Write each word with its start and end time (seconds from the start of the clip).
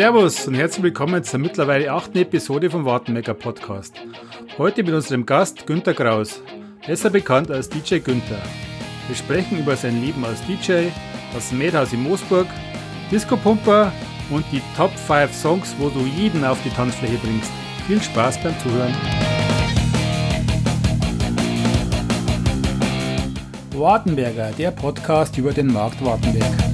Servus 0.00 0.48
und 0.48 0.54
herzlich 0.54 0.82
willkommen 0.82 1.22
zur 1.24 1.40
mittlerweile 1.40 1.92
achten 1.92 2.16
Episode 2.16 2.70
vom 2.70 2.86
Wartenmecker 2.86 3.34
Podcast. 3.34 3.94
Heute 4.56 4.82
mit 4.82 4.94
unserem 4.94 5.26
Gast 5.26 5.66
Günter 5.66 5.92
Kraus, 5.92 6.40
besser 6.86 7.10
bekannt 7.10 7.50
als 7.50 7.68
DJ 7.68 7.98
Günther. 7.98 8.40
Wir 9.08 9.14
sprechen 9.14 9.58
über 9.58 9.76
sein 9.76 10.00
Leben 10.00 10.24
als 10.24 10.40
DJ, 10.46 10.88
das 11.34 11.52
Mädhaus 11.52 11.92
in 11.92 12.02
Moosburg, 12.02 12.46
Disco 13.10 13.36
Pumper 13.36 13.92
und 14.30 14.46
die 14.50 14.62
Top 14.74 14.90
5 14.90 15.34
Songs, 15.34 15.74
wo 15.78 15.90
du 15.90 16.00
jeden 16.06 16.46
auf 16.46 16.56
die 16.64 16.70
Tanzfläche 16.70 17.18
bringst. 17.18 17.50
Viel 17.86 18.00
Spaß 18.00 18.42
beim 18.42 18.58
Zuhören. 18.60 18.94
Wartenberger, 23.74 24.50
der 24.56 24.70
Podcast 24.70 25.36
über 25.36 25.52
den 25.52 25.70
Markt 25.70 26.02
Wartenberg. 26.02 26.69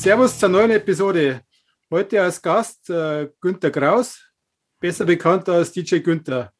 Servus 0.00 0.38
zur 0.38 0.48
neuen 0.48 0.70
Episode. 0.70 1.42
Heute 1.90 2.22
als 2.22 2.40
Gast 2.40 2.88
äh, 2.88 3.28
Günter 3.38 3.70
Kraus, 3.70 4.18
besser 4.80 5.04
bekannt 5.04 5.46
als 5.50 5.72
DJ 5.72 5.98
Günther. 5.98 6.54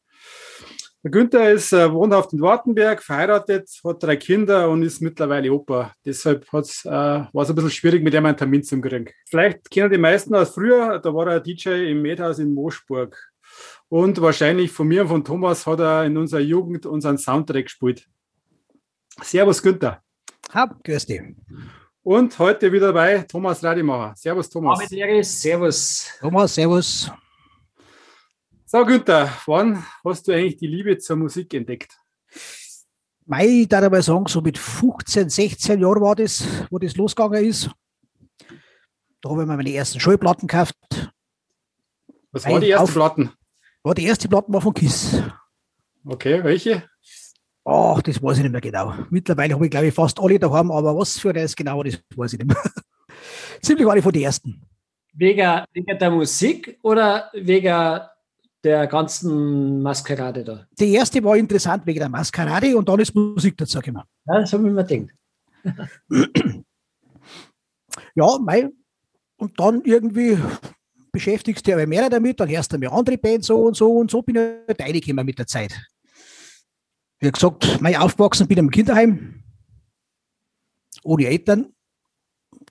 Günther 1.01 1.51
ist 1.51 1.73
äh, 1.73 1.91
wohnhaft 1.91 2.33
in 2.33 2.41
Wartenberg, 2.41 3.01
verheiratet, 3.01 3.67
hat 3.83 4.03
drei 4.03 4.17
Kinder 4.17 4.69
und 4.69 4.83
ist 4.83 5.01
mittlerweile 5.01 5.51
Opa. 5.51 5.91
Deshalb 6.05 6.43
äh, 6.53 6.53
war 6.53 7.31
es 7.33 7.49
ein 7.49 7.55
bisschen 7.55 7.71
schwierig, 7.71 8.03
mit 8.03 8.13
ihm 8.13 8.27
einen 8.27 8.37
Termin 8.37 8.61
zu 8.61 8.79
kriegen. 8.79 9.09
Vielleicht 9.27 9.71
kennen 9.71 9.91
die 9.91 9.97
meisten 9.97 10.35
aus 10.35 10.53
früher, 10.53 10.99
da 10.99 11.11
war 11.11 11.25
er 11.25 11.39
DJ 11.39 11.89
im 11.89 12.03
Mädhaus 12.03 12.37
in 12.37 12.53
Moosburg. 12.53 13.17
Und 13.89 14.21
wahrscheinlich 14.21 14.71
von 14.71 14.87
mir 14.87 15.01
und 15.01 15.07
von 15.07 15.25
Thomas 15.25 15.65
hat 15.65 15.79
er 15.79 16.05
in 16.05 16.15
unserer 16.15 16.41
Jugend 16.41 16.85
unseren 16.85 17.17
Soundtrack 17.17 17.63
gespielt. 17.63 18.07
Servus 19.19 19.63
Günther. 19.63 20.03
Hab, 20.53 20.83
grüß 20.83 21.07
dich. 21.07 21.21
Und 22.03 22.37
heute 22.39 22.71
wieder 22.71 22.87
dabei 22.87 23.19
Thomas 23.19 23.63
Radimacher. 23.63 24.15
Servus 24.15 24.49
Thomas. 24.49 24.79
Servus. 25.21 26.09
Thomas, 26.19 26.55
servus. 26.55 27.11
So 28.65 28.83
Günther, 28.83 29.31
wann 29.45 29.85
hast 30.03 30.27
du 30.27 30.31
eigentlich 30.31 30.57
die 30.57 30.67
Liebe 30.67 30.97
zur 30.97 31.17
Musik 31.17 31.53
entdeckt? 31.53 31.95
Mei, 33.25 33.45
ich 33.45 33.67
darf 33.67 33.91
mal 33.91 34.01
sagen, 34.01 34.25
so 34.27 34.41
mit 34.41 34.57
15, 34.57 35.29
16 35.29 35.79
Jahren 35.79 36.01
war 36.01 36.15
das, 36.15 36.43
wo 36.71 36.79
das 36.79 36.95
losgegangen 36.95 37.45
ist. 37.45 37.69
Da 39.21 39.29
habe 39.29 39.43
ich 39.43 39.47
mir 39.47 39.57
meine 39.57 39.71
ersten 39.71 39.99
Schallplatten 39.99 40.47
gekauft. 40.47 40.75
Was 42.31 42.45
waren 42.45 42.61
die 42.61 42.71
ersten 42.71 42.93
Platten? 42.93 43.31
War 43.83 43.93
die 43.93 44.05
erste 44.05 44.27
Platte 44.27 44.51
war 44.51 44.61
von 44.61 44.73
Kiss. 44.73 45.21
Okay, 46.03 46.43
welche? 46.43 46.89
Ach, 47.63 48.01
das 48.01 48.21
weiß 48.21 48.37
ich 48.37 48.43
nicht 48.43 48.51
mehr 48.51 48.61
genau. 48.61 48.93
Mittlerweile 49.09 49.53
habe 49.53 49.65
ich, 49.65 49.71
glaube 49.71 49.87
ich, 49.87 49.93
fast 49.93 50.19
alle 50.19 50.39
daheim, 50.39 50.71
aber 50.71 50.95
was 50.95 51.19
für 51.19 51.31
das 51.31 51.55
genau, 51.55 51.83
das 51.83 51.99
weiß 52.15 52.33
ich 52.33 52.39
nicht 52.39 52.47
mehr. 52.47 52.57
Ziemlich 53.61 53.87
alle 53.87 54.01
von 54.01 54.11
den 54.11 54.23
ersten. 54.23 54.61
Wegen, 55.13 55.65
wegen 55.73 55.99
der 55.99 56.09
Musik 56.09 56.79
oder 56.81 57.29
wegen 57.33 57.99
der 58.63 58.87
ganzen 58.87 59.81
Maskerade 59.81 60.43
da? 60.43 60.65
Die 60.79 60.93
erste 60.93 61.23
war 61.23 61.35
interessant 61.35 61.85
wegen 61.85 61.99
der 61.99 62.09
Maskerade 62.09 62.75
und 62.75 62.87
dann 62.87 62.99
ist 62.99 63.13
Musik 63.13 63.57
dazu 63.57 63.79
gekommen. 63.79 64.03
Ja, 64.25 64.39
das 64.39 64.53
habe 64.53 64.67
ich 64.67 64.73
mir 64.73 64.83
gedacht. 64.83 65.09
ja, 68.15 68.37
mei. 68.39 68.69
Und 69.37 69.59
dann 69.59 69.81
irgendwie 69.83 70.37
beschäftigst 71.11 71.65
du 71.65 71.71
dich 71.71 71.75
aber 71.75 71.87
mehr 71.87 72.09
damit, 72.09 72.39
dann 72.39 72.49
hörst 72.49 72.71
du 72.71 72.77
mir 72.77 72.91
andere 72.91 73.17
Bands 73.17 73.47
so 73.47 73.63
und 73.63 73.75
so 73.75 73.91
und 73.97 74.09
so 74.09 74.21
bin 74.21 74.35
ich 74.35 74.41
halt 74.67 74.81
reingekommen 74.81 75.25
mit 75.25 75.37
der 75.37 75.47
Zeit. 75.47 75.73
Wie 77.21 77.31
gesagt, 77.31 77.79
mein 77.81 77.95
aufgewachsen 77.95 78.47
bin 78.47 78.57
ich 78.57 78.63
im 78.63 78.71
Kinderheim, 78.71 79.43
ohne 81.03 81.27
Eltern. 81.27 81.71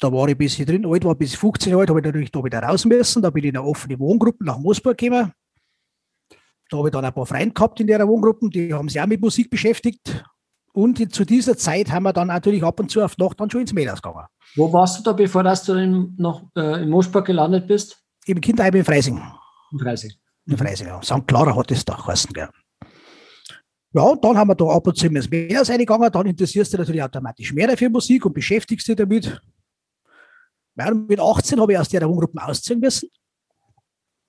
Da 0.00 0.12
war 0.12 0.26
ich 0.26 0.34
ein 0.34 0.38
bisschen 0.38 0.66
drin, 0.66 0.84
alt 0.84 1.04
war 1.04 1.14
bis 1.14 1.36
15 1.36 1.70
Jahre 1.70 1.82
alt, 1.82 1.90
habe 1.90 2.00
ich 2.00 2.06
natürlich 2.06 2.32
da 2.32 2.42
wieder 2.42 2.60
raus 2.60 2.84
müssen. 2.84 3.22
Da 3.22 3.30
bin 3.30 3.44
ich 3.44 3.50
in 3.50 3.56
eine 3.56 3.66
offene 3.66 3.98
Wohngruppe 3.98 4.44
nach 4.44 4.58
Moosburg 4.58 4.98
gekommen. 4.98 5.32
Da 6.68 6.78
habe 6.78 6.88
ich 6.88 6.92
dann 6.92 7.04
ein 7.04 7.12
paar 7.12 7.26
Freunde 7.26 7.54
gehabt 7.54 7.80
in 7.80 7.86
der 7.86 8.06
Wohngruppe, 8.06 8.48
die 8.50 8.74
haben 8.74 8.88
sich 8.88 9.00
auch 9.00 9.06
mit 9.06 9.20
Musik 9.20 9.50
beschäftigt. 9.50 10.24
Und 10.72 11.12
zu 11.12 11.24
dieser 11.24 11.56
Zeit 11.56 11.90
haben 11.90 12.04
wir 12.04 12.12
dann 12.12 12.28
natürlich 12.28 12.62
ab 12.62 12.78
und 12.80 12.90
zu 12.90 13.02
auf 13.02 13.18
Nacht 13.18 13.40
dann 13.40 13.50
schon 13.50 13.62
ins 13.62 13.72
Mädels 13.72 14.02
gegangen. 14.02 14.26
Wo 14.56 14.72
warst 14.72 14.98
du 14.98 15.02
da, 15.02 15.12
bevor 15.12 15.44
du 15.44 15.72
in, 15.74 16.14
noch 16.16 16.44
äh, 16.56 16.82
in 16.82 16.90
Moosburg 16.90 17.26
gelandet 17.26 17.68
bist? 17.68 18.02
Im 18.26 18.40
Kinderheim 18.40 18.74
in 18.74 18.84
Freising. 18.84 19.20
In 19.72 19.78
Freising. 19.78 20.12
In 20.46 20.56
Freising, 20.56 20.86
ja. 20.88 21.00
St. 21.02 21.26
Clara 21.26 21.54
hat 21.54 21.70
es 21.70 21.84
da 21.84 21.94
geheißen, 21.94 22.32
gell. 22.32 22.48
Ja, 23.92 24.02
und 24.02 24.24
dann 24.24 24.36
haben 24.36 24.48
wir 24.48 24.54
da 24.54 24.66
ab 24.66 24.86
und 24.86 24.96
zu 24.96 25.06
ins 25.06 25.28
Mädels 25.28 25.68
reingegangen. 25.68 26.12
Dann 26.12 26.26
interessierst 26.26 26.72
du 26.72 26.76
dich 26.76 26.86
natürlich 26.86 27.02
automatisch 27.02 27.52
mehr 27.52 27.76
für 27.76 27.90
Musik 27.90 28.24
und 28.24 28.32
beschäftigst 28.32 28.86
dich 28.86 28.96
damit. 28.96 29.40
Ja, 30.76 30.94
mit 30.94 31.18
18 31.18 31.60
habe 31.60 31.72
ich 31.72 31.78
aus 31.78 31.88
der 31.88 32.08
Wohngruppe 32.08 32.42
ausziehen 32.42 32.78
müssen, 32.78 33.10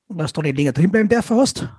weil 0.08 0.26
du 0.26 0.34
da 0.34 0.42
nicht 0.42 0.58
länger 0.58 0.72
drin 0.74 0.92
bleiben 0.92 1.10
dürfen 1.10 1.38
hast. 1.38 1.70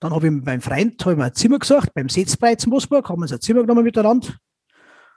Dann 0.00 0.12
habe 0.12 0.26
ich 0.26 0.32
mit 0.32 0.44
meinem 0.44 0.60
Freund 0.60 1.00
ich 1.00 1.06
mir 1.16 1.24
ein 1.24 1.34
Zimmer 1.34 1.58
gesucht, 1.58 1.94
beim 1.94 2.08
Setzpreis 2.08 2.64
in 2.64 2.70
Moosburg, 2.70 3.08
haben 3.08 3.20
wir 3.20 3.22
uns 3.22 3.32
ein 3.32 3.40
Zimmer 3.40 3.60
genommen 3.60 3.84
miteinander, 3.84 4.28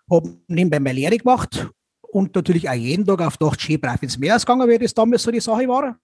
habe 0.09 0.37
nebenbei 0.47 0.79
meine 0.79 0.99
Lehre 0.99 1.17
gemacht 1.17 1.67
und 2.01 2.33
natürlich 2.35 2.69
auch 2.69 2.73
jeden 2.73 3.05
Tag 3.05 3.21
auf 3.21 3.39
Nacht 3.39 3.59
schön 3.59 3.81
brav 3.81 4.01
ins 4.03 4.17
Meer 4.17 4.37
gegangen, 4.37 4.69
wie 4.69 4.77
das 4.77 4.93
damals 4.93 5.23
so 5.23 5.31
die 5.31 5.39
Sache 5.39 5.67
war. 5.67 5.99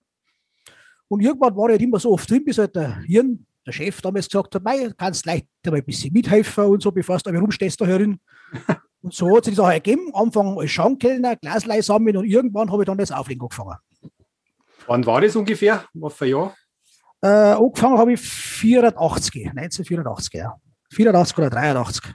Und 1.08 1.22
irgendwann 1.22 1.56
war 1.56 1.70
ich 1.70 1.74
halt 1.74 1.82
immer 1.84 2.00
so 2.00 2.12
oft 2.12 2.30
drin, 2.30 2.44
bis 2.44 2.58
halt 2.58 2.76
der 2.76 3.00
Hirn, 3.04 3.46
der 3.66 3.72
Chef 3.72 4.02
damals 4.02 4.28
gesagt 4.28 4.56
hat, 4.56 4.64
mei, 4.64 4.92
kannst 4.98 5.26
leicht 5.26 5.48
mal 5.66 5.76
ein 5.76 5.86
bisschen 5.86 6.14
mithelfen 6.14 6.66
und 6.66 6.82
so, 6.82 6.92
bevor 6.92 7.18
du 7.18 7.30
rumstehst 7.32 7.80
da 7.80 7.86
herin. 7.86 8.20
und 9.02 9.14
so 9.14 9.36
hat 9.36 9.46
sich 9.46 9.54
die 9.54 9.58
Sache 9.58 9.74
ergeben. 9.74 10.12
Anfang 10.14 10.58
als 10.58 10.72
Schankkellner, 10.72 11.36
Glaslei 11.38 11.82
sammeln 11.82 12.18
und 12.18 12.26
irgendwann 12.26 12.72
habe 12.72 12.84
ich 12.84 12.88
dann 12.88 12.98
das 12.98 13.12
Auflegen 13.12 13.42
angefangen. 13.42 13.78
Wann 14.88 15.06
war 15.06 15.22
das 15.22 15.36
ungefähr? 15.36 15.86
Was 15.94 16.14
für 16.14 16.26
ein 16.26 16.32
Jahr? 16.32 16.56
Äh, 17.22 17.28
angefangen 17.28 17.98
habe 17.98 18.14
ich 18.14 18.20
84, 18.20 19.48
1984, 19.48 20.34
ja. 20.34 20.56
84 20.92 21.38
oder 21.38 21.50
83. 21.50 22.14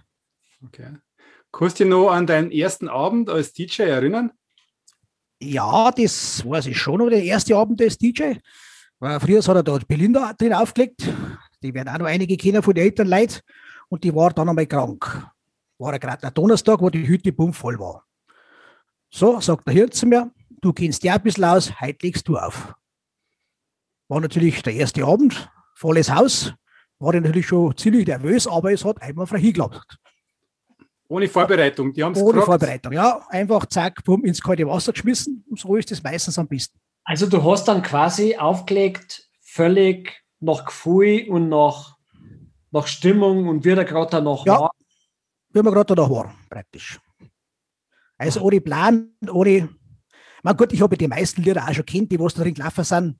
Okay. 0.67 0.97
Kannst 1.51 1.81
du 1.81 1.85
dich 1.85 1.91
noch 1.91 2.11
an 2.11 2.27
deinen 2.27 2.51
ersten 2.51 2.89
Abend 2.89 3.31
als 3.31 3.53
DJ 3.53 3.83
erinnern? 3.83 4.33
Ja, 5.41 5.91
das 5.93 6.45
weiß 6.45 6.67
ich 6.67 6.77
schon 6.77 6.99
noch, 6.99 7.09
der 7.09 7.23
erste 7.23 7.57
Abend 7.57 7.81
als 7.81 7.97
DJ. 7.97 8.35
Weil 9.01 9.21
früher 9.21 9.41
hat 9.41 9.57
er 9.57 9.63
da 9.63 9.79
Belinda 9.87 10.33
drin 10.33 10.53
aufgelegt. 10.53 11.09
Die 11.63 11.73
werden 11.73 11.89
auch 11.89 11.99
noch 11.99 12.07
einige 12.07 12.37
kennen 12.37 12.63
von 12.63 12.75
den 12.75 12.85
Eltern 12.85 13.07
leid. 13.07 13.43
Und 13.89 14.05
die 14.05 14.15
war 14.15 14.31
dann 14.31 14.49
einmal 14.49 14.67
krank. 14.67 15.27
War 15.79 15.93
er 15.93 15.99
gerade 15.99 16.27
am 16.27 16.35
Donnerstag, 16.35 16.81
wo 16.81 16.91
die 16.91 17.07
Hütte 17.07 17.33
bumm 17.33 17.53
voll 17.53 17.79
war. 17.79 18.05
So, 19.11 19.41
sagt 19.41 19.67
der 19.67 19.75
Hirt 19.75 19.95
zu 19.95 20.07
mir, 20.07 20.31
du 20.61 20.73
kennst 20.73 21.03
ja 21.05 21.15
ein 21.15 21.23
bisschen 21.23 21.45
aus, 21.45 21.81
heute 21.81 22.07
legst 22.07 22.29
du 22.29 22.37
auf. 22.37 22.75
War 24.09 24.21
natürlich 24.21 24.63
der 24.63 24.75
erste 24.75 25.05
Abend, 25.05 25.51
volles 25.75 26.13
Haus. 26.13 26.53
War 26.99 27.15
ich 27.15 27.23
natürlich 27.23 27.47
schon 27.47 27.77
ziemlich 27.77 28.07
nervös, 28.07 28.47
aber 28.47 28.73
es 28.73 28.85
hat 28.85 29.01
einmal 29.01 29.27
frei 29.27 29.41
geklappt. 29.41 29.99
Ohne 31.09 31.29
Vorbereitung, 31.29 31.93
die 31.93 32.05
haben 32.05 32.13
es 32.13 32.19
Ohne 32.19 32.41
gefragt. 32.41 32.47
Vorbereitung, 32.47 32.93
ja. 32.93 33.25
Einfach 33.31 33.65
zack, 33.67 34.05
bumm, 34.05 34.25
ins 34.25 34.43
kalte 34.43 34.67
Wasser 34.67 34.93
geschmissen. 34.93 35.45
Und 35.49 35.59
so 35.59 35.77
ist 35.77 35.91
es 35.91 36.03
meistens 36.03 36.39
am 36.39 36.49
besten. 36.49 36.79
Also 37.09 37.27
du 37.27 37.43
hast 37.43 37.65
dann 37.65 37.81
quasi 37.81 38.37
aufgelegt, 38.37 39.31
völlig 39.41 40.23
nach 40.41 40.67
Gefühl 40.67 41.27
und 41.31 41.49
nach, 41.49 41.97
nach 42.71 42.87
Stimmung 42.87 43.49
und 43.49 43.65
wie 43.65 43.75
der 43.75 43.87
gerade 43.87 44.11
danach 44.11 44.45
ja, 44.45 44.61
war. 44.61 44.71
Wie 45.49 45.63
man 45.63 45.73
gerade 45.73 45.95
danach 45.95 46.11
war, 46.11 46.35
praktisch. 46.51 47.01
Also 48.19 48.43
ohne 48.43 48.61
Plan, 48.61 49.11
ohne. 49.27 49.71
Mein 50.43 50.57
Gott, 50.59 50.75
ich 50.75 50.83
habe 50.83 50.99
die 50.99 51.09
meisten 51.09 51.43
Lieder 51.43 51.67
auch 51.67 51.73
schon 51.73 51.87
kennt, 51.87 52.13
die 52.13 52.21
was 52.21 52.35
da 52.35 52.43
drin 52.43 52.53
gelaufen 52.53 52.85
sind. 52.85 53.19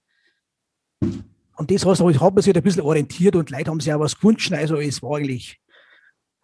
Und 1.57 1.71
das 1.71 1.87
hat 1.87 1.99
man 1.99 2.43
sich 2.43 2.55
ein 2.55 2.63
bisschen 2.63 2.83
orientiert 2.83 3.37
und 3.37 3.49
Leute 3.49 3.71
haben 3.71 3.81
sich 3.81 3.95
auch 3.95 4.01
was 4.01 4.19
gewünscht. 4.19 4.53
Also 4.53 4.77
es 4.77 5.03
war 5.03 5.17
eigentlich, 5.17 5.59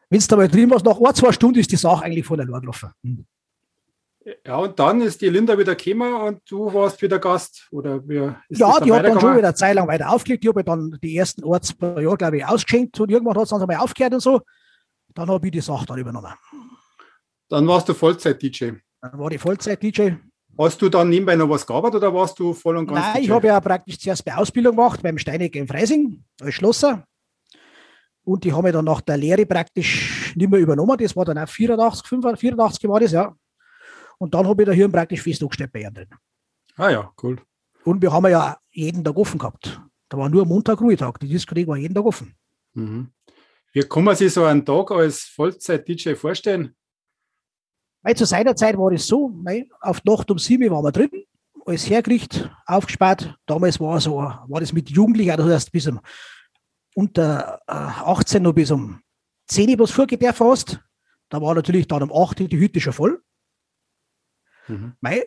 wenn 0.09 0.19
es 0.19 0.29
da 0.29 0.37
mal 0.37 0.49
drin 0.49 0.71
war, 0.71 0.83
nach 0.83 0.99
ein, 0.99 1.15
zwei 1.15 1.31
Stunden 1.31 1.59
ist 1.59 1.71
die 1.71 1.77
Sache 1.77 2.05
eigentlich 2.05 2.25
von 2.25 2.39
der 2.39 2.47
Lore 2.47 2.63
gelaufen. 2.63 3.27
Ja, 4.47 4.57
und 4.57 4.79
dann 4.79 5.03
ist 5.03 5.21
die 5.21 5.29
Linda 5.29 5.59
wieder 5.59 5.75
gekommen 5.75 6.15
und 6.15 6.41
du 6.49 6.73
warst 6.73 7.03
wieder 7.03 7.19
Gast? 7.19 7.69
Oder 7.71 7.97
ist 8.49 8.59
ja, 8.59 8.81
die 8.81 8.91
hat 8.91 9.05
dann 9.05 9.21
schon 9.21 9.37
wieder 9.37 9.49
eine 9.49 9.55
Zeit 9.55 9.75
lang 9.75 9.87
weiter 9.87 10.11
aufgelegt. 10.11 10.45
Ich 10.45 10.49
habe 10.49 10.65
dann 10.65 10.99
die 11.03 11.17
ersten 11.17 11.45
ein, 11.45 11.63
zwei 11.63 12.01
Jahre, 12.01 12.17
glaube 12.17 12.39
ich, 12.39 12.47
ausgeschenkt 12.47 12.99
und 13.01 13.11
irgendwann 13.11 13.37
hat 13.37 13.45
es 13.45 13.51
dann 13.51 13.61
einmal 13.61 13.77
aufgehört 13.77 14.15
und 14.15 14.21
so. 14.21 14.41
Dann 15.15 15.29
habe 15.29 15.47
ich 15.47 15.53
die 15.53 15.61
Sache 15.61 15.85
dann 15.87 15.99
übernommen. 15.99 16.33
Dann 17.51 17.69
warst 17.69 17.89
du 17.89 17.95
Vollzeit-DJ? 17.95 18.73
Dann 19.03 19.19
war 19.19 19.31
ich 19.31 19.41
Vollzeit-DJ. 19.41 20.13
Hast 20.59 20.81
du 20.81 20.89
dann 20.89 21.11
nebenbei 21.11 21.37
noch 21.37 21.49
was 21.51 21.67
gearbeitet 21.67 21.97
oder 21.97 22.15
warst 22.15 22.39
du 22.39 22.55
voll 22.55 22.77
und 22.79 22.87
ganz 22.87 23.01
Nein, 23.01 23.15
DJ? 23.17 23.25
ich 23.25 23.31
habe 23.31 23.47
ja 23.49 23.61
praktisch 23.61 23.99
zuerst 23.99 24.25
bei 24.25 24.35
Ausbildung 24.35 24.77
gemacht 24.77 25.03
beim 25.03 25.19
Steineck 25.19 25.55
in 25.57 25.69
Freising 25.69 26.25
als 26.41 26.55
Schlosser. 26.55 27.05
Und 28.25 28.45
die 28.45 28.53
haben 28.53 28.65
mich 28.65 28.73
dann 28.73 28.87
nach 28.87 29.03
der 29.03 29.19
Lehre 29.19 29.45
praktisch 29.45 30.35
nicht 30.35 30.51
mehr 30.51 30.61
übernommen. 30.61 30.97
Das 30.97 31.15
war 31.15 31.27
dann 31.27 31.39
auch 31.39 31.49
84, 31.49 32.07
85, 32.07 32.41
84 32.41 32.89
war 32.89 33.01
das, 33.01 33.13
ja. 33.13 33.35
Und 34.19 34.35
dann 34.35 34.47
habe 34.47 34.63
ich 34.63 34.67
da 34.67 34.73
hier 34.73 34.89
praktisch 34.89 35.23
fest 35.23 35.43
angestellt 35.43 35.73
bei 35.73 35.81
ihnen 35.81 35.95
drin. 35.95 36.09
Ah 36.77 36.91
ja, 36.91 37.13
cool. 37.23 37.41
Und 37.85 38.01
wir 38.03 38.13
haben 38.13 38.27
ja 38.29 38.59
jeden 38.71 39.05
Tag 39.05 39.17
offen 39.17 39.39
gehabt. 39.39 39.81
Da 40.09 40.19
war 40.19 40.29
nur 40.29 40.47
Montag, 40.47 40.81
Ruhetag. 40.81 41.19
Die 41.21 41.29
Diskothek 41.29 41.67
war 41.67 41.77
jeden 41.77 41.95
Tag 41.95 42.05
offen. 42.05 42.35
Mhm. 42.75 43.13
Wie 43.73 43.83
kann 43.83 44.05
man 44.05 44.17
sich 44.17 44.33
so 44.33 44.45
einen 44.45 44.65
Tag 44.65 44.91
als 44.91 45.23
Vollzeit-DJ 45.23 46.15
vorstellen? 46.15 46.75
Weil 48.03 48.17
zu 48.17 48.25
seiner 48.25 48.55
Zeit 48.55 48.77
war 48.79 48.93
es 48.93 49.07
so, 49.07 49.29
mei, 49.29 49.67
auf 49.81 50.05
Nacht 50.05 50.31
um 50.31 50.39
sieben 50.39 50.71
waren 50.71 50.85
wir 50.85 50.93
drin, 50.93 51.11
alles 51.67 51.89
hergerichtet, 51.89 52.51
aufgespart. 52.67 53.35
Damals 53.47 53.81
war, 53.81 54.01
so, 54.01 54.17
war 54.17 54.61
das 54.61 54.73
mit 54.73 54.91
Jugendlichen, 54.91 55.31
also 55.31 55.45
das 55.45 55.55
heißt 55.55 55.73
bis 55.73 55.87
um 55.87 56.01
unter 56.95 57.61
äh, 57.67 57.73
18 57.73 58.43
noch 58.43 58.53
bis 58.53 58.71
um 58.71 59.01
10 59.49 59.71
Uhr 59.71 59.79
was 59.81 59.91
vorgedärft 59.91 60.41
hast. 60.41 60.81
Da 61.29 61.41
war 61.41 61.55
natürlich 61.55 61.89
dann 61.89 62.03
um 62.03 62.13
8 62.13 62.43
Uhr 62.43 62.49
die 62.49 62.59
Hütte 62.59 62.81
schon 62.81 62.93
voll. 62.93 63.23
Mhm. 64.69 64.95
Mei, 65.01 65.27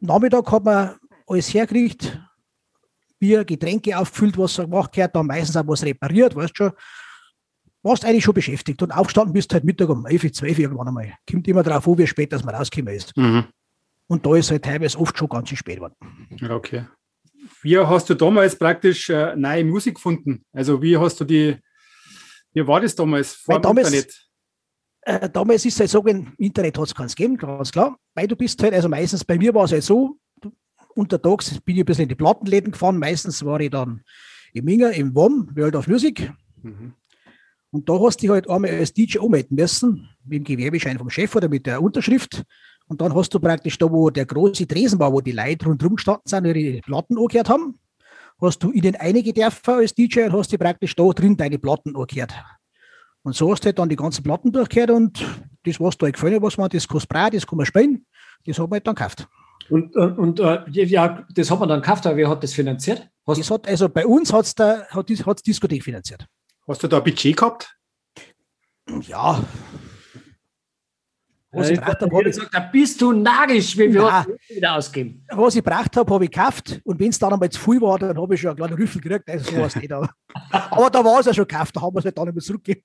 Nachmittag 0.00 0.50
hat 0.50 0.64
man 0.64 0.96
alles 1.26 1.52
hergerichtet, 1.52 2.20
Bier, 3.18 3.44
Getränke 3.44 3.96
aufgefüllt, 3.96 4.36
was 4.36 4.58
er 4.58 4.64
gemacht 4.64 4.96
hat, 4.96 5.16
dann 5.16 5.26
meistens 5.26 5.56
auch 5.56 5.66
was 5.66 5.82
repariert, 5.82 6.34
weißt 6.36 6.52
du 6.58 6.64
schon. 6.64 6.72
Warst 7.82 8.04
eigentlich 8.04 8.24
schon 8.24 8.34
beschäftigt 8.34 8.82
und 8.82 8.92
aufgestanden 8.92 9.34
bist 9.34 9.52
halt 9.52 9.64
Mittag 9.64 9.90
um 9.90 10.06
11, 10.06 10.32
12 10.32 10.58
irgendwann 10.58 10.88
einmal. 10.88 11.14
Kommt 11.30 11.46
immer 11.48 11.62
darauf 11.62 11.86
an, 11.86 11.98
wie 11.98 12.06
spät 12.06 12.32
dass 12.32 12.42
man 12.42 12.54
rausgekommen 12.54 12.94
ist. 12.94 13.14
Mhm. 13.16 13.44
Und 14.06 14.24
da 14.24 14.36
ist 14.36 14.50
halt 14.50 14.64
teilweise 14.64 14.98
oft 14.98 15.16
schon 15.16 15.28
ganz 15.28 15.48
schön 15.48 15.58
spät 15.58 15.76
geworden. 15.76 15.94
Okay. 16.50 16.86
Wie 17.62 17.78
hast 17.78 18.08
du 18.08 18.14
damals 18.14 18.56
praktisch 18.56 19.10
äh, 19.10 19.36
neue 19.36 19.64
Musik 19.64 19.96
gefunden? 19.96 20.44
Also 20.52 20.80
wie 20.80 20.96
hast 20.96 21.20
du 21.20 21.24
die, 21.24 21.58
wie 22.52 22.66
war 22.66 22.80
das 22.80 22.94
damals 22.94 23.34
vor 23.34 23.60
dem 23.60 23.76
Internet? 23.76 24.28
Äh, 25.04 25.28
damals 25.28 25.64
ist 25.64 25.74
es 25.74 25.80
halt 25.80 25.90
so, 25.90 26.02
im 26.06 26.32
Internet 26.38 26.78
hat 26.78 26.86
es 26.86 26.94
keins 26.94 27.14
gegeben, 27.14 27.36
ganz 27.36 27.72
klar. 27.72 27.98
Weil 28.14 28.26
du 28.26 28.36
bist 28.36 28.62
halt, 28.62 28.74
also 28.74 28.88
meistens 28.88 29.24
bei 29.24 29.36
mir 29.36 29.54
war 29.54 29.64
es 29.64 29.72
halt 29.72 29.82
so, 29.82 30.16
untertags 30.94 31.60
bin 31.60 31.76
ich 31.76 31.82
ein 31.82 31.86
bisschen 31.86 32.04
in 32.04 32.08
die 32.08 32.14
Plattenläden 32.14 32.72
gefahren. 32.72 32.98
Meistens 32.98 33.44
war 33.44 33.60
ich 33.60 33.70
dann 33.70 34.02
im 34.52 34.64
Minger, 34.64 34.92
im 34.92 35.14
WOM, 35.14 35.50
World 35.54 35.76
of 35.76 35.88
Music. 35.88 36.32
Mhm. 36.62 36.94
Und 37.70 37.88
da 37.88 37.98
hast 38.00 38.22
du 38.22 38.30
halt 38.30 38.48
einmal 38.48 38.70
als 38.70 38.92
DJ 38.92 39.18
ummelden 39.18 39.56
müssen, 39.56 40.08
mit 40.24 40.38
dem 40.38 40.44
Gewerbeschein 40.44 40.96
vom 40.96 41.10
Chef 41.10 41.34
oder 41.34 41.48
mit 41.48 41.66
der 41.66 41.82
Unterschrift. 41.82 42.44
Und 42.86 43.00
dann 43.00 43.14
hast 43.14 43.34
du 43.34 43.40
praktisch 43.40 43.78
da, 43.78 43.90
wo 43.90 44.10
der 44.10 44.26
große 44.26 44.66
Tresen 44.66 44.98
war, 45.00 45.12
wo 45.12 45.20
die 45.20 45.32
Leute 45.32 45.66
rundherum 45.66 45.96
gestanden 45.96 46.22
sind, 46.26 46.44
ihre 46.44 46.80
Platten 46.82 47.18
angehört 47.18 47.48
haben, 47.48 47.78
hast 48.40 48.62
du 48.62 48.70
ihnen 48.70 48.94
einige 48.96 49.32
dürfen 49.32 49.74
als 49.74 49.94
DJ 49.94 50.24
und 50.24 50.34
hast 50.34 50.52
du 50.52 50.58
praktisch 50.58 50.94
da 50.94 51.08
drin 51.10 51.36
deine 51.36 51.58
Platten 51.58 51.96
angehört. 51.96 52.34
Und 53.24 53.34
so 53.34 53.50
hast 53.50 53.62
du 53.62 53.66
halt 53.66 53.78
dann 53.78 53.88
die 53.88 53.96
ganzen 53.96 54.22
Platten 54.22 54.52
durchgehört 54.52 54.90
und 54.90 55.24
das, 55.64 55.80
was 55.80 55.96
da 55.96 56.10
gefallen 56.10 56.42
was 56.42 56.58
man, 56.58 56.68
das 56.68 56.86
kostet 56.86 57.08
Brei, 57.08 57.30
das 57.30 57.46
kann 57.46 57.56
man 57.56 57.64
spielen, 57.64 58.06
das 58.44 58.58
hat 58.58 58.68
man 58.68 58.76
halt 58.76 58.86
dann 58.86 58.94
gekauft. 58.94 59.26
Und, 59.70 59.96
und, 59.96 60.18
und 60.18 60.40
äh, 60.40 60.84
ja, 60.84 61.26
das 61.34 61.50
hat 61.50 61.58
man 61.58 61.70
dann 61.70 61.80
gekauft, 61.80 62.06
aber 62.06 62.16
wer 62.18 62.28
hat 62.28 62.42
das 62.42 62.52
finanziert? 62.52 63.08
Hast 63.26 63.40
das 63.40 63.50
hat, 63.50 63.66
also 63.66 63.88
bei 63.88 64.06
uns 64.06 64.30
hat's 64.30 64.54
da, 64.54 64.86
hat 64.90 65.08
es 65.08 65.24
hat's 65.24 65.42
Diskothek 65.42 65.82
finanziert. 65.82 66.26
Hast 66.68 66.82
du 66.82 66.88
da 66.88 66.98
ein 66.98 67.04
Budget 67.04 67.34
gehabt? 67.34 67.74
Ja. 69.08 69.42
Was 71.50 71.70
ich 71.70 71.80
braucht 71.80 72.00
habe, 72.02 72.24
gesagt, 72.24 72.52
da 72.52 72.60
bist 72.60 73.00
du 73.00 73.12
nagisch, 73.12 73.78
wie 73.78 73.94
wir 73.94 74.26
wieder 74.48 74.74
ausgeben. 74.74 75.24
Was 75.30 75.54
ich 75.54 75.62
braucht 75.62 75.96
habe, 75.96 76.12
habe 76.12 76.24
ich 76.24 76.30
gekauft. 76.30 76.80
Und 76.84 76.98
wenn 76.98 77.08
es 77.10 77.18
dann 77.18 77.32
einmal 77.32 77.48
zu 77.48 77.60
viel 77.60 77.80
war, 77.80 77.98
dann 77.98 78.20
habe 78.20 78.34
ich 78.34 78.40
schon 78.40 78.50
einen 78.50 78.56
kleinen 78.56 78.74
Rüffel 78.74 79.00
gekriegt. 79.00 79.30
Also 79.30 79.52
sowas 79.52 79.76
nicht. 79.76 79.92
Aber, 79.92 80.10
aber 80.50 80.90
da 80.90 81.04
war 81.04 81.20
es 81.20 81.26
ja 81.26 81.32
schon 81.32 81.46
gekauft, 81.46 81.76
da 81.76 81.80
haben 81.80 81.94
wir 81.94 82.00
es 82.00 82.04
halt 82.04 82.18
dann 82.18 82.24
nicht 82.26 82.34
mehr 82.34 82.42
zurückgegeben. 82.42 82.84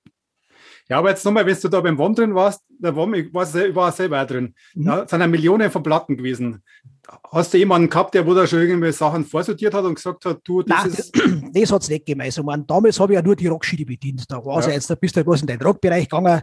Ja, 0.88 0.98
aber 0.98 1.10
jetzt 1.10 1.24
nochmal, 1.24 1.46
wenn 1.46 1.56
du 1.60 1.68
da 1.68 1.80
beim 1.80 1.96
WOM 1.98 2.14
drin 2.14 2.34
warst, 2.34 2.62
der 2.68 2.94
WOM, 2.94 3.14
ich 3.14 3.32
war, 3.32 3.46
war 3.74 3.92
selber 3.92 4.24
drin, 4.24 4.54
mhm. 4.74 4.84
da 4.84 4.98
sind 5.06 5.22
eine 5.22 5.28
Millionen 5.28 5.70
von 5.70 5.82
Platten 5.82 6.16
gewesen. 6.16 6.62
Hast 7.32 7.54
du 7.54 7.58
jemanden 7.58 7.88
gehabt, 7.88 8.14
der 8.14 8.26
wo 8.26 8.34
da 8.34 8.46
schon 8.46 8.60
irgendwelche 8.60 8.98
Sachen 8.98 9.24
vorsortiert 9.24 9.74
hat 9.74 9.84
und 9.84 9.94
gesagt 9.94 10.24
hat, 10.24 10.40
du, 10.44 10.62
das 10.62 10.84
Nein, 10.84 10.92
ist. 10.92 11.16
Das, 11.54 11.72
hat 11.72 11.82
es 11.82 11.88
nicht 11.88 12.06
gegeben. 12.06 12.20
Also, 12.20 12.42
man, 12.42 12.66
damals 12.66 12.98
habe 13.00 13.12
ich 13.12 13.16
ja 13.16 13.22
nur 13.22 13.36
die 13.36 13.46
Rockschiene 13.46 13.84
bedient. 13.84 14.24
Da 14.28 14.44
war 14.44 14.62
ja. 14.62 14.70
jetzt, 14.70 14.90
da 14.90 14.94
bist 14.94 15.14
du 15.14 15.18
halt 15.18 15.26
was 15.26 15.40
in 15.40 15.46
den 15.46 15.60
Rockbereich 15.60 16.08
gegangen 16.08 16.42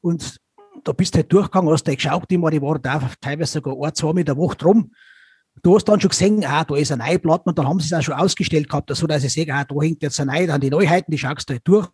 und 0.00 0.38
da 0.84 0.92
bist 0.92 1.14
du 1.14 1.18
halt 1.18 1.32
durchgegangen, 1.32 1.72
hast 1.72 1.86
du 1.86 1.94
geschaut, 1.94 2.24
ich 2.28 2.38
meine, 2.38 2.58
die 2.58 2.62
waren 2.62 2.80
da 2.80 3.10
teilweise 3.20 3.52
sogar 3.52 3.74
ein, 3.82 3.94
zwei 3.94 4.12
mit 4.12 4.28
der 4.28 4.36
Woche 4.36 4.56
drum. 4.56 4.92
Du 5.62 5.74
hast 5.74 5.84
dann 5.86 6.00
schon 6.00 6.10
gesehen, 6.10 6.44
ah, 6.44 6.64
da 6.64 6.76
ist 6.76 6.92
eine 6.92 7.04
neue 7.04 7.18
Platte 7.18 7.44
und 7.46 7.58
dann 7.58 7.66
haben 7.66 7.80
sie 7.80 7.86
es 7.86 7.92
auch 7.92 8.02
schon 8.02 8.14
ausgestellt 8.14 8.68
gehabt, 8.68 8.94
so 8.94 9.06
dass 9.06 9.24
ich 9.24 9.32
sehe, 9.32 9.52
ah, 9.52 9.64
da 9.64 9.74
hängt 9.80 10.02
jetzt 10.02 10.20
eine 10.20 10.32
neue, 10.32 10.46
dann 10.46 10.60
die 10.60 10.70
Neuheiten, 10.70 11.10
die 11.10 11.18
schaust 11.18 11.48
du 11.48 11.54
halt 11.54 11.62
durch 11.66 11.90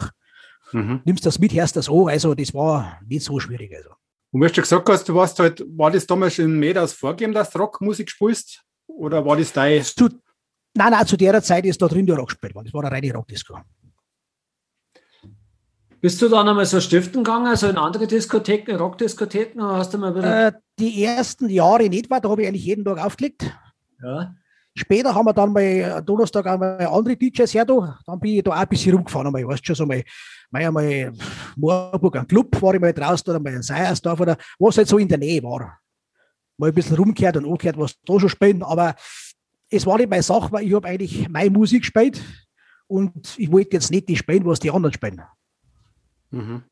mhm. 0.72 1.00
nimmst 1.05 1.26
das 1.26 1.38
mit, 1.38 1.52
hörst 1.52 1.76
das 1.76 1.88
an. 1.88 2.08
Also 2.08 2.34
das 2.34 2.52
war 2.55 3.00
nicht 3.06 3.25
so 3.25 3.38
schwierig. 3.38 3.75
Also. 3.75 3.90
Und 4.31 4.43
wie 4.43 4.46
du 4.46 4.61
gesagt 4.61 4.88
hast, 4.88 5.08
du 5.08 5.14
warst 5.14 5.38
halt, 5.38 5.64
war 5.76 5.90
das 5.90 6.06
damals 6.06 6.38
in 6.38 6.58
Medas 6.58 6.93
vorgegeben, 6.93 7.32
dass 7.32 7.50
du 7.50 7.58
Rockmusik 7.58 8.11
spielst? 8.11 8.62
Oder 8.87 9.25
war 9.25 9.37
das 9.37 9.52
dein? 9.52 9.82
Zu, 9.82 10.08
nein, 10.75 10.90
nein, 10.90 11.06
zu 11.06 11.16
der 11.16 11.43
Zeit 11.43 11.64
ist 11.66 11.81
da 11.81 11.88
drin 11.88 12.06
der 12.06 12.16
Rock 12.16 12.28
gespielt 12.28 12.55
worden. 12.55 12.66
Das 12.66 12.75
war 12.75 12.84
eine 12.84 12.93
reine 12.93 13.12
Rockdisco. 13.12 13.58
Bist 16.00 16.20
du 16.20 16.28
dann 16.28 16.46
einmal 16.46 16.66
so 16.66 16.81
stiften 16.81 17.25
gegangen, 17.25 17.46
also 17.46 17.66
in 17.66 17.78
andere 17.78 18.06
Diskotheken, 18.06 18.76
Rockdiskotheken? 18.76 19.58
Oder 19.58 19.78
hast 19.78 19.94
du 19.94 19.99
mal 19.99 20.14
äh, 20.22 20.52
die 20.78 21.02
ersten 21.02 21.49
Jahre 21.49 21.88
nicht, 21.88 22.11
weil 22.11 22.20
da 22.20 22.28
habe 22.28 22.43
ich 22.43 22.49
eigentlich 22.49 22.66
jeden 22.66 22.84
Tag 22.84 22.99
aufgelegt. 22.99 23.50
Ja. 24.02 24.34
Später 24.75 25.14
haben 25.14 25.25
wir 25.25 25.32
dann 25.32 25.52
mal 25.52 26.02
Donnerstag 26.05 26.46
einmal 26.46 26.84
andere 26.88 27.16
DJs 27.16 27.55
her, 27.55 27.64
da. 27.64 27.99
dann 28.05 28.20
bin 28.20 28.34
ich 28.34 28.43
da 28.43 28.50
auch 28.50 28.56
ein 28.56 28.69
bisschen 28.69 28.94
rumgefahren, 28.94 29.28
einmal, 29.28 29.46
weißt 29.46 29.64
schon, 29.64 29.76
so 29.76 29.87
mal 29.87 30.02
mal 30.55 30.67
einmal 30.67 31.12
Moorburg 31.56 32.17
am 32.17 32.27
Club 32.27 32.62
war 32.62 32.75
ich 32.75 32.81
mal 32.81 32.93
draußen 32.93 33.29
oder 33.29 33.41
mal 33.41 33.53
in 33.53 33.62
Seiersdorf 33.62 34.21
oder 34.21 34.37
was 34.59 34.79
halt 34.79 34.89
so 34.89 34.99
in 34.99 35.09
der 35.09 35.19
Nähe 35.19 35.43
war. 35.43 35.79
Mal 36.56 36.69
ein 36.69 36.75
bisschen 36.75 36.97
rumgehört 36.97 37.37
und 37.37 37.47
angehört, 37.47 37.77
was 37.77 38.01
da 38.05 38.21
schon 38.21 38.29
spielen, 38.29 38.62
aber 38.62 38.95
es 39.69 39.85
war 39.85 39.99
nicht 39.99 40.09
meine 40.09 40.23
Sache, 40.23 40.53
weil 40.53 40.67
ich 40.67 40.75
habe 40.75 40.87
eigentlich 40.87 41.29
meine 41.29 41.51
Musik 41.51 41.83
gespielt 41.83 42.23
und 42.87 43.35
ich 43.37 43.51
wollte 43.51 43.73
jetzt 43.73 43.91
nicht 43.91 44.09
die 44.09 44.17
spielen, 44.17 44.45
was 44.45 44.61
die 44.61 44.71
anderen 44.71 44.93
spielen. 44.95 45.23
Mhm. 46.31 46.62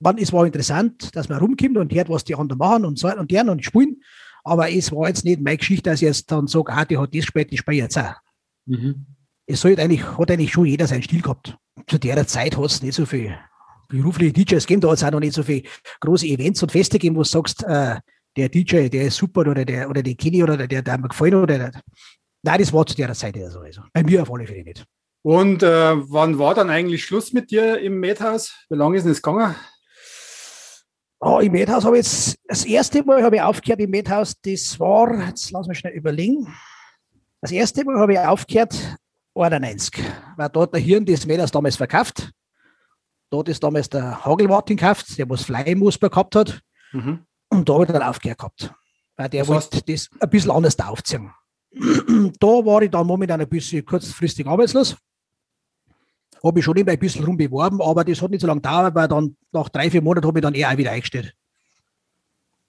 Man, 0.00 0.18
es 0.18 0.32
war 0.32 0.44
interessant, 0.44 1.16
dass 1.16 1.30
man 1.30 1.38
rumkommt 1.38 1.78
und 1.78 1.94
hört, 1.94 2.10
was 2.10 2.24
die 2.24 2.34
anderen 2.34 2.58
machen 2.58 2.84
und 2.84 2.98
so 2.98 3.10
und 3.10 3.30
deren 3.30 3.48
und 3.48 3.64
spielen, 3.64 4.02
aber 4.42 4.70
es 4.70 4.92
war 4.92 5.08
jetzt 5.08 5.24
nicht 5.24 5.40
meine 5.40 5.56
Geschichte, 5.56 5.88
dass 5.88 6.02
ich 6.02 6.06
jetzt 6.06 6.30
dann 6.30 6.46
sage, 6.46 6.70
ah, 6.72 6.84
die 6.84 6.98
hat 6.98 7.14
das 7.14 7.22
gespielt, 7.22 7.48
ich 7.50 7.60
spiele 7.60 7.78
jetzt 7.78 7.96
auch. 7.96 8.16
Mhm. 8.66 9.06
Es 9.46 9.62
sollte 9.62 9.80
eigentlich, 9.80 10.04
hat 10.18 10.30
eigentlich 10.30 10.52
schon 10.52 10.66
jeder 10.66 10.86
seinen 10.86 11.02
Stil 11.02 11.22
gehabt 11.22 11.56
zu 11.86 11.98
der 11.98 12.26
Zeit 12.26 12.56
hat 12.56 12.64
es 12.64 12.82
nicht 12.82 12.94
so 12.94 13.06
viel 13.06 13.36
berufliche 13.88 14.32
DJs 14.32 14.66
gegeben, 14.66 14.80
da 14.80 14.88
hat 14.88 14.96
es 14.96 15.04
auch 15.04 15.10
noch 15.10 15.20
nicht 15.20 15.34
so 15.34 15.42
viele 15.42 15.62
große 16.00 16.26
Events 16.26 16.62
und 16.62 16.72
Feste 16.72 16.98
gegeben, 16.98 17.16
wo 17.16 17.22
du 17.22 17.28
sagst, 17.28 17.62
äh, 17.64 17.96
der 18.36 18.48
DJ, 18.48 18.88
der 18.88 19.04
ist 19.04 19.16
super 19.16 19.42
oder 19.42 19.64
der, 19.64 19.88
oder 19.88 20.02
der 20.02 20.14
Kenny 20.14 20.42
oder 20.42 20.56
der, 20.56 20.82
der 20.82 20.98
mir 20.98 21.08
gefallen 21.08 21.34
oder 21.34 21.58
der. 21.58 21.82
Nein, 22.42 22.58
das 22.58 22.72
war 22.72 22.84
zu 22.84 22.96
der 22.96 23.12
Zeit 23.14 23.36
ja 23.36 23.48
so. 23.48 23.60
Also. 23.60 23.82
Bei 23.92 24.02
mir 24.02 24.22
auf 24.22 24.32
alle 24.32 24.46
Fälle 24.46 24.64
nicht. 24.64 24.84
Und 25.22 25.62
äh, 25.62 25.92
wann 26.10 26.38
war 26.38 26.54
dann 26.54 26.68
eigentlich 26.68 27.04
Schluss 27.04 27.32
mit 27.32 27.50
dir 27.50 27.78
im 27.78 28.00
Madhouse? 28.00 28.52
Wie 28.68 28.76
lange 28.76 28.96
ist 28.96 29.04
denn 29.04 29.12
das 29.12 29.22
gegangen? 29.22 29.54
Oh, 31.20 31.38
Im 31.38 31.52
Madhouse 31.52 31.86
habe 31.86 31.98
ich 31.98 32.04
jetzt, 32.04 32.36
das 32.46 32.66
erste 32.66 33.02
Mal 33.02 33.22
habe 33.22 33.36
ich 33.36 33.42
aufgehört 33.42 33.80
im 33.80 33.90
Madhouse, 33.90 34.34
das 34.42 34.78
war, 34.78 35.28
jetzt 35.28 35.50
lass 35.52 35.66
mich 35.66 35.78
schnell 35.78 35.94
überlegen. 35.94 36.46
Das 37.40 37.50
erste 37.50 37.82
Mal 37.84 37.98
habe 37.98 38.12
ich 38.12 38.18
aufgehört 38.18 38.98
91. 39.34 40.02
Weil 40.36 40.48
dort 40.48 40.74
der 40.74 40.80
Hirn 40.80 41.04
des 41.04 41.26
Mädels 41.26 41.50
damals 41.50 41.76
verkauft. 41.76 42.30
Dort 43.30 43.48
ist 43.48 43.62
damals 43.62 43.88
der 43.88 44.24
Hagelmartin 44.24 44.76
gekauft, 44.76 45.18
der 45.18 45.28
was 45.28 45.44
Fleimusper 45.44 46.08
gehabt 46.08 46.36
hat. 46.36 46.60
Mhm. 46.92 47.24
Und 47.48 47.68
da 47.68 47.74
habe 47.74 47.84
ich 47.84 47.90
dann 47.90 48.02
aufgehört 48.02 48.38
gehabt. 48.38 48.74
Weil 49.16 49.28
der 49.28 49.46
wollte 49.48 49.82
das 49.82 50.08
ein 50.20 50.30
bisschen 50.30 50.50
anders 50.50 50.78
aufziehen. 50.78 51.30
da 51.72 52.46
war 52.46 52.82
ich 52.82 52.90
dann 52.90 53.06
momentan 53.06 53.40
ein 53.40 53.48
bisschen 53.48 53.84
kurzfristig 53.84 54.46
arbeitslos. 54.46 54.96
Habe 56.42 56.58
ich 56.58 56.64
schon 56.64 56.76
immer 56.76 56.92
ein 56.92 56.98
bisschen 56.98 57.24
rumbeworben, 57.24 57.80
aber 57.80 58.04
das 58.04 58.20
hat 58.20 58.30
nicht 58.30 58.40
so 58.40 58.46
lange 58.46 58.60
gedauert, 58.60 58.94
weil 58.94 59.08
dann 59.08 59.36
nach 59.50 59.68
drei, 59.68 59.90
vier 59.90 60.02
Monaten 60.02 60.26
habe 60.26 60.38
ich 60.38 60.42
dann 60.42 60.54
eher 60.54 60.70
auch 60.70 60.76
wieder 60.76 60.90
eingestellt. 60.90 61.34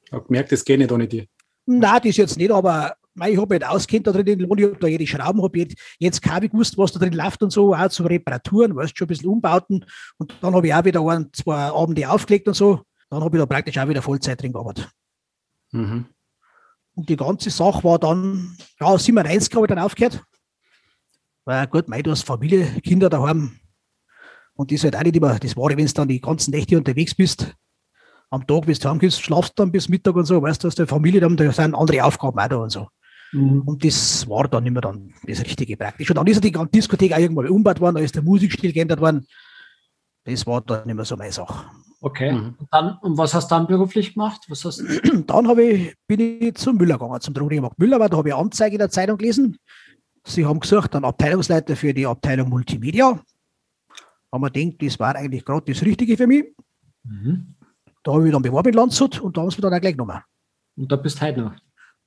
Ich 0.05 0.12
habe 0.12 0.25
gemerkt, 0.25 0.51
das 0.51 0.63
geht 0.63 0.79
nicht 0.79 0.91
ohne 0.91 1.07
dir. 1.07 1.25
Nein, 1.65 2.01
das 2.03 2.17
jetzt 2.17 2.38
nicht, 2.38 2.51
aber 2.51 2.95
ich 3.24 3.38
habe 3.38 3.55
halt 3.55 3.65
auskennt 3.65 4.07
da 4.07 4.12
drin 4.12 4.27
in 4.27 4.39
ich 4.41 4.65
habe 4.65 4.77
da 4.79 4.88
jede 4.88 5.07
Schrauben, 5.07 5.41
habe 5.41 5.57
jetzt, 5.57 5.75
jetzt 6.00 6.22
kaum 6.22 6.41
gewusst, 6.41 6.77
was 6.77 6.91
da 6.91 7.00
drin 7.00 7.13
läuft 7.13 7.41
und 7.43 7.51
so, 7.51 7.74
auch 7.74 7.88
zum 7.88 8.07
Reparaturen, 8.07 8.75
weißt 8.75 8.98
schon 8.98 9.05
ein 9.05 9.10
bisschen 9.10 9.29
umbauten. 9.29 9.86
Und 10.17 10.36
dann 10.41 10.53
habe 10.53 10.67
ich 10.67 10.74
auch 10.74 10.84
wieder 10.84 11.01
ein, 11.01 11.29
zwei 11.34 11.55
Abende 11.55 12.10
aufgelegt 12.10 12.48
und 12.48 12.55
so. 12.55 12.81
Dann 13.10 13.24
habe 13.24 13.38
ich 13.38 13.41
da 13.41 13.45
praktisch 13.45 13.77
auch 13.77 13.88
wieder 13.88 14.01
Vollzeit 14.01 14.41
drin 14.41 14.51
gearbeitet. 14.51 14.89
Mhm. 15.72 16.05
Und 16.95 17.10
die 17.10 17.15
ganze 17.15 17.50
Sache 17.50 17.84
war 17.84 18.00
dann, 18.00 18.57
ja, 18.79 18.98
97 18.98 19.55
habe 19.55 19.65
ich 19.65 19.69
dann 19.69 19.79
aufgehört. 19.79 20.24
Weil 21.45 21.67
gut, 21.67 21.88
mei, 21.88 22.01
du 22.01 22.12
hast 22.12 22.24
Familie, 22.24 22.65
Kinder 22.81 23.10
daheim. 23.10 23.60
Und 24.55 24.72
das 24.72 24.77
ist 24.77 24.84
halt 24.86 24.95
auch 24.95 25.03
nicht 25.03 25.15
immer, 25.15 25.38
das 25.38 25.55
war, 25.55 25.69
wenn 25.69 25.86
du 25.86 25.93
dann 25.93 26.07
die 26.07 26.22
ganzen 26.22 26.51
Nächte 26.51 26.77
unterwegs 26.77 27.13
bist, 27.13 27.53
am 28.29 28.48
Tag, 28.48 28.65
bis 28.65 28.79
du 28.79 28.89
heimgehst, 28.89 29.22
schlafst 29.22 29.53
dann 29.57 29.72
bis 29.72 29.89
Mittag 29.89 30.15
und 30.15 30.25
so, 30.25 30.41
weißt 30.41 30.63
du, 30.63 30.67
hast 30.67 30.79
du 30.79 30.88
Familie, 30.88 31.22
da 31.22 31.51
sind 31.51 31.75
andere 31.75 32.03
Aufgaben 32.03 32.39
auch 32.39 32.48
da 32.48 32.55
und 32.57 32.72
so. 32.72 32.88
Mhm. 33.32 33.62
Und 33.62 33.84
das 33.84 34.27
war 34.29 34.48
dann 34.48 34.65
immer 34.65 34.82
dann 34.82 35.13
das 35.27 35.41
Richtige 35.41 35.77
praktisch. 35.77 36.10
Und 36.10 36.15
dann 36.15 36.27
ist 36.27 36.44
die 36.44 36.51
ganze 36.51 36.72
Diskothek 36.72 37.13
auch 37.13 37.20
irgendwann 37.20 37.48
umgebaut 37.48 37.79
worden, 37.79 37.96
da 37.96 38.01
ist 38.01 38.15
der 38.15 38.24
Musikstil 38.24 38.72
geändert 38.72 39.01
worden. 39.01 39.27
Das 40.24 40.46
war 40.48 40.62
dann 40.62 40.89
immer 40.89 41.05
so 41.05 41.15
meine 41.15 41.32
Sache. 41.32 41.65
Okay. 42.01 42.32
Mhm. 42.32 42.55
Und, 42.58 42.67
dann, 42.72 42.98
und 43.01 43.17
was 43.17 43.34
hast 43.34 43.51
du 43.51 43.55
dann 43.55 43.67
beruflich 43.67 44.13
gemacht? 44.13 44.41
Was 44.48 44.65
hast 44.65 44.79
dann 45.27 45.60
ich, 45.60 45.96
bin 46.08 46.20
ich 46.20 46.55
zum 46.55 46.77
Müller 46.77 46.98
gegangen, 46.98 47.22
zum 47.22 47.34
Drogenmarkt 47.34 47.79
Müller, 47.79 48.00
weil 48.00 48.10
da 48.10 48.17
habe 48.17 48.29
ich 48.29 48.36
eine 48.36 48.44
Anzeige 48.44 48.75
in 48.75 48.79
der 48.79 48.89
Zeitung 48.89 49.17
gelesen. 49.17 49.58
Sie 50.24 50.46
haben 50.46 50.60
gesucht, 50.60 50.96
einen 50.96 51.05
Abteilungsleiter 51.05 51.75
für 51.75 51.94
die 51.94 52.08
Abteilung 52.08 52.50
Multimedia. 52.50 53.20
Haben 54.32 54.44
wir 54.44 54.50
gedacht, 54.50 54.82
das 54.82 55.00
war 55.00 55.15
eigentlich 55.15 55.46
gerade 55.46 55.72
das 55.72 55.84
Richtige 55.84 56.17
für 56.17 56.27
mich. 56.27 56.46
Mhm. 57.03 57.55
Da 58.03 58.13
habe 58.13 58.25
ich 58.27 58.34
dann 58.34 58.41
beworben 58.41 58.70
in 58.70 58.75
Landshut 58.75 59.20
und 59.22 59.38
da 59.38 59.41
haben 59.41 59.50
sie 59.50 59.58
mich 59.58 59.62
dann 59.62 59.74
auch 59.74 59.82
gleich 59.82 59.94
genommen. 59.94 60.20
Und 60.75 60.91
da 60.91 60.96
bist 60.96 61.22
du 61.22 61.25
heute 61.25 61.41
noch. 61.41 61.55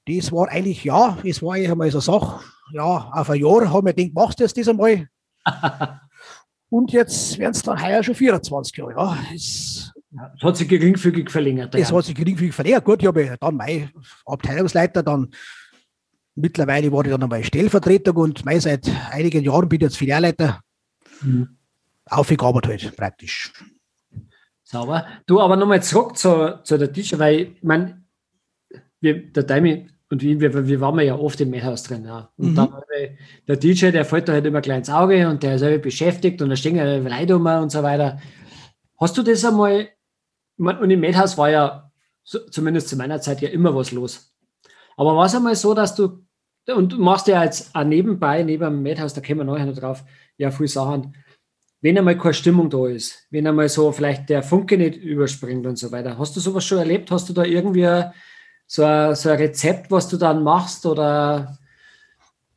Das 0.08 0.32
war 0.32 0.48
eigentlich, 0.48 0.84
ja, 0.84 1.18
es 1.24 1.42
war 1.42 1.54
eigentlich 1.54 1.70
einmal 1.70 1.90
so 1.90 1.98
eine 1.98 2.20
Sache. 2.20 2.44
Ja, 2.72 3.10
auf 3.12 3.30
ein 3.30 3.40
Jahr 3.40 3.72
haben 3.72 3.86
wir 3.86 3.92
gedacht, 3.92 4.14
machst 4.14 4.40
du 4.40 4.44
das, 4.44 4.68
einmal? 4.68 5.08
und 6.70 6.92
jetzt 6.92 7.38
werden 7.38 7.52
es 7.52 7.62
dann 7.62 7.82
heuer 7.82 8.02
schon 8.02 8.14
24 8.14 8.76
Jahre. 8.76 8.92
Ja, 8.92 9.18
es, 9.34 9.92
Ja, 10.10 10.32
das 10.32 10.42
hat 10.42 10.56
sich 10.56 10.68
geringfügig 10.68 11.30
verlängert. 11.30 11.74
das 11.74 11.90
ja. 11.90 11.96
hat 11.96 12.04
sich 12.04 12.14
geringfügig 12.14 12.54
verlängert. 12.54 12.84
Gut, 12.84 13.02
ich 13.02 13.08
habe 13.08 13.36
dann 13.38 13.56
mein 13.56 13.90
Abteilungsleiter, 14.24 15.02
dann 15.02 15.30
mittlerweile 16.34 16.90
war 16.90 17.04
ich 17.04 17.10
dann 17.10 17.22
einmal 17.22 17.44
Stellvertretung 17.44 18.16
und 18.16 18.44
mei, 18.44 18.58
seit 18.58 18.90
einigen 19.10 19.44
Jahren 19.44 19.68
bin 19.68 19.78
ich 19.78 19.82
jetzt 19.82 19.98
Filialleiter. 19.98 20.60
Mhm. 21.20 21.58
Aufgearbeitet 22.06 22.84
halt 22.84 22.96
praktisch. 22.96 23.52
Sauber. 24.62 25.06
Du, 25.26 25.40
aber 25.40 25.56
nochmal 25.56 25.82
zurück 25.82 26.16
zu, 26.16 26.60
zu 26.62 26.78
der 26.78 26.92
Tische, 26.92 27.18
weil, 27.18 27.52
ich 27.56 27.62
mein, 27.62 28.06
wir, 29.00 29.30
der 29.30 29.42
Daimi 29.42 29.88
und 30.10 30.22
wir, 30.22 30.40
wir 30.68 30.80
waren 30.80 30.98
ja 31.00 31.16
oft 31.16 31.40
im 31.40 31.50
Mehrhaus 31.50 31.82
drin. 31.82 32.04
Ja. 32.04 32.30
Und 32.36 32.52
Mhm. 32.52 32.54
dann, 32.54 32.74
der 33.46 33.56
DJ, 33.56 33.90
der 33.90 34.04
fällt 34.04 34.28
da 34.28 34.32
halt 34.32 34.46
immer 34.46 34.60
gleich 34.60 34.78
ins 34.78 34.90
Auge 34.90 35.28
und 35.28 35.42
der 35.42 35.56
ist 35.56 35.62
halt 35.62 35.82
beschäftigt 35.82 36.40
und 36.40 36.48
da 36.48 36.56
stehen 36.56 36.76
ja 36.76 36.96
Leute 36.96 37.36
um 37.36 37.46
und 37.46 37.70
so 37.70 37.82
weiter. 37.82 38.18
Hast 38.98 39.16
du 39.18 39.22
das 39.22 39.44
einmal, 39.44 39.88
und 40.56 40.90
im 40.90 41.00
Madhouse 41.00 41.36
war 41.36 41.50
ja, 41.50 41.92
zumindest 42.24 42.88
zu 42.88 42.96
meiner 42.96 43.20
Zeit, 43.20 43.40
ja 43.42 43.48
immer 43.48 43.74
was 43.74 43.92
los. 43.92 44.34
Aber 44.96 45.14
war 45.16 45.26
es 45.26 45.34
einmal 45.34 45.54
so, 45.54 45.74
dass 45.74 45.94
du, 45.94 46.24
und 46.74 46.92
du 46.92 46.98
machst 46.98 47.28
ja 47.28 47.44
jetzt 47.44 47.74
auch 47.74 47.84
nebenbei, 47.84 48.42
neben 48.42 48.64
dem 48.64 48.82
Madhouse, 48.82 49.14
da 49.14 49.20
kommen 49.20 49.38
wir 49.40 49.44
nachher 49.44 49.66
noch 49.66 49.76
drauf, 49.76 50.04
ja, 50.36 50.50
viele 50.50 50.68
Sachen, 50.68 51.14
wenn 51.80 51.96
einmal 51.96 52.18
keine 52.18 52.34
Stimmung 52.34 52.68
da 52.70 52.88
ist, 52.88 53.26
wenn 53.30 53.46
einmal 53.46 53.68
so 53.68 53.92
vielleicht 53.92 54.28
der 54.28 54.42
Funke 54.42 54.76
nicht 54.76 54.96
überspringt 54.96 55.64
und 55.66 55.76
so 55.78 55.92
weiter. 55.92 56.18
Hast 56.18 56.34
du 56.34 56.40
sowas 56.40 56.64
schon 56.64 56.78
erlebt? 56.78 57.10
Hast 57.10 57.28
du 57.28 57.32
da 57.32 57.44
irgendwie 57.44 57.86
so 58.70 58.84
ein, 58.84 59.14
so 59.16 59.30
ein 59.30 59.38
Rezept, 59.38 59.90
was 59.90 60.08
du 60.08 60.16
dann 60.18 60.42
machst 60.42 60.84
oder 60.87 61.58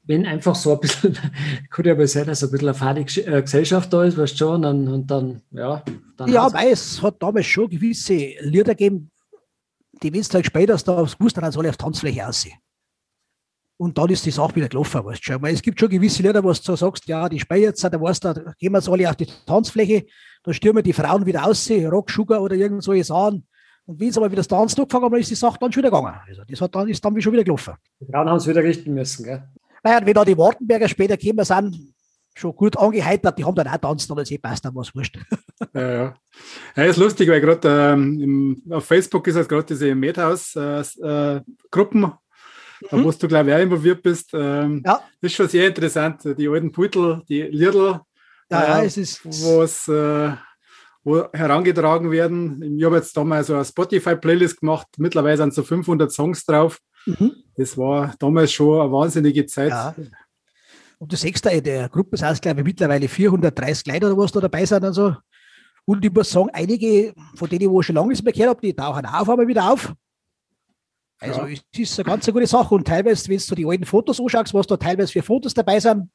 wenn 0.04 0.26
einfach 0.26 0.56
so 0.56 0.74
ein 0.74 0.80
bisschen, 0.80 1.18
könnte 1.70 1.90
ja 1.90 1.96
mal 1.96 2.06
sein, 2.08 2.28
dass 2.28 2.44
ein 2.44 2.52
bisschen 2.52 2.68
eine 2.70 3.02
Gesch- 3.06 3.26
äh, 3.26 3.42
Gesellschaft 3.42 3.92
da 3.94 4.04
ist, 4.04 4.18
weißt 4.18 4.34
du 4.34 4.38
schon, 4.38 4.56
und 4.56 4.62
dann, 4.64 4.88
und 4.88 5.08
dann 5.10 5.42
ja. 5.52 5.84
Dann 6.18 6.32
Ja, 6.32 6.52
weil 6.54 6.72
es 6.74 7.02
hat 7.02 7.16
damals 7.24 7.46
schon 7.46 7.70
gewisse 7.70 8.14
Lieder 8.42 8.76
gegeben, 8.76 9.10
die 10.04 10.12
wenn 10.12 10.22
du 10.22 10.34
halt 10.34 10.46
später 10.46 10.76
da 10.76 10.98
aufs 10.98 11.18
gewusst 11.18 11.38
dann 11.38 11.50
ich 11.50 11.58
auf 11.58 11.78
die 11.78 11.84
Tanzfläche 11.84 12.28
aussehen. 12.28 12.58
Und 13.78 13.98
dann 13.98 14.10
ist 14.10 14.26
die 14.26 14.32
Sache 14.32 14.56
wieder 14.56 14.68
gelaufen, 14.70 15.04
weißt 15.04 15.20
du 15.22 15.32
schon. 15.34 15.42
Weil 15.42 15.54
es 15.54 15.62
gibt 15.62 15.80
schon 15.80 15.90
gewisse 15.90 16.22
Lieder, 16.22 16.44
wo 16.44 16.50
du 16.50 16.54
so 16.54 16.76
sagst, 16.76 17.08
ja, 17.08 17.28
die 17.30 17.40
spielen 17.40 17.64
jetzt, 17.64 17.84
da 17.84 18.00
weißt 18.00 18.24
du, 18.24 18.34
da 18.34 18.54
gehen 18.60 18.72
wir 18.74 18.78
jetzt 18.80 18.90
alle 18.90 19.10
auf 19.10 19.16
die 19.16 19.28
Tanzfläche, 19.46 20.06
da 20.44 20.54
stürmen 20.54 20.84
die 20.84 20.94
Frauen 20.94 21.26
wieder 21.26 21.46
aussehen, 21.46 21.90
Rock, 21.90 22.12
Sugar 22.12 22.42
oder 22.42 22.56
irgend 22.56 22.84
solche 22.84 23.06
Sachen. 23.06 23.48
Und 23.86 24.00
wenn 24.00 24.12
sie 24.12 24.20
aber 24.20 24.28
wieder 24.28 24.38
das 24.42 24.48
Tanzen 24.48 24.80
angefangen 24.82 25.06
haben, 25.06 25.12
dann 25.14 25.22
ist 25.22 25.32
die 25.32 25.36
Sache 25.36 25.58
dann 25.60 25.72
schon 25.72 25.84
wieder 25.84 25.92
gegangen. 25.92 26.16
Also 26.28 26.44
das 26.48 26.62
hat 26.62 26.76
dann, 26.76 26.88
ist 26.88 27.04
dann 27.04 27.20
schon 27.22 27.34
wieder 27.34 27.44
gelaufen. 27.44 27.74
die 28.00 28.06
Frauen 28.12 28.30
haben 28.30 28.38
es 28.38 28.48
wieder 28.48 28.64
richten 28.64 28.94
müssen, 28.94 29.24
gell? 29.26 29.44
Naja, 29.84 30.06
wenn 30.06 30.14
da 30.14 30.24
die 30.24 30.38
Wartenberger 30.38 30.88
später 30.88 31.18
gekommen 31.18 31.44
sind, 31.46 31.94
schon 32.36 32.56
gut 32.56 32.78
angeheitert, 32.78 33.38
die 33.38 33.44
haben 33.44 33.56
dann 33.56 33.68
auch 33.68 33.78
tanzt, 33.78 34.10
oder 34.12 34.24
sie 34.24 34.38
passt 34.38 34.64
dann 34.64 34.76
was 34.76 34.94
wurscht. 34.96 35.18
Ja, 35.76 35.92
ja. 35.94 36.14
ja, 36.76 36.84
ist 36.86 36.98
lustig, 36.98 37.30
weil 37.30 37.40
gerade 37.40 37.92
ähm, 37.94 38.64
auf 38.72 38.84
Facebook 38.84 39.28
ist 39.28 39.36
halt 39.36 39.48
gerade 39.48 39.64
diese 39.66 39.94
Madhouse-Gruppen, 39.94 42.02
da 42.02 42.18
Mhm. 42.98 43.04
wo 43.04 43.12
du, 43.12 43.28
glaube 43.28 43.50
ich, 43.52 43.56
auch 43.56 43.60
involviert 43.60 44.02
bist. 44.02 44.32
Ähm, 44.34 44.82
Ja. 44.84 44.94
Das 45.22 45.32
ist 45.32 45.36
schon 45.36 45.48
sehr 45.48 45.68
interessant. 45.68 46.22
Die 46.38 46.48
alten 46.48 46.72
Puttel, 46.72 47.22
die 47.30 47.44
Liedl, 47.44 48.00
Ja, 48.50 48.64
ja, 48.64 48.80
äh, 48.82 48.86
es 48.88 48.98
ist. 48.98 49.24
was, 49.24 49.88
äh, 49.88 50.32
wo 51.04 51.26
herangetragen 51.34 52.12
werden. 52.12 52.78
Ich 52.78 52.84
habe 52.84 52.98
jetzt 52.98 53.16
damals 53.18 53.48
so 53.48 53.56
eine 53.56 53.66
Spotify-Playlist 53.66 54.60
gemacht. 54.60 54.88
Mittlerweile 54.98 55.38
sind 55.38 55.54
so 55.54 55.64
500 55.64 56.12
Songs 56.12 56.46
drauf. 56.46 56.80
Mhm. 57.06 57.34
Das 57.56 57.78
war 57.78 58.14
damals 58.20 58.52
schon 58.52 58.80
eine 58.82 58.92
wahnsinnige 58.92 59.46
Zeit. 59.46 59.70
Ja. 59.70 59.96
Und 61.00 61.12
du 61.12 61.16
siehst 61.16 61.44
da, 61.46 61.50
der 61.60 61.90
Gruppe 61.90 62.18
sind 62.18 62.42
glaube 62.42 62.60
ich, 62.62 62.66
mittlerweile 62.66 63.08
430 63.08 63.88
Leute 63.88 64.06
oder 64.06 64.18
was 64.18 64.32
da 64.32 64.40
dabei 64.40 64.66
sind 64.66 64.84
und 64.84 64.94
so. 64.94 65.16
Und 65.86 66.06
ich 66.06 66.14
muss 66.14 66.30
sagen, 66.30 66.50
einige 66.54 67.14
von 67.36 67.50
denen, 67.50 67.72
wo 67.72 67.80
ich 67.82 67.88
schon 67.88 67.96
lange 67.96 68.10
nicht 68.10 68.24
mehr 68.24 68.34
gehört 68.34 68.50
habe, 68.52 68.62
die 68.62 68.74
tauchen 68.76 69.06
auch 69.08 69.28
einmal 69.28 69.48
wieder 69.48 69.72
auf. 69.72 69.94
Also 71.20 71.42
Ja. 71.42 71.48
es 71.74 71.80
ist 71.80 72.00
eine 72.00 72.06
ganz 72.06 72.26
gute 72.28 72.46
Sache. 72.48 72.76
Und 72.76 72.88
teilweise, 72.88 73.28
wenn 73.30 73.38
du 73.40 73.56
die 73.56 73.66
alten 73.66 73.86
Fotos 73.86 74.20
anschaust, 74.20 74.54
was 74.54 74.68
da 74.68 74.78
teilweise 74.78 75.12
für 75.12 75.24
Fotos 75.24 75.54
dabei 75.56 75.80
sind, 75.80 76.10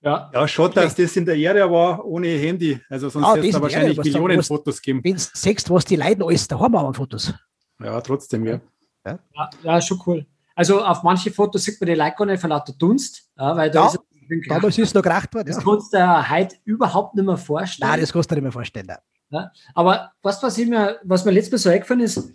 Ja. 0.00 0.30
Ja, 0.32 0.46
schade, 0.46 0.74
dass 0.74 0.94
das 0.94 1.16
in 1.16 1.24
der 1.26 1.36
Ära 1.36 1.70
war 1.70 2.04
ohne 2.04 2.28
Handy. 2.28 2.80
Also 2.88 3.08
sonst 3.08 3.26
Ah, 3.26 3.34
hätte 3.34 3.46
es 3.46 3.52
da 3.52 3.58
Ära, 3.58 3.62
wahrscheinlich 3.64 3.96
da- 3.96 4.02
Millionen 4.04 4.38
was- 4.38 4.46
Fotos 4.46 4.80
geben. 4.80 5.00
wenn 5.02 5.14
du 5.14 5.18
siehst, 5.20 5.68
was 5.70 5.84
die 5.84 5.96
Leute 5.96 6.24
alles 6.24 6.46
daheim 6.46 6.76
haben 6.76 6.86
an 6.86 6.94
Fotos. 6.94 7.34
Ja, 7.82 8.00
trotzdem, 8.00 8.44
ja. 8.46 8.60
Ja, 9.06 9.18
ja, 9.62 9.80
schon 9.80 10.00
cool. 10.06 10.26
Also 10.54 10.82
auf 10.84 11.02
manche 11.02 11.30
Fotos 11.30 11.64
sieht 11.64 11.80
man 11.80 11.86
die 11.88 11.94
Leute 11.94 12.14
gar 12.16 12.26
nicht 12.26 12.40
vor 12.40 12.50
lauter 12.50 12.72
Dunst, 12.74 13.28
ja, 13.36 13.56
weil 13.56 13.70
da 13.70 13.80
Ja, 13.82 13.86
ist 13.88 13.94
es 13.94 14.00
Damals 14.48 14.76
ist 14.76 14.88
es 14.88 14.94
noch 14.94 15.02
gerecht 15.02 15.32
worden. 15.34 15.46
Das 15.46 15.56
Ja. 15.56 15.62
kannst 15.64 15.92
du 15.92 15.96
dir 15.96 16.30
heute 16.30 16.56
überhaupt 16.64 17.14
nicht 17.14 17.24
mehr 17.24 17.38
vorstellen. 17.38 17.90
Nein, 17.90 18.00
das 18.00 18.12
kannst 18.12 18.30
du 18.30 18.34
dir 18.34 18.40
nicht 18.40 18.44
mehr 18.44 18.52
vorstellen. 18.52 18.86
nein. 19.30 19.48
Aber 19.74 20.12
was, 20.22 20.42
was, 20.42 20.58
ich 20.58 20.68
mir, 20.68 20.98
was 21.02 21.24
mir 21.24 21.30
letztes 21.30 21.52
Mal 21.52 21.58
so 21.58 21.70
eingefallen 21.70 22.02
ist, 22.02 22.30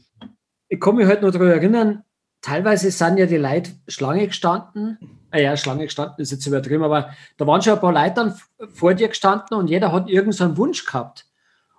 ich 0.69 0.79
kann 0.79 0.95
mich 0.95 1.05
halt 1.05 1.21
noch 1.21 1.29
daran 1.31 1.49
erinnern, 1.49 2.03
teilweise 2.41 2.89
sind 2.89 3.17
ja 3.19 3.27
die 3.27 3.37
Leute 3.37 3.73
Schlange 3.87 4.25
gestanden. 4.27 4.97
Äh, 5.33 5.43
ja, 5.43 5.57
Schlange 5.57 5.85
gestanden 5.85 6.21
ist 6.21 6.31
jetzt 6.31 6.45
übertrieben, 6.45 6.83
aber 6.83 7.09
da 7.37 7.47
waren 7.47 7.61
schon 7.61 7.73
ein 7.73 7.79
paar 7.79 7.91
Leute 7.91 8.35
vor 8.73 8.93
dir 8.93 9.07
gestanden 9.07 9.57
und 9.57 9.67
jeder 9.67 9.91
hat 9.91 10.07
irgendeinen 10.07 10.55
Wunsch 10.57 10.85
gehabt. 10.85 11.25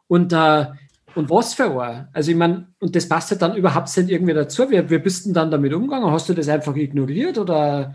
Und, 0.08 0.32
äh, 0.32 0.66
und 1.14 1.30
was 1.30 1.54
für 1.54 1.80
ein? 1.80 2.08
Also 2.12 2.32
ich 2.32 2.36
meine, 2.36 2.66
und 2.80 2.96
das 2.96 3.08
passt 3.08 3.30
ja 3.30 3.36
dann 3.36 3.54
überhaupt 3.54 3.96
nicht 3.96 4.10
irgendwie 4.10 4.34
dazu. 4.34 4.68
Wie, 4.68 4.90
wie 4.90 4.98
bist 4.98 5.26
du 5.26 5.32
dann 5.32 5.52
damit 5.52 5.72
umgegangen? 5.72 6.10
Hast 6.10 6.28
du 6.28 6.34
das 6.34 6.48
einfach 6.48 6.74
ignoriert 6.74 7.38
oder? 7.38 7.94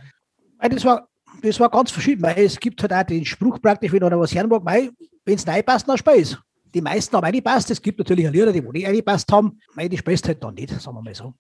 Das 0.62 0.86
war, 0.86 1.10
das 1.42 1.60
war 1.60 1.70
ganz 1.70 1.92
verschieden, 1.92 2.24
es 2.24 2.58
gibt 2.58 2.82
halt 2.82 2.94
auch 2.94 3.04
den 3.04 3.26
Spruch 3.26 3.62
praktisch, 3.62 3.92
wenn 3.92 4.04
einer 4.04 4.20
was 4.20 4.34
hören 4.34 4.48
mag, 4.48 4.64
wenn 4.66 5.36
es 5.36 5.46
reinpasst, 5.46 5.90
dann 5.90 5.98
spielst 5.98 6.40
Die 6.74 6.82
meisten 6.82 7.16
haben 7.18 7.26
reingepasst, 7.26 7.70
es 7.72 7.82
gibt 7.82 8.00
natürlich 8.00 8.28
auch 8.28 8.32
Lieder, 8.32 8.54
die 8.54 8.64
wo 8.64 8.72
nicht 8.72 8.88
reingepasst 8.88 9.30
haben, 9.30 9.60
mei, 9.76 9.90
die 9.90 9.98
spielst 9.98 10.26
halt 10.26 10.42
dann 10.42 10.54
nicht, 10.54 10.70
sagen 10.70 10.96
wir 10.96 11.02
mal 11.02 11.14
so. 11.14 11.34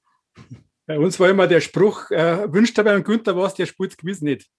Bei 0.89 0.97
uns 0.97 1.19
war 1.19 1.29
immer 1.29 1.45
der 1.45 1.61
Spruch, 1.61 2.09
äh, 2.09 2.51
wünscht 2.51 2.75
er 2.79 2.83
beim 2.83 3.03
Günther 3.03 3.37
was, 3.37 3.53
der 3.53 3.67
spielt 3.67 3.91
es 3.91 3.97
gewiss 3.97 4.21
nicht. 4.21 4.49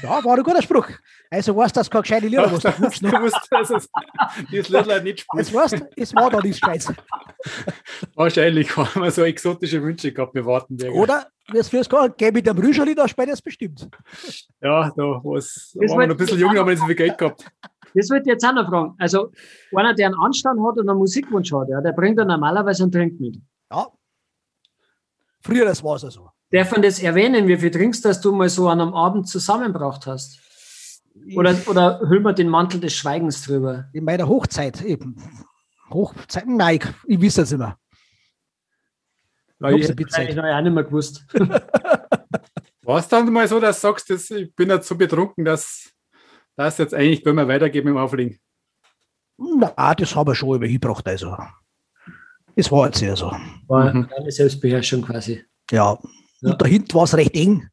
Ja, 0.00 0.22
war 0.22 0.36
ein 0.36 0.44
guter 0.44 0.62
Spruch. 0.62 0.86
Also 1.28 1.56
weißt 1.56 1.74
du, 1.74 1.80
dass 1.80 1.90
keine 1.90 2.02
gescheite 2.02 2.28
Lieder, 2.28 2.52
was 2.52 2.62
du 2.62 2.70
du 2.70 2.82
wünschst. 2.82 3.02
ne? 3.02 3.18
musst 3.18 3.52
also, 3.52 3.74
das 3.74 3.88
Lied 4.48 4.68
leider 4.68 5.02
nicht 5.02 5.18
spielen. 5.18 5.42
Jetzt 5.42 5.52
weißt 5.52 5.72
du, 5.72 5.90
es 5.96 6.14
war 6.14 6.30
da 6.30 6.40
nichts 6.40 6.60
Scheiß. 6.60 6.92
Wahrscheinlich 8.14 8.76
haben 8.76 9.02
wir 9.02 9.10
so 9.10 9.24
exotische 9.24 9.82
Wünsche 9.82 10.12
gehabt, 10.12 10.36
wir 10.36 10.46
warten. 10.46 10.78
Oder, 10.88 11.26
wie 11.50 11.58
es 11.58 11.68
fürs 11.68 11.88
gar 11.88 12.08
geh 12.10 12.30
mit 12.30 12.46
dem 12.46 12.56
Rüscherli, 12.56 12.94
da 12.94 13.08
spielt 13.08 13.30
es 13.30 13.42
bestimmt. 13.42 13.88
Ja, 14.62 14.92
da 14.96 15.02
war's, 15.02 15.72
da 15.74 15.80
Das 15.80 15.90
waren 15.90 15.98
wir 15.98 16.06
noch 16.06 16.14
ein 16.14 16.16
bisschen 16.16 16.38
jung, 16.38 16.50
haben 16.50 16.66
wir 16.66 16.74
nicht 16.74 16.80
so 16.80 16.86
viel 16.86 16.94
Geld 16.94 17.18
gehabt. 17.18 17.50
Das 17.92 18.08
ich 18.08 18.24
jetzt 18.24 18.46
auch 18.46 18.52
noch 18.52 18.68
fragen. 18.68 18.94
Also, 18.98 19.32
einer, 19.74 19.94
der 19.94 20.06
einen 20.06 20.14
Anstand 20.14 20.60
hat 20.64 20.78
und 20.78 20.88
einen 20.88 20.96
Musikwunsch 20.96 21.52
hat, 21.52 21.70
ja, 21.70 21.80
der 21.80 21.90
bringt 21.90 22.20
dann 22.20 22.28
normalerweise 22.28 22.84
einen 22.84 22.92
Trink 22.92 23.18
mit. 23.18 23.36
Ja. 23.72 23.88
Früher, 25.40 25.64
das 25.64 25.82
war 25.82 25.96
es 25.96 26.04
also. 26.04 26.30
Darf 26.50 26.72
man 26.72 26.82
das 26.82 26.98
erwähnen, 26.98 27.46
wie 27.48 27.56
viel 27.56 27.70
trinkst, 27.70 28.04
dass 28.04 28.20
du 28.20 28.32
mal 28.32 28.48
so 28.48 28.68
an 28.68 28.80
einem 28.80 28.94
Abend 28.94 29.28
zusammengebracht 29.28 30.06
hast? 30.06 30.40
Oder, 31.36 31.56
oder 31.66 32.00
hüllen 32.00 32.22
wir 32.22 32.32
den 32.32 32.48
Mantel 32.48 32.80
des 32.80 32.94
Schweigens 32.94 33.42
drüber? 33.42 33.86
in 33.92 34.04
meiner 34.04 34.28
Hochzeit 34.28 34.82
eben. 34.82 35.16
Hochzeit, 35.90 36.46
nein, 36.46 36.76
ich, 36.76 37.16
ich 37.16 37.22
weiß 37.22 37.38
es 37.38 37.50
nicht 37.50 37.58
mehr. 37.58 37.76
Weil 39.58 39.78
ich 39.78 39.88
hätte 39.88 40.06
eigentlich 40.14 40.36
noch 40.36 40.44
auch 40.44 40.60
nicht 40.62 40.72
mehr 40.72 40.84
gewusst. 40.84 41.26
War 42.82 42.98
es 42.98 43.08
dann 43.08 43.30
mal 43.32 43.46
so, 43.46 43.60
dass 43.60 43.80
du 43.80 43.88
sagst, 43.88 44.10
dass 44.10 44.30
ich 44.30 44.54
bin 44.54 44.70
jetzt 44.70 44.88
so 44.88 44.96
betrunken, 44.96 45.44
dass 45.44 45.92
das 46.56 46.78
jetzt 46.78 46.94
eigentlich 46.94 47.22
können 47.22 47.36
wir 47.36 47.46
weitergeben 47.46 47.88
im 47.88 47.98
Auflegen? 47.98 48.38
Na, 49.36 49.94
das 49.94 50.16
haben 50.16 50.28
wir 50.28 50.34
schon 50.34 50.56
übergebracht, 50.56 51.06
also. 51.06 51.36
Das 52.60 52.70
war 52.70 52.84
jetzt 52.86 53.00
ja 53.00 53.16
so. 53.16 53.32
War 53.68 53.94
Mhm. 53.94 54.06
eine 54.14 54.30
Selbstbeherrschung 54.30 55.00
quasi. 55.00 55.42
Ja. 55.70 55.98
Ja. 56.42 56.50
Und 56.52 56.60
dahinter 56.60 56.94
war 56.96 57.04
es 57.04 57.14
recht 57.14 57.34
eng. 57.34 57.66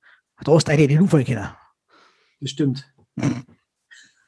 Da 0.45 0.53
hast 0.53 0.65
du 0.65 0.71
eigentlich 0.71 0.87
nicht 0.87 1.01
umfallen 1.01 1.25
können. 1.25 1.49
Das 2.39 2.51
stimmt. 2.51 2.89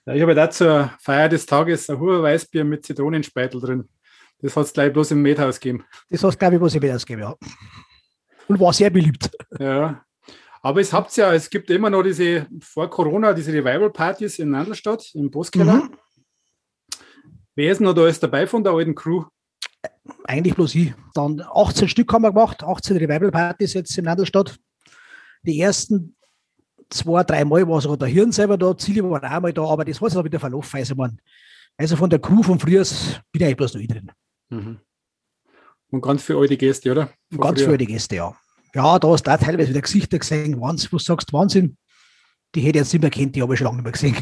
Ja, 0.05 0.13
ich 0.15 0.21
habe 0.21 0.35
da 0.35 0.49
zur 0.49 0.91
Feier 0.99 1.29
des 1.29 1.45
Tages 1.45 1.89
ein 1.89 1.97
Huber 1.97 2.21
Weißbier 2.23 2.65
mit 2.65 2.85
Zitronenspeitel 2.85 3.61
drin. 3.61 3.87
Das 4.41 4.53
hat 4.57 4.65
es 4.65 4.73
gleich 4.73 4.91
bloß 4.91 5.11
im 5.11 5.21
Methaus 5.21 5.61
gegeben. 5.61 5.85
Das 6.09 6.23
hast 6.25 6.37
glaube 6.37 6.55
ich, 6.55 6.61
was 6.61 6.75
ich 6.75 6.81
wieder 6.81 6.95
ausgegeben, 6.95 7.21
ja. 7.21 7.35
Und 8.49 8.59
war 8.59 8.73
sehr 8.73 8.89
beliebt. 8.89 9.31
Ja. 9.59 10.03
Aber 10.61 10.81
es 10.81 10.91
habt 10.91 11.15
ja, 11.15 11.33
es 11.33 11.49
gibt 11.49 11.69
immer 11.69 11.89
noch 11.89 12.03
diese, 12.03 12.47
vor 12.59 12.89
Corona, 12.89 13.31
diese 13.31 13.53
Revival-Partys 13.53 14.39
in 14.39 14.49
Nandelstadt, 14.49 15.09
im 15.13 15.31
Boskeller. 15.31 15.75
Mhm. 15.75 15.95
Wer 17.55 17.71
ist 17.71 17.79
noch 17.79 17.93
da 17.93 18.01
alles 18.01 18.19
dabei 18.19 18.45
von 18.45 18.61
der 18.61 18.73
alten 18.73 18.93
Crew? 18.93 19.23
Eigentlich 20.25 20.55
bloß 20.55 20.75
ich. 20.75 20.93
Dann 21.13 21.41
18 21.41 21.87
Stück 21.87 22.11
haben 22.13 22.23
wir 22.23 22.31
gemacht, 22.31 22.63
18 22.63 22.97
Revival-Partys 22.97 23.73
jetzt 23.73 23.97
in 23.97 24.05
Nadelstadt. 24.05 24.57
Die 25.43 25.59
ersten 25.59 26.15
zwei, 26.89 27.23
drei 27.23 27.45
Mal 27.45 27.67
war 27.67 27.81
sogar 27.81 27.97
der 27.97 28.07
Hirn 28.07 28.31
selber 28.31 28.57
da, 28.57 28.77
Ziele 28.77 29.09
waren 29.09 29.23
auch 29.23 29.41
mal 29.41 29.53
da, 29.53 29.63
aber 29.63 29.85
das 29.85 30.01
hat 30.01 30.11
sich 30.11 30.19
auch 30.19 30.23
wieder 30.23 30.39
verlaufen. 30.39 30.77
Also, 30.77 30.95
man, 30.95 31.19
also 31.77 31.95
von 31.95 32.09
der 32.09 32.19
Crew 32.19 32.43
von 32.43 32.59
früher 32.59 32.83
bin 32.83 33.41
ich 33.41 33.43
eigentlich 33.43 33.57
bloß 33.57 33.73
noch 33.75 33.81
ich 33.81 33.87
drin. 33.87 34.11
Mhm. 34.49 34.79
Und 35.91 36.01
ganz 36.01 36.23
viele 36.23 36.39
alte 36.39 36.57
Gäste, 36.57 36.91
oder? 36.91 37.11
Von 37.31 37.39
ganz 37.39 37.59
viele 37.59 37.71
alte 37.71 37.85
Gäste, 37.85 38.15
ja. 38.17 38.35
Ja, 38.75 38.99
da 38.99 39.07
hast 39.07 39.25
du 39.25 39.31
auch 39.31 39.37
teilweise 39.37 39.69
wieder 39.69 39.81
Gesichter 39.81 40.19
gesehen, 40.19 40.59
Wahnsinn, 40.61 40.91
wo 40.91 40.97
du 40.97 41.03
sagst, 41.03 41.33
Wahnsinn, 41.33 41.77
die 42.53 42.61
hätte 42.61 42.77
ich 42.77 42.83
jetzt 42.83 42.93
nicht 42.93 43.01
mehr 43.01 43.09
kennt, 43.09 43.35
die 43.35 43.41
habe 43.41 43.53
ich 43.53 43.57
schon 43.57 43.65
lange 43.65 43.77
nicht 43.77 43.85
mehr 43.85 43.93
gesehen. 43.93 44.17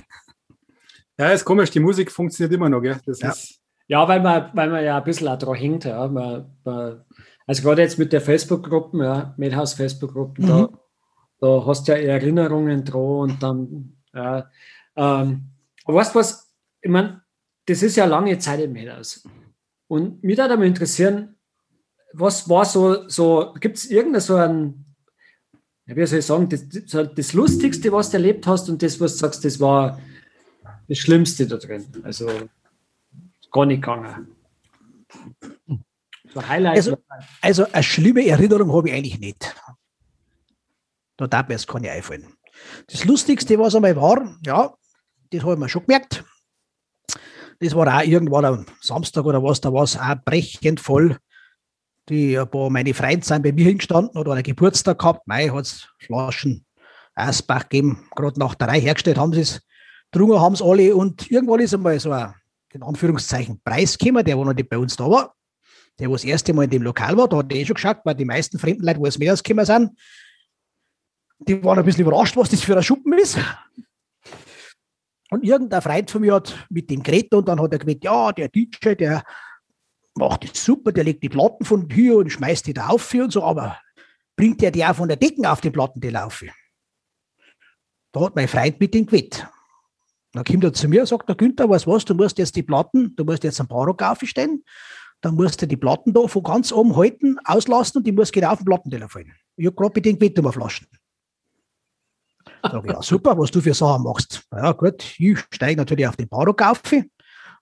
Ja, 1.17 1.31
ist 1.31 1.43
komisch, 1.43 1.71
die 1.71 1.79
Musik 1.79 2.11
funktioniert 2.11 2.53
immer 2.53 2.69
noch, 2.69 2.79
gell? 2.79 2.99
Das 3.05 3.19
ja. 3.19 3.31
Ist 3.31 3.59
ja, 3.87 4.07
weil 4.07 4.21
man, 4.21 4.49
weil 4.53 4.69
man 4.69 4.83
ja 4.83 4.97
ein 4.97 5.03
bisschen 5.03 5.27
auch 5.27 5.37
dran 5.37 5.55
hängt. 5.55 5.85
Ja. 5.85 6.07
Man, 6.07 6.45
man, 6.63 7.05
also 7.45 7.63
gerade 7.63 7.81
jetzt 7.81 7.97
mit 7.97 8.11
der 8.11 8.21
Facebook-Gruppen, 8.21 9.01
ja, 9.01 9.33
Medhaus-Facebook-Gruppen, 9.37 10.43
mhm. 10.43 10.49
da, 10.49 10.69
da 11.39 11.65
hast 11.65 11.87
du 11.87 11.93
ja 11.93 11.97
Erinnerungen 11.97 12.83
dran 12.83 13.01
und 13.01 13.43
dann, 13.43 13.97
ja. 14.13 14.49
Ähm, 14.95 15.49
aber 15.85 15.97
weißt 15.97 16.13
du 16.13 16.19
was, 16.19 16.53
ich 16.81 16.91
meine, 16.91 17.21
das 17.65 17.83
ist 17.83 17.95
ja 17.95 18.05
lange 18.05 18.37
Zeit 18.39 18.59
im 18.59 18.73
Medhaus. 18.73 19.27
Und 19.87 20.23
mich 20.23 20.37
würde 20.37 20.57
mal 20.57 20.67
interessieren, 20.67 21.35
was 22.13 22.49
war 22.49 22.65
so, 22.65 23.07
so 23.07 23.53
gibt 23.59 23.77
es 23.77 23.89
irgendein 23.89 24.21
so 24.21 24.35
ein, 24.35 24.85
wie 25.85 26.05
soll 26.05 26.19
ich 26.19 26.25
sagen, 26.25 26.49
das, 26.49 26.67
das 27.15 27.33
Lustigste, 27.33 27.91
was 27.93 28.09
du 28.09 28.17
erlebt 28.17 28.47
hast 28.47 28.69
und 28.69 28.81
das, 28.83 28.99
was 28.99 29.13
du 29.13 29.19
sagst, 29.19 29.45
das 29.45 29.59
war 29.59 29.99
das 30.89 30.97
Schlimmste 30.97 31.47
da 31.47 31.57
drin. 31.57 31.85
Also 32.03 32.27
gar 33.57 33.65
nicht 33.65 33.81
gegangen. 33.81 34.27
So. 36.33 36.39
Also, 36.41 36.97
also 37.41 37.65
eine 37.71 37.83
schlimme 37.83 38.25
Erinnerung 38.27 38.71
habe 38.73 38.89
ich 38.89 38.95
eigentlich 38.95 39.19
nicht. 39.19 39.55
Da 41.17 41.25
darf 41.25 41.47
mir 41.47 41.55
jetzt 41.55 41.67
keine 41.67 41.89
einfallen. 41.89 42.33
Das 42.87 43.05
Lustigste, 43.05 43.57
was 43.57 43.75
einmal 43.75 43.95
war, 43.95 44.37
ja, 44.45 44.73
das 45.31 45.41
habe 45.41 45.53
ich 45.53 45.59
mir 45.59 45.69
schon 45.69 45.85
gemerkt. 45.85 46.23
Das 47.59 47.73
war 47.73 47.87
auch 47.87 48.03
irgendwann 48.03 48.45
am 48.45 48.65
Samstag 48.81 49.25
oder 49.25 49.41
was, 49.41 49.61
da 49.61 49.73
war 49.73 49.83
es 49.83 49.97
auch 49.97 50.15
brechend 50.23 50.79
voll. 50.79 51.17
Die, 52.09 52.37
ein 52.37 52.49
paar 52.49 52.69
meine 52.69 52.93
Freunde 52.93 53.25
sind 53.25 53.41
bei 53.41 53.51
mir 53.51 53.65
hingestanden 53.65 54.15
oder 54.17 54.33
einen 54.33 54.43
Geburtstag 54.43 54.99
gehabt. 54.99 55.27
Mei, 55.27 55.49
hat 55.49 55.65
es 55.65 55.87
Flaschen 55.99 56.65
Eisbach 57.15 57.63
gegeben, 57.63 58.07
gerade 58.15 58.39
nach 58.39 58.53
der 58.53 58.67
Reihe 58.67 58.81
hergestellt 58.81 59.17
haben 59.17 59.33
sie 59.33 59.41
es. 59.41 59.61
Drungen 60.11 60.39
haben 60.39 60.53
es 60.53 60.61
alle 60.61 60.95
und 60.95 61.29
irgendwann 61.31 61.59
ist 61.59 61.73
einmal 61.73 61.99
so 61.99 62.11
ein, 62.11 62.33
in 62.73 62.83
Anführungszeichen, 62.83 63.61
Preis 63.63 63.97
gekommen, 63.97 64.25
der, 64.25 64.37
wo 64.37 64.43
noch 64.43 64.53
nicht 64.53 64.69
bei 64.69 64.77
uns 64.77 64.95
da 64.95 65.09
war. 65.09 65.35
Der, 65.99 66.09
wo 66.09 66.13
das 66.13 66.23
erste 66.23 66.53
Mal 66.53 66.65
in 66.65 66.69
dem 66.69 66.83
Lokal 66.83 67.17
war, 67.17 67.27
da 67.27 67.37
hat 67.37 67.51
er 67.51 67.57
eh 67.57 67.65
schon 67.65 67.73
geschaut, 67.73 68.01
weil 68.03 68.15
die 68.15 68.25
meisten 68.25 68.59
fremden 68.59 68.83
Leute, 68.83 68.99
wo 68.99 69.05
es 69.07 69.17
mehr 69.17 69.33
ausgekommen 69.33 69.65
sind, 69.65 69.91
die 71.39 71.63
waren 71.63 71.79
ein 71.79 71.85
bisschen 71.85 72.01
überrascht, 72.01 72.35
was 72.35 72.49
das 72.49 72.61
für 72.61 72.75
ein 72.75 72.83
Schuppen 72.83 73.13
ist. 73.13 73.37
Und 75.29 75.43
irgendein 75.43 75.81
Freund 75.81 76.09
von 76.09 76.21
mir 76.21 76.35
hat 76.35 76.67
mit 76.69 76.89
dem 76.89 77.03
geredet 77.03 77.33
und 77.33 77.47
dann 77.47 77.61
hat 77.61 77.73
er 77.73 77.79
gesagt, 77.79 78.03
ja, 78.03 78.31
der 78.31 78.49
DJ, 78.49 78.93
der 78.95 79.23
macht 80.15 80.49
das 80.49 80.63
super, 80.63 80.91
der 80.91 81.03
legt 81.03 81.23
die 81.23 81.29
Platten 81.29 81.65
von 81.65 81.89
hier 81.89 82.17
und 82.17 82.29
schmeißt 82.29 82.65
die 82.67 82.73
da 82.73 82.87
auf 82.87 83.13
und 83.13 83.31
so, 83.31 83.43
aber 83.43 83.79
bringt 84.35 84.61
der 84.61 84.71
die 84.71 84.85
auch 84.85 84.95
von 84.95 85.07
der 85.07 85.17
Decken 85.17 85.45
auf 85.45 85.61
die 85.61 85.69
Platten, 85.69 85.99
die 85.99 86.09
laufen? 86.09 86.51
Da 88.13 88.21
hat 88.21 88.35
mein 88.35 88.47
Freund 88.47 88.79
mit 88.79 88.93
dem 88.93 89.05
gewettet. 89.05 89.47
Dann 90.37 90.45
kommt 90.45 90.63
er 90.63 90.71
zu 90.71 90.87
mir 90.87 91.01
und 91.01 91.07
sagt, 91.07 91.27
der 91.27 91.35
Günther, 91.35 91.67
was 91.67 91.87
was, 91.87 92.05
du 92.05 92.13
musst 92.13 92.37
jetzt 92.37 92.55
die 92.55 92.61
Platten, 92.61 93.15
du 93.15 93.23
musst 93.23 93.43
jetzt 93.43 93.59
einen 93.59 93.67
Barock 93.67 94.03
aufstellen, 94.03 94.63
dann 95.21 95.33
musst 95.33 95.59
du 95.63 95.67
die 95.67 95.77
Platten 95.77 96.13
da 96.13 96.27
von 96.27 96.43
ganz 96.43 96.71
oben 96.71 96.95
halten, 96.95 97.39
auslassen 97.43 97.97
und 97.97 98.03
die 98.05 98.11
muss 98.11 98.31
genau 98.31 98.51
auf 98.51 98.59
den 98.59 98.65
Plattenteller 98.65 99.09
fallen. 99.09 99.33
Ich 99.55 99.65
habe 99.65 99.75
gerade 99.75 99.99
dem 99.99 100.19
gewettet 100.19 100.45
um 100.45 100.53
Flaschen. 100.53 100.85
Sag 102.61 102.85
ich, 102.85 102.91
ja, 102.91 103.01
super, 103.01 103.35
was 103.35 103.49
du 103.49 103.61
für 103.61 103.73
Sachen 103.73 104.03
machst. 104.03 104.43
Ja, 104.51 104.73
gut, 104.73 105.03
ich 105.17 105.39
steige 105.49 105.77
natürlich 105.77 106.07
auf 106.07 106.17
den 106.17 106.29
Barock 106.29 106.61
auf, 106.61 106.83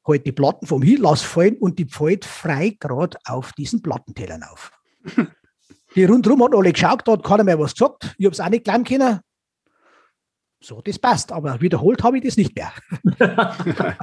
halte 0.06 0.24
die 0.26 0.34
Platten 0.34 0.68
vom 0.68 0.82
Hiel, 0.82 1.00
lass 1.00 1.22
fallen 1.22 1.56
und 1.56 1.80
die 1.80 1.86
fällt 1.86 2.26
frei 2.26 2.76
gerade 2.78 3.18
auf 3.24 3.54
diesen 3.54 3.82
Plattentellern 3.82 4.44
auf. 4.44 4.74
Die 5.96 6.04
rundherum 6.04 6.44
hat 6.44 6.54
alle 6.54 6.74
geschaut, 6.74 7.08
da 7.08 7.14
hat 7.14 7.24
keiner 7.24 7.46
mehr 7.46 7.58
was 7.58 7.72
gesagt. 7.72 8.16
Ich 8.18 8.26
habe 8.26 8.34
es 8.34 8.42
auch 8.42 8.50
nicht 8.50 8.66
glauben 8.66 8.84
können. 8.84 9.22
So, 10.66 10.82
das 10.82 10.98
passt, 10.98 11.32
aber 11.32 11.62
wiederholt 11.62 12.02
habe 12.02 12.18
ich 12.18 12.24
das 12.24 12.38
nicht 12.38 12.56
mehr. 12.56 12.74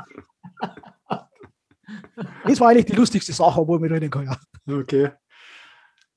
das 2.44 2.60
war 2.60 2.68
eigentlich 2.68 2.86
die 2.86 2.92
lustigste 2.92 3.32
Sache, 3.32 3.66
wo 3.66 3.74
ich 3.74 3.80
mich 3.80 3.90
erinnern 3.90 4.10
kann. 4.10 4.26
Ja. 4.26 4.38
Okay. 4.78 5.10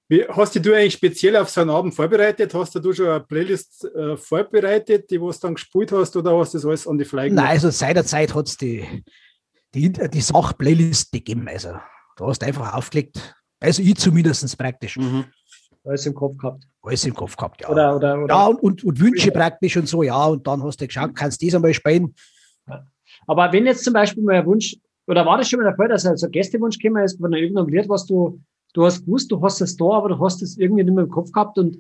Wie, 0.08 0.24
hast 0.24 0.56
du 0.64 0.76
eigentlich 0.76 0.94
speziell 0.94 1.36
auf 1.36 1.50
so 1.50 1.62
einen 1.62 1.72
Abend 1.72 1.96
vorbereitet? 1.96 2.54
Hast 2.54 2.76
du 2.76 2.94
schon 2.94 3.08
eine 3.08 3.22
Playlist 3.22 3.86
äh, 3.86 4.16
vorbereitet, 4.18 5.10
die 5.10 5.18
du 5.18 5.32
dann 5.32 5.56
gespielt 5.56 5.92
hast, 5.92 6.16
oder 6.16 6.38
hast 6.38 6.54
du 6.54 6.60
das 6.60 6.66
alles 6.66 6.88
an 6.88 7.00
die 7.00 7.06
Fly 7.06 7.32
Nein, 7.32 7.48
also 7.48 7.72
seit 7.72 7.96
der 7.96 8.06
Zeit 8.06 8.36
hat 8.36 8.48
es 8.48 8.56
die, 8.56 9.04
die, 9.74 9.92
die 9.92 10.22
Sach-Playlist 10.22 11.12
gegeben. 11.12 11.48
Also 11.48 11.70
da 12.18 12.28
hast 12.28 12.44
du 12.44 12.46
einfach 12.46 12.76
aufgelegt. 12.76 13.36
Also 13.60 13.82
ich 13.82 13.96
zumindest 13.96 14.56
praktisch. 14.60 14.98
Mhm. 14.98 15.26
Alles 15.86 16.06
im 16.06 16.14
Kopf 16.14 16.38
gehabt. 16.38 16.68
Alles 16.82 17.06
im 17.06 17.14
Kopf 17.14 17.38
gehabt, 17.38 17.62
ja. 17.62 17.70
Oder, 17.70 17.96
oder, 17.96 18.24
oder 18.24 18.36
ja, 18.36 18.48
und, 18.48 18.84
und 18.84 19.00
Wünsche 19.00 19.32
praktisch 19.32 19.78
und 19.78 19.88
so, 19.88 20.04
ja. 20.04 20.26
Und 20.26 20.46
dann 20.46 20.64
hast 20.64 20.82
du 20.82 20.88
geschaut, 20.88 21.16
kannst 21.16 21.42
du 21.42 21.46
das 21.46 21.56
einmal 21.56 21.74
spielen. 21.74 22.14
Aber 23.28 23.52
wenn 23.52 23.66
jetzt 23.66 23.84
zum 23.84 23.94
Beispiel 23.94 24.24
mal 24.24 24.36
ein 24.36 24.46
Wunsch, 24.46 24.76
oder 25.08 25.26
war 25.26 25.38
das 25.38 25.48
schon 25.48 25.60
mal 25.60 25.68
der 25.68 25.76
Fall, 25.76 25.88
dass 25.88 26.06
also 26.06 26.26
ein 26.26 26.32
Gästewunsch 26.32 26.80
gekommen 26.80 27.04
ist 27.04 27.20
von 27.20 27.32
irgendeinem 27.34 27.70
Lied, 27.70 27.88
was 27.88 28.06
du 28.06 28.42
du 28.76 28.86
hast 28.86 29.06
gewusst, 29.06 29.32
du 29.32 29.42
hast 29.42 29.62
es 29.62 29.76
da, 29.78 29.86
aber 29.86 30.10
du 30.10 30.20
hast 30.20 30.42
es 30.42 30.58
irgendwie 30.58 30.84
nicht 30.84 30.94
mehr 30.94 31.06
im 31.06 31.10
Kopf 31.10 31.32
gehabt 31.32 31.58
und, 31.58 31.80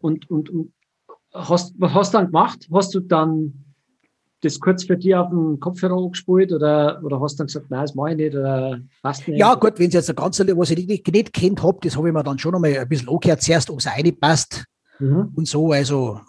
und, 0.00 0.30
und, 0.30 0.50
und 0.50 0.72
hast, 1.32 1.74
was 1.78 1.94
hast 1.94 2.14
du 2.14 2.18
dann 2.18 2.26
gemacht? 2.26 2.68
Hast 2.72 2.94
du 2.94 3.00
dann 3.00 3.64
das 4.44 4.60
kurz 4.60 4.84
für 4.84 4.96
dich 4.96 5.14
auf 5.14 5.30
dem 5.30 5.58
Kopfhörer 5.60 6.08
gespielt 6.10 6.52
oder, 6.52 7.00
oder 7.02 7.20
hast 7.20 7.34
du 7.34 7.38
dann 7.38 7.46
gesagt, 7.46 7.70
nein, 7.70 7.82
das 7.82 7.94
mache 7.94 8.10
ich 8.10 8.16
nicht 8.16 8.34
oder 8.34 8.80
passt 9.02 9.26
nicht? 9.26 9.38
Ja, 9.38 9.54
gut, 9.54 9.78
wenn 9.78 9.88
es 9.88 9.94
jetzt 9.94 10.10
ein 10.10 10.16
ganz, 10.16 10.38
was 10.38 10.70
ich 10.70 10.86
nicht, 10.86 11.06
nicht 11.06 11.32
kennt 11.32 11.62
habe, 11.62 11.78
das 11.82 11.96
habe 11.96 12.08
ich 12.08 12.14
mir 12.14 12.22
dann 12.22 12.38
schon 12.38 12.54
einmal 12.54 12.76
ein 12.76 12.88
bisschen 12.88 13.08
angehört, 13.08 13.42
zuerst, 13.42 13.70
ob 13.70 13.78
es 13.78 13.86
reinpasst 13.86 14.64
mhm. 14.98 15.32
und 15.34 15.48
so. 15.48 15.72
Also, 15.72 16.20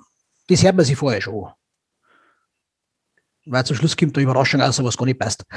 das 0.48 0.64
hört 0.64 0.76
man 0.76 0.86
sich 0.86 0.96
vorher 0.96 1.22
schon. 1.22 1.50
Weil 3.46 3.66
zum 3.66 3.76
Schluss 3.76 3.96
kommt 3.96 4.18
eine 4.18 4.24
Überraschung 4.24 4.62
aus, 4.62 4.84
was 4.84 4.98
gar 4.98 5.06
nicht 5.06 5.20
passt. 5.20 5.44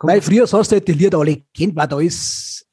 Weil 0.00 0.22
früher 0.22 0.42
hast 0.42 0.70
du 0.70 0.76
halt 0.76 0.86
die 0.86 0.92
Lieder 0.92 1.18
alle 1.18 1.42
kennt, 1.52 1.74
weil 1.74 1.88
da 1.88 1.98
ist 1.98 2.64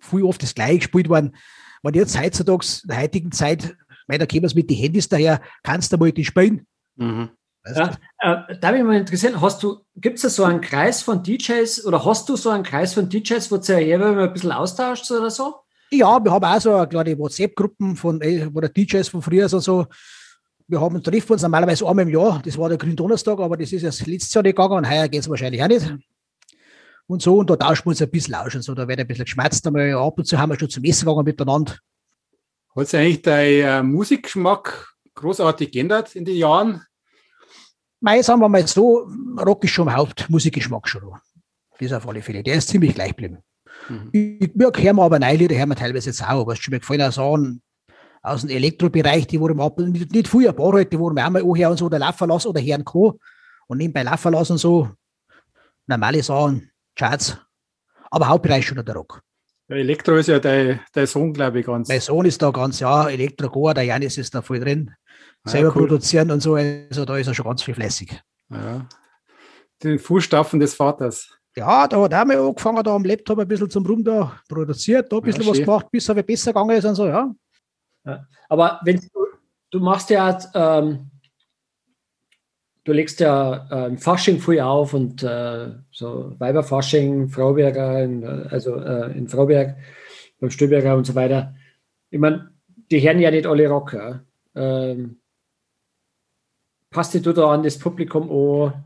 viel 0.00 0.22
oft 0.22 0.42
das 0.42 0.54
gleiche 0.54 0.78
gespielt 0.78 1.10
worden. 1.10 1.36
Wenn 1.82 1.94
jetzt 1.94 2.18
heutzutage, 2.18 2.66
in 2.82 2.88
der 2.88 3.00
heutigen 3.02 3.32
Zeit, 3.32 3.76
weil 4.06 4.18
da 4.18 4.26
kämen 4.26 4.46
es 4.46 4.54
mit 4.54 4.70
den 4.70 4.78
Handys 4.78 5.08
daher, 5.08 5.40
kannst 5.62 5.92
du 5.92 5.98
mal 5.98 6.10
die 6.10 6.24
spielen. 6.24 6.66
Mhm. 7.00 7.30
Ja, 7.74 7.96
äh, 8.20 8.56
da 8.58 8.72
mich 8.72 8.82
mal 8.82 8.96
interessieren, 8.96 9.40
hast 9.40 9.62
du, 9.62 9.80
gibt 9.96 10.16
es 10.16 10.22
da 10.22 10.28
so 10.30 10.44
einen 10.44 10.60
Kreis 10.60 11.02
von 11.02 11.22
DJs 11.22 11.84
oder 11.84 12.04
hast 12.04 12.28
du 12.28 12.36
so 12.36 12.50
einen 12.50 12.64
Kreis 12.64 12.94
von 12.94 13.08
DJs, 13.08 13.50
wo 13.50 13.58
du 13.58 13.80
ja 13.80 13.98
mal 13.98 14.18
ein 14.18 14.32
bisschen 14.32 14.52
austauscht 14.52 15.10
oder 15.10 15.30
so? 15.30 15.56
Ja, 15.90 16.22
wir 16.24 16.30
haben 16.30 16.44
auch 16.44 16.60
so 16.60 16.74
eine 16.74 16.88
kleine 16.88 17.18
WhatsApp-Gruppen 17.18 17.96
von 17.96 18.20
äh, 18.22 18.48
wo 18.52 18.60
der 18.60 18.70
DJs 18.70 19.08
von 19.08 19.20
früher 19.20 19.48
so, 19.48 19.58
so 19.58 19.86
wir 20.68 20.80
haben 20.80 21.02
treffen 21.02 21.32
uns 21.32 21.42
normalerweise 21.42 21.86
einmal 21.86 22.06
im 22.06 22.14
Jahr, 22.14 22.40
das 22.44 22.56
war 22.56 22.68
der 22.68 22.78
Gründonnerstag, 22.78 23.38
aber 23.40 23.56
das 23.56 23.72
ist 23.72 23.82
erst 23.82 24.06
letztes 24.06 24.32
Jahr 24.32 24.42
nicht 24.42 24.56
gegangen 24.56 24.78
und 24.78 24.90
heuer 24.90 25.08
geht 25.08 25.20
es 25.20 25.28
wahrscheinlich 25.28 25.62
auch 25.62 25.68
nicht 25.68 25.92
und 27.10 27.20
so. 27.20 27.38
Und 27.38 27.50
da 27.50 27.56
tauschen 27.56 27.86
wir 27.86 27.90
uns 27.90 28.00
ein 28.00 28.10
bisschen 28.10 28.36
aus 28.36 28.54
und 28.54 28.62
so. 28.62 28.74
Da 28.74 28.86
wird 28.86 29.00
ein 29.00 29.06
bisschen 29.06 29.24
geschmerzt. 29.24 29.66
Einmal 29.66 29.92
ab 29.94 30.16
und 30.16 30.24
zu 30.24 30.38
haben 30.38 30.50
wir 30.50 30.58
schon 30.58 30.70
zum 30.70 30.84
Essen 30.84 31.06
gegangen 31.06 31.24
miteinander. 31.24 31.76
Hat 32.76 32.86
sich 32.86 33.00
eigentlich 33.00 33.22
dein 33.22 33.52
äh, 33.52 33.82
Musikgeschmack 33.82 34.94
großartig 35.14 35.72
geändert 35.72 36.14
in 36.14 36.24
den 36.24 36.36
Jahren? 36.36 36.82
Mei, 38.00 38.22
sagen 38.22 38.40
wir 38.40 38.48
mal 38.48 38.66
so, 38.66 39.10
Rock 39.38 39.64
ist 39.64 39.70
schon 39.70 39.88
im 39.88 39.94
Hauptmusikgeschmack 39.94 40.88
schon. 40.88 41.12
Das 41.78 41.92
auf 41.92 42.08
alle 42.08 42.22
Fälle. 42.22 42.42
Der 42.42 42.56
ist 42.56 42.68
ziemlich 42.68 42.94
gleich 42.94 43.10
geblieben. 43.10 43.38
Mhm. 43.88 44.08
Ich, 44.12 44.54
mir 44.54 44.72
hören 44.74 44.96
wir 44.96 45.02
aber 45.02 45.18
neue 45.18 45.36
Lieder, 45.36 45.56
hören 45.56 45.68
wir 45.68 45.76
teilweise 45.76 46.10
jetzt 46.10 46.22
auch. 46.22 46.46
Was 46.46 46.58
schon 46.58 46.72
mir 46.72 46.80
gefallen 46.80 47.02
auch 47.02 47.12
Sachen 47.12 47.62
aus 48.22 48.42
dem 48.42 48.50
Elektrobereich, 48.50 49.26
die 49.26 49.40
wurden 49.40 49.60
ab, 49.60 49.78
nicht, 49.78 50.12
nicht 50.12 50.28
früher, 50.28 50.50
ein 50.50 50.56
paar 50.56 50.72
halt, 50.72 50.92
die 50.92 50.98
wurden 50.98 51.16
wir 51.16 51.26
auch 51.26 51.30
mal 51.30 51.42
anhören 51.42 51.72
und 51.72 51.78
so, 51.78 51.86
oder 51.86 51.98
laufen 51.98 52.28
lassen 52.28 52.48
oder 52.48 52.60
hören 52.60 52.84
kann. 52.84 53.12
Und 53.66 53.78
nebenbei 53.78 54.02
laufen 54.02 54.32
lassen 54.32 54.52
und 54.52 54.58
so. 54.58 54.90
Normale 55.86 56.22
Sachen. 56.22 56.70
Charts. 56.96 57.38
Aber 58.10 58.28
Hauptbereich 58.28 58.66
schon 58.66 58.84
der 58.84 58.94
Rock. 58.94 59.22
Der 59.68 59.78
Elektro 59.78 60.16
ist 60.16 60.26
ja 60.26 60.40
dein, 60.40 60.80
dein 60.92 61.06
Sohn, 61.06 61.32
glaube 61.32 61.60
ich, 61.60 61.66
ganz. 61.66 61.88
Mein 61.88 62.00
Sohn 62.00 62.26
ist 62.26 62.42
da 62.42 62.50
ganz, 62.50 62.80
ja, 62.80 63.08
Elektro-Goa, 63.08 63.72
der 63.72 63.84
Janis 63.84 64.18
ist 64.18 64.34
da 64.34 64.42
voll 64.42 64.58
drin. 64.58 64.90
Selber 65.44 65.74
cool. 65.74 65.86
produzieren 65.86 66.30
und 66.30 66.40
so, 66.40 66.54
also 66.54 67.04
da 67.04 67.16
ist 67.16 67.26
er 67.26 67.34
schon 67.34 67.46
ganz 67.46 67.62
viel 67.62 67.74
fleißig. 67.74 68.20
Ja. 68.50 68.86
Den 69.82 69.98
Fußstapfen 69.98 70.60
des 70.60 70.74
Vaters. 70.74 71.30
Ja, 71.56 71.88
da 71.88 72.02
hat 72.02 72.12
er 72.12 72.24
mal 72.24 72.38
angefangen, 72.38 72.82
da 72.84 72.94
am 72.94 73.04
Laptop 73.04 73.38
ein 73.38 73.48
bisschen 73.48 73.70
zum 73.70 73.86
Rum 73.86 74.04
da 74.04 74.38
produziert, 74.48 75.10
da 75.10 75.16
ein 75.16 75.22
bisschen 75.22 75.42
ja, 75.42 75.50
was 75.50 75.58
gemacht, 75.58 75.86
bis 75.90 76.08
er 76.08 76.22
besser 76.22 76.52
gegangen 76.52 76.76
ist 76.76 76.84
und 76.84 76.94
so, 76.94 77.06
ja. 77.06 77.34
ja. 78.04 78.26
Aber 78.48 78.80
wenn 78.84 79.00
du, 79.00 79.08
du 79.70 79.80
machst 79.80 80.10
ja 80.10 80.38
ähm, 80.54 81.10
du 82.84 82.92
legst 82.92 83.20
ja 83.20 83.68
äh, 83.70 83.86
im 83.86 83.98
Fasching 83.98 84.38
früh 84.40 84.60
auf 84.60 84.94
und 84.94 85.22
äh, 85.22 85.70
so 85.90 86.34
Weiberfasching, 86.38 87.28
Frauberger, 87.28 88.02
in, 88.02 88.24
also 88.24 88.76
äh, 88.76 89.16
in 89.16 89.28
Frauberg, 89.28 89.76
beim 90.40 90.50
Stöberger 90.50 90.96
und 90.96 91.06
so 91.06 91.14
weiter. 91.14 91.54
Ich 92.10 92.18
meine, 92.18 92.50
die 92.90 93.00
hören 93.00 93.20
ja 93.20 93.30
nicht 93.30 93.46
alle 93.46 93.68
Rocker. 93.68 94.24
Ähm, 94.54 95.19
passt 96.90 97.14
du 97.14 97.32
da 97.32 97.52
an 97.52 97.62
das 97.62 97.78
Publikum 97.78 98.30
an 98.30 98.84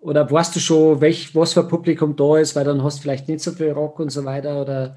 oder 0.00 0.30
weißt 0.30 0.56
du 0.56 0.60
schon, 0.60 1.00
welch, 1.00 1.34
was 1.34 1.54
für 1.54 1.66
Publikum 1.66 2.14
da 2.14 2.36
ist, 2.38 2.54
weil 2.54 2.64
dann 2.64 2.82
hast 2.84 2.98
du 2.98 3.02
vielleicht 3.02 3.26
nicht 3.26 3.40
so 3.40 3.52
viel 3.52 3.70
Rock 3.70 4.00
und 4.00 4.10
so 4.10 4.24
weiter? 4.24 4.60
Oder? 4.60 4.96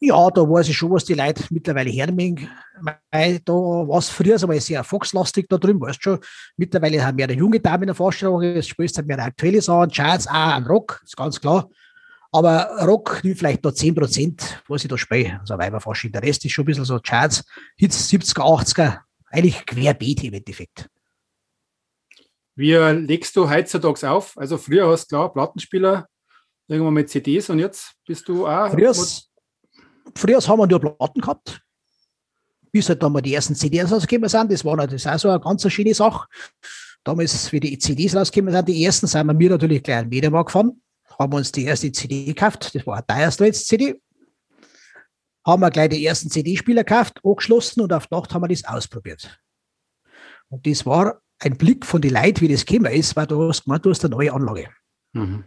Ja, 0.00 0.30
da 0.30 0.42
weiß 0.42 0.68
ich 0.68 0.76
schon, 0.76 0.90
was 0.90 1.04
die 1.04 1.14
Leute 1.14 1.44
mittlerweile 1.50 1.90
hernehmen. 1.90 2.48
Da 2.80 3.52
war 3.52 3.98
es 3.98 4.08
früher 4.08 4.42
aber 4.42 4.58
sehr 4.60 4.82
foxlastig 4.84 5.46
da 5.48 5.58
drin, 5.58 5.80
weißt 5.80 5.98
du 5.98 6.02
schon. 6.02 6.18
Mittlerweile 6.56 7.04
haben 7.04 7.20
eine 7.20 7.32
junge 7.34 7.60
Dame 7.60 7.82
in 7.82 7.88
der 7.88 7.94
Vorstellung, 7.94 8.42
es 8.42 8.68
spielst 8.68 8.96
halt 8.96 9.06
mehr 9.06 9.18
aktuelle 9.18 9.60
Sachen, 9.60 9.90
Jazz, 9.92 10.26
auch 10.26 10.32
ein 10.32 10.64
Rock, 10.64 11.02
ist 11.04 11.16
ganz 11.16 11.40
klar. 11.40 11.68
Aber 12.30 12.70
Rock 12.86 13.20
nimmt 13.22 13.38
vielleicht 13.38 13.64
noch 13.64 13.72
10 13.72 13.94
Prozent, 13.94 14.62
was 14.68 14.84
ich 14.84 14.88
da 14.88 14.96
spiele. 14.96 15.40
Also 15.40 15.58
Weiberfasching. 15.58 16.12
Der 16.12 16.22
Rest 16.22 16.44
ist 16.44 16.52
schon 16.52 16.62
ein 16.62 16.66
bisschen 16.66 16.84
so 16.84 17.00
Jazz, 17.04 17.44
Hits 17.76 18.08
70er, 18.10 18.40
80er, 18.40 18.98
eigentlich 19.30 19.66
querbeet 19.66 20.24
im 20.24 20.34
Endeffekt. 20.34 20.88
Wie 22.58 22.74
legst 22.74 23.36
du 23.36 23.48
heutzutage 23.48 24.10
auf? 24.10 24.36
Also 24.36 24.58
früher 24.58 24.88
hast 24.88 25.04
du 25.04 25.14
klar 25.14 25.32
Plattenspieler, 25.32 26.08
irgendwann 26.66 26.94
mit 26.94 27.08
CDs 27.08 27.48
und 27.50 27.60
jetzt 27.60 27.92
bist 28.04 28.26
du 28.26 28.48
auch. 28.48 28.72
Früher, 28.72 28.92
früher 30.16 30.40
haben 30.40 30.58
wir 30.58 30.66
nur 30.66 30.80
Platten 30.80 31.20
gehabt, 31.20 31.62
bis 32.72 32.88
halt 32.88 33.00
dann 33.00 33.12
mal 33.12 33.20
die 33.20 33.32
ersten 33.32 33.54
CDs 33.54 33.92
rausgekommen 33.92 34.28
sind. 34.28 34.50
Das 34.50 34.64
war 34.64 34.74
natürlich 34.74 35.06
auch 35.06 35.18
so 35.20 35.28
eine 35.28 35.38
ganz 35.38 35.70
schöne 35.72 35.94
Sache. 35.94 36.26
Damals, 37.04 37.52
wie 37.52 37.60
die 37.60 37.78
CDs 37.78 38.16
rausgekommen 38.16 38.52
sind, 38.52 38.68
die 38.68 38.84
ersten, 38.84 39.06
sind 39.06 39.28
wir 39.28 39.34
mir 39.34 39.50
natürlich 39.50 39.80
gleich 39.80 39.98
einen 39.98 40.08
Mediamarkt 40.08 40.48
gefahren, 40.48 40.82
haben 41.16 41.32
uns 41.34 41.52
die 41.52 41.64
erste 41.64 41.92
CD 41.92 42.24
gekauft, 42.24 42.74
das 42.74 42.84
war 42.84 43.04
eine 43.06 43.30
Straits 43.30 43.66
CD. 43.66 44.02
Haben 45.46 45.62
wir 45.62 45.70
gleich 45.70 45.90
die 45.90 46.04
ersten 46.04 46.28
CD-Spieler 46.28 46.82
gekauft, 46.82 47.20
angeschlossen 47.24 47.82
und 47.82 47.92
auf 47.92 48.10
Nacht 48.10 48.34
haben 48.34 48.42
wir 48.42 48.48
das 48.48 48.64
ausprobiert. 48.64 49.38
Und 50.48 50.66
das 50.66 50.84
war 50.84 51.22
ein 51.40 51.56
Blick 51.56 51.86
von 51.86 52.00
den 52.00 52.14
Leuten, 52.14 52.40
wie 52.40 52.48
das 52.48 52.66
gekommen 52.66 52.92
ist, 52.92 53.14
weil 53.16 53.26
du 53.26 53.48
hast 53.48 53.64
gemeint, 53.64 53.84
du 53.84 53.90
hast 53.90 54.04
eine 54.04 54.14
neue 54.14 54.32
Anlage. 54.32 54.68
Mhm. 55.12 55.44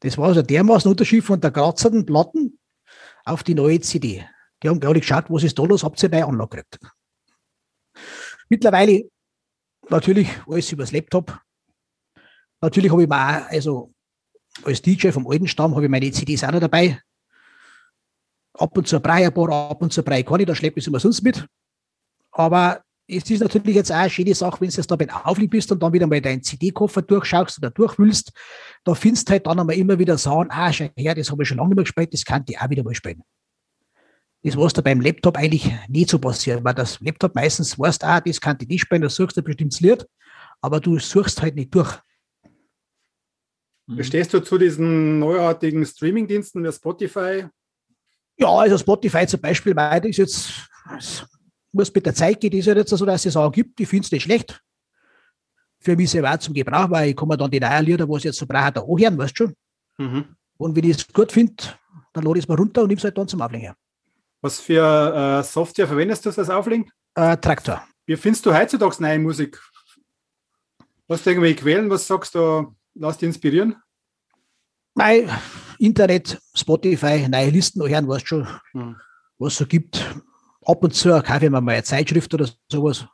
Das 0.00 0.16
war 0.16 0.28
also 0.28 0.42
dermaßen 0.42 0.90
Unterschied 0.90 1.24
von 1.24 1.40
der 1.40 1.50
grazerten 1.50 2.06
Platten 2.06 2.58
auf 3.24 3.42
die 3.42 3.54
neue 3.54 3.80
CD. 3.80 4.24
Die 4.62 4.68
haben 4.68 4.80
gar 4.80 4.92
nicht 4.92 5.02
geschaut, 5.02 5.24
was 5.28 5.42
ist 5.42 5.58
da 5.58 5.64
los, 5.64 5.82
habt 5.82 6.02
ihr 6.02 6.08
eine 6.08 6.20
neue 6.20 6.28
Anlage 6.28 6.56
gekriegt. 6.56 6.78
Mittlerweile 8.48 9.08
natürlich 9.88 10.28
alles 10.46 10.70
übers 10.72 10.92
Laptop. 10.92 11.38
Natürlich 12.60 12.90
habe 12.90 13.02
ich 13.02 13.08
mir 13.08 13.16
auch, 13.16 13.50
also 13.50 13.92
als 14.64 14.82
DJ 14.82 15.10
vom 15.10 15.28
alten 15.28 15.48
Stamm, 15.48 15.74
habe 15.74 15.84
ich 15.84 15.90
meine 15.90 16.10
CDs 16.10 16.44
auch 16.44 16.52
noch 16.52 16.60
dabei. 16.60 17.00
Ab 18.54 18.76
und 18.76 18.88
zu 18.88 18.98
brei 19.00 19.26
ein 19.26 19.34
paar, 19.34 19.50
ab 19.70 19.82
und 19.82 19.92
zu 19.92 20.02
brei 20.02 20.20
ich, 20.20 20.46
da 20.46 20.54
schleppe 20.54 20.78
ich 20.78 20.84
es 20.84 20.88
immer 20.88 21.00
sonst 21.00 21.22
mit. 21.22 21.46
Aber 22.32 22.82
es 23.08 23.30
ist 23.30 23.40
natürlich 23.40 23.74
jetzt 23.74 23.90
auch 23.90 23.96
eine 23.96 24.10
schöne 24.10 24.34
Sache, 24.34 24.60
wenn 24.60 24.68
du 24.68 24.76
jetzt 24.76 24.90
da 24.90 24.96
beim 24.96 25.08
Aufliegen 25.08 25.50
bist 25.50 25.72
und 25.72 25.82
dann 25.82 25.92
wieder 25.92 26.06
mal 26.06 26.20
deinen 26.20 26.42
CD-Koffer 26.42 27.00
durchschaust 27.00 27.58
oder 27.58 27.70
durchwühlst, 27.70 28.32
da 28.84 28.94
findest 28.94 29.28
du 29.28 29.32
halt 29.32 29.46
dann 29.46 29.58
einmal 29.58 29.76
immer 29.76 29.98
wieder 29.98 30.18
Sachen, 30.18 30.50
ah, 30.50 30.70
schau 30.72 30.90
her, 30.94 31.14
das 31.14 31.30
habe 31.30 31.42
ich 31.42 31.48
schon 31.48 31.56
lange 31.56 31.70
nicht 31.70 31.76
mehr 31.76 31.84
gespielt, 31.84 32.12
das 32.12 32.24
kann 32.24 32.44
ich 32.46 32.60
auch 32.60 32.68
wieder 32.68 32.84
mal 32.84 32.94
spielen. 32.94 33.22
Das 34.42 34.56
was 34.56 34.74
da 34.74 34.82
beim 34.82 35.00
Laptop 35.00 35.36
eigentlich 35.38 35.72
nicht 35.88 36.10
so 36.10 36.18
passiert, 36.18 36.62
weil 36.62 36.74
das 36.74 37.00
Laptop 37.00 37.34
meistens 37.34 37.78
weißt, 37.78 38.04
ah, 38.04 38.20
das 38.20 38.40
kann 38.40 38.58
ich 38.60 38.68
nicht 38.68 38.82
spielen, 38.82 39.02
da 39.02 39.08
suchst 39.08 39.36
du 39.36 39.40
ein 39.40 39.44
bestimmtes 39.44 39.80
Lied, 39.80 40.06
aber 40.60 40.78
du 40.78 40.98
suchst 40.98 41.40
halt 41.40 41.54
nicht 41.54 41.74
durch. 41.74 41.98
Wie 43.86 44.04
stehst 44.04 44.34
du 44.34 44.40
zu 44.40 44.58
diesen 44.58 45.18
neuartigen 45.18 45.84
Streaming-Diensten 45.84 46.62
wie 46.62 46.70
Spotify? 46.70 47.46
Ja, 48.36 48.48
also 48.48 48.76
Spotify 48.76 49.26
zum 49.26 49.40
Beispiel, 49.40 49.74
weil 49.74 50.02
das 50.02 50.10
ist 50.10 50.18
jetzt 50.18 50.68
was 51.72 51.94
mit 51.94 52.06
der 52.06 52.14
Zeit 52.14 52.40
geht, 52.40 52.54
ist 52.54 52.66
ja 52.66 52.74
jetzt 52.74 52.90
so, 52.90 53.04
dass 53.04 53.24
es 53.24 53.32
Sachen 53.32 53.52
gibt, 53.52 53.78
ich 53.80 53.88
finde 53.88 54.04
es 54.04 54.12
nicht 54.12 54.22
schlecht. 54.22 54.62
Für 55.80 55.96
mich 55.96 56.10
selber 56.10 56.38
zum 56.40 56.54
Gebrauch, 56.54 56.90
weil 56.90 57.10
ich 57.10 57.16
kann 57.16 57.28
mir 57.28 57.36
dann 57.36 57.50
die 57.50 57.60
neuen 57.60 57.84
Lieder, 57.84 58.08
was 58.08 58.18
ich 58.18 58.24
jetzt 58.24 58.38
so 58.38 58.46
brauche, 58.46 58.72
da 58.72 58.80
anhören, 58.80 59.16
weißt 59.16 59.38
du 59.38 59.44
schon. 59.44 59.54
Mhm. 59.98 60.24
Und 60.56 60.76
wenn 60.76 60.84
ich 60.84 60.96
es 60.96 61.12
gut 61.12 61.30
finde, 61.30 61.54
dann 62.12 62.24
lade 62.24 62.38
ich 62.38 62.44
es 62.44 62.48
mal 62.48 62.56
runter 62.56 62.82
und 62.82 62.88
nehme 62.88 62.98
es 62.98 63.04
halt 63.04 63.16
dann 63.16 63.28
zum 63.28 63.40
Auflegen. 63.40 63.74
Was 64.40 64.60
für 64.60 65.40
äh, 65.40 65.42
Software 65.44 65.86
verwendest 65.86 66.26
du 66.26 66.30
als 66.30 66.50
Auflegen? 66.50 66.90
Äh, 67.14 67.36
Traktor. 67.36 67.84
Wie 68.06 68.16
findest 68.16 68.46
du 68.46 68.54
heutzutage 68.54 68.96
neue 69.00 69.18
Musik? 69.18 69.60
Hast 71.08 71.24
du 71.24 71.30
irgendwelche 71.30 71.56
Quellen, 71.56 71.88
was 71.90 72.06
sagst 72.06 72.34
du, 72.34 72.74
lass 72.94 73.18
dich 73.18 73.28
inspirieren? 73.28 73.76
Mein 74.94 75.30
Internet, 75.78 76.40
Spotify, 76.54 77.28
neue 77.28 77.50
Listen 77.50 77.82
hören, 77.88 78.08
weißt 78.08 78.22
du 78.22 78.26
schon, 78.26 78.48
mhm. 78.72 78.96
was 79.38 79.52
es 79.52 79.58
so 79.58 79.66
gibt 79.66 80.04
ab 80.68 80.84
und 80.84 80.94
zu 80.94 81.08
kaufe 81.22 81.46
ich 81.46 81.50
mir 81.50 81.60
mal 81.60 81.72
eine 81.72 81.82
Zeitschrift 81.82 82.32
oder 82.34 82.48
sowas, 82.70 83.06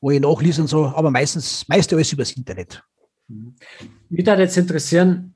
wo 0.00 0.10
ich 0.10 0.20
nachlese 0.20 0.62
und 0.62 0.68
so, 0.68 0.86
aber 0.86 1.10
meistens, 1.10 1.66
meist 1.68 1.92
alles 1.92 2.12
übers 2.12 2.32
Internet. 2.32 2.82
Mich 3.28 4.26
würde 4.26 4.42
jetzt 4.42 4.56
interessieren, 4.58 5.34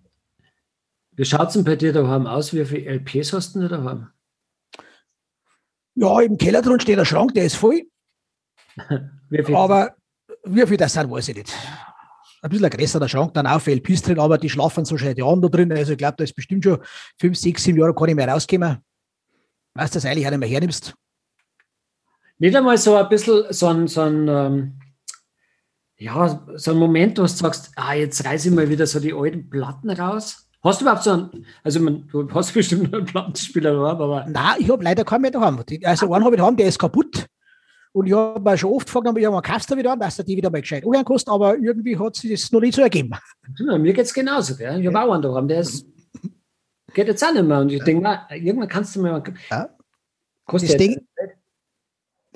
wie 1.12 1.24
schaut 1.24 1.48
es 1.48 1.54
denn 1.54 1.64
bei 1.64 1.76
dir 1.76 1.92
daheim 1.92 2.26
aus? 2.26 2.52
Wie 2.52 2.64
viele 2.64 2.90
LPs 2.96 3.32
hast 3.32 3.54
du 3.54 3.60
denn 3.60 3.68
daheim? 3.68 4.08
Ja, 5.94 6.20
im 6.20 6.36
Keller 6.36 6.60
drin 6.60 6.80
steht 6.80 6.98
ein 6.98 7.06
Schrank, 7.06 7.32
der 7.32 7.46
ist 7.46 7.56
voll. 7.56 7.84
wie 9.30 9.42
viel? 9.42 9.54
Aber 9.54 9.96
wie 10.44 10.66
viel 10.66 10.76
das 10.76 10.92
sind, 10.92 11.10
weiß 11.10 11.28
ich 11.28 11.36
nicht. 11.36 11.54
Ein 12.42 12.50
bisschen 12.50 12.66
ein 12.66 12.70
größerer 12.70 13.08
Schrank, 13.08 13.32
dann 13.32 13.46
auch 13.46 13.60
für 13.60 13.72
LPs 13.72 14.02
drin, 14.02 14.18
aber 14.18 14.36
die 14.36 14.50
schlafen 14.50 14.84
so 14.84 14.98
schnell 14.98 15.14
die 15.14 15.22
Jahren 15.22 15.40
da 15.40 15.48
drin. 15.48 15.72
Also 15.72 15.92
ich 15.92 15.98
glaube, 15.98 16.16
da 16.18 16.24
ist 16.24 16.34
bestimmt 16.34 16.64
schon 16.64 16.78
fünf, 17.18 17.38
sechs, 17.38 17.64
sieben 17.64 17.78
Jahre 17.78 17.94
kann 17.94 18.10
ich 18.10 18.14
mehr 18.14 18.28
rauskommen. 18.28 18.78
Weißt 19.74 19.94
du, 19.94 19.96
das 19.96 20.04
eigentlich 20.04 20.26
auch 20.26 20.30
nicht 20.30 20.40
mehr 20.40 20.48
hernimmst. 20.48 20.94
Nicht 22.38 22.54
einmal 22.54 22.76
so 22.76 22.96
ein 22.96 23.08
bisschen 23.08 23.44
so 23.50 23.66
ein, 23.68 23.88
so 23.88 24.00
ein 24.02 24.28
ähm, 24.28 24.78
ja, 25.98 26.46
so 26.56 26.72
ein 26.72 26.76
Moment, 26.76 27.18
wo 27.18 27.22
du 27.22 27.28
sagst, 27.28 27.72
ah, 27.76 27.94
jetzt 27.94 28.24
reiße 28.24 28.48
ich 28.48 28.54
mal 28.54 28.68
wieder 28.68 28.86
so 28.86 29.00
die 29.00 29.14
alten 29.14 29.48
Platten 29.48 29.90
raus. 29.90 30.46
Hast 30.62 30.80
du 30.80 30.84
überhaupt 30.84 31.04
so 31.04 31.12
einen, 31.12 31.46
also 31.62 31.80
man, 31.80 32.06
du 32.08 32.28
hast 32.34 32.52
bestimmt 32.54 32.92
einen 32.92 33.06
Plattenspieler 33.06 33.72
daheim, 33.72 34.00
aber. 34.00 34.26
Nein, 34.28 34.56
ich 34.58 34.70
habe 34.70 34.84
leider 34.84 35.04
keinen 35.04 35.22
mehr 35.22 35.30
daheim. 35.30 35.62
Also 35.84 36.12
einen 36.12 36.24
habe 36.24 36.34
ich 36.34 36.40
daheim, 36.40 36.56
der 36.56 36.68
ist 36.68 36.78
kaputt. 36.78 37.26
Und 37.92 38.06
ich 38.08 38.12
habe 38.12 38.40
mir 38.40 38.58
schon 38.58 38.72
oft 38.72 38.86
gefragt, 38.86 39.06
ich 39.16 39.24
habe 39.24 39.36
einen 39.36 39.42
Kasten 39.42 39.78
wieder 39.78 39.92
an, 39.92 40.00
dass 40.00 40.16
der 40.16 40.24
die 40.26 40.36
wieder 40.36 40.50
mal 40.50 40.60
gescheit 40.60 40.84
anhören 40.84 41.04
kostet, 41.04 41.32
aber 41.32 41.56
irgendwie 41.56 41.98
hat 41.98 42.16
sich 42.16 42.30
das 42.30 42.52
noch 42.52 42.60
nicht 42.60 42.74
so 42.74 42.82
ergeben. 42.82 43.12
Ja, 43.58 43.78
mir 43.78 43.94
geht 43.94 44.04
es 44.04 44.12
genauso. 44.12 44.54
Gell? 44.54 44.80
Ich 44.80 44.86
habe 44.86 45.00
auch 45.00 45.14
einen 45.14 45.22
daheim, 45.22 45.48
der 45.48 45.60
ist, 45.60 45.86
geht 46.92 47.06
jetzt 47.06 47.24
auch 47.24 47.32
nicht 47.32 47.46
mehr. 47.46 47.60
Und 47.60 47.70
ich 47.70 47.82
denke, 47.84 48.20
irgendwann 48.32 48.68
kannst 48.68 48.96
du 48.96 49.00
mir. 49.00 49.22
Ja. 49.50 49.70
Kostet 50.44 50.70
das 50.70 50.76
Ding, 50.76 51.08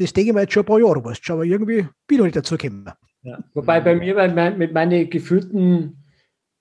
das 0.01 0.13
denke 0.15 0.31
ich 0.31 0.35
mir 0.35 0.41
jetzt 0.43 0.53
schon 0.53 0.63
ein 0.63 0.67
paar 0.67 0.81
Jahre, 0.81 1.05
weißt 1.05 1.29
du, 1.29 1.33
aber 1.35 1.45
irgendwie 1.45 1.83
bin 1.83 1.91
ich 2.09 2.19
noch 2.19 2.25
nicht 2.25 2.37
dazu 2.37 2.57
gekommen. 2.57 2.91
Ja. 3.23 3.39
Wobei 3.53 3.81
bei 3.81 3.95
mir, 3.95 4.15
bei 4.15 4.51
mit 4.51 4.73
meinen 4.73 5.11
gefühlten 5.11 6.03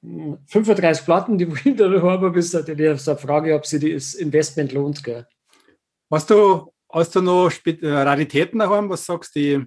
35 0.02 1.00
hm, 1.00 1.06
Platten, 1.06 1.38
die 1.38 1.46
ich 1.66 1.76
da 1.78 1.90
habe, 2.02 2.38
ist 2.38 2.54
natürlich 2.54 3.08
eine 3.08 3.18
Frage, 3.18 3.56
ob 3.56 3.66
sich 3.66 3.94
das 3.94 4.14
Investment 4.16 4.74
lohnt. 4.74 5.04
Gell? 5.04 5.26
Hast 6.12 6.30
du, 6.30 6.74
hast 6.92 7.16
du 7.16 7.22
noch 7.22 7.52
äh, 7.66 7.88
Raritäten 7.88 8.60
daheim, 8.60 8.90
was 8.90 9.06
sagst 9.06 9.36
du, 9.36 9.40
die 9.40 9.66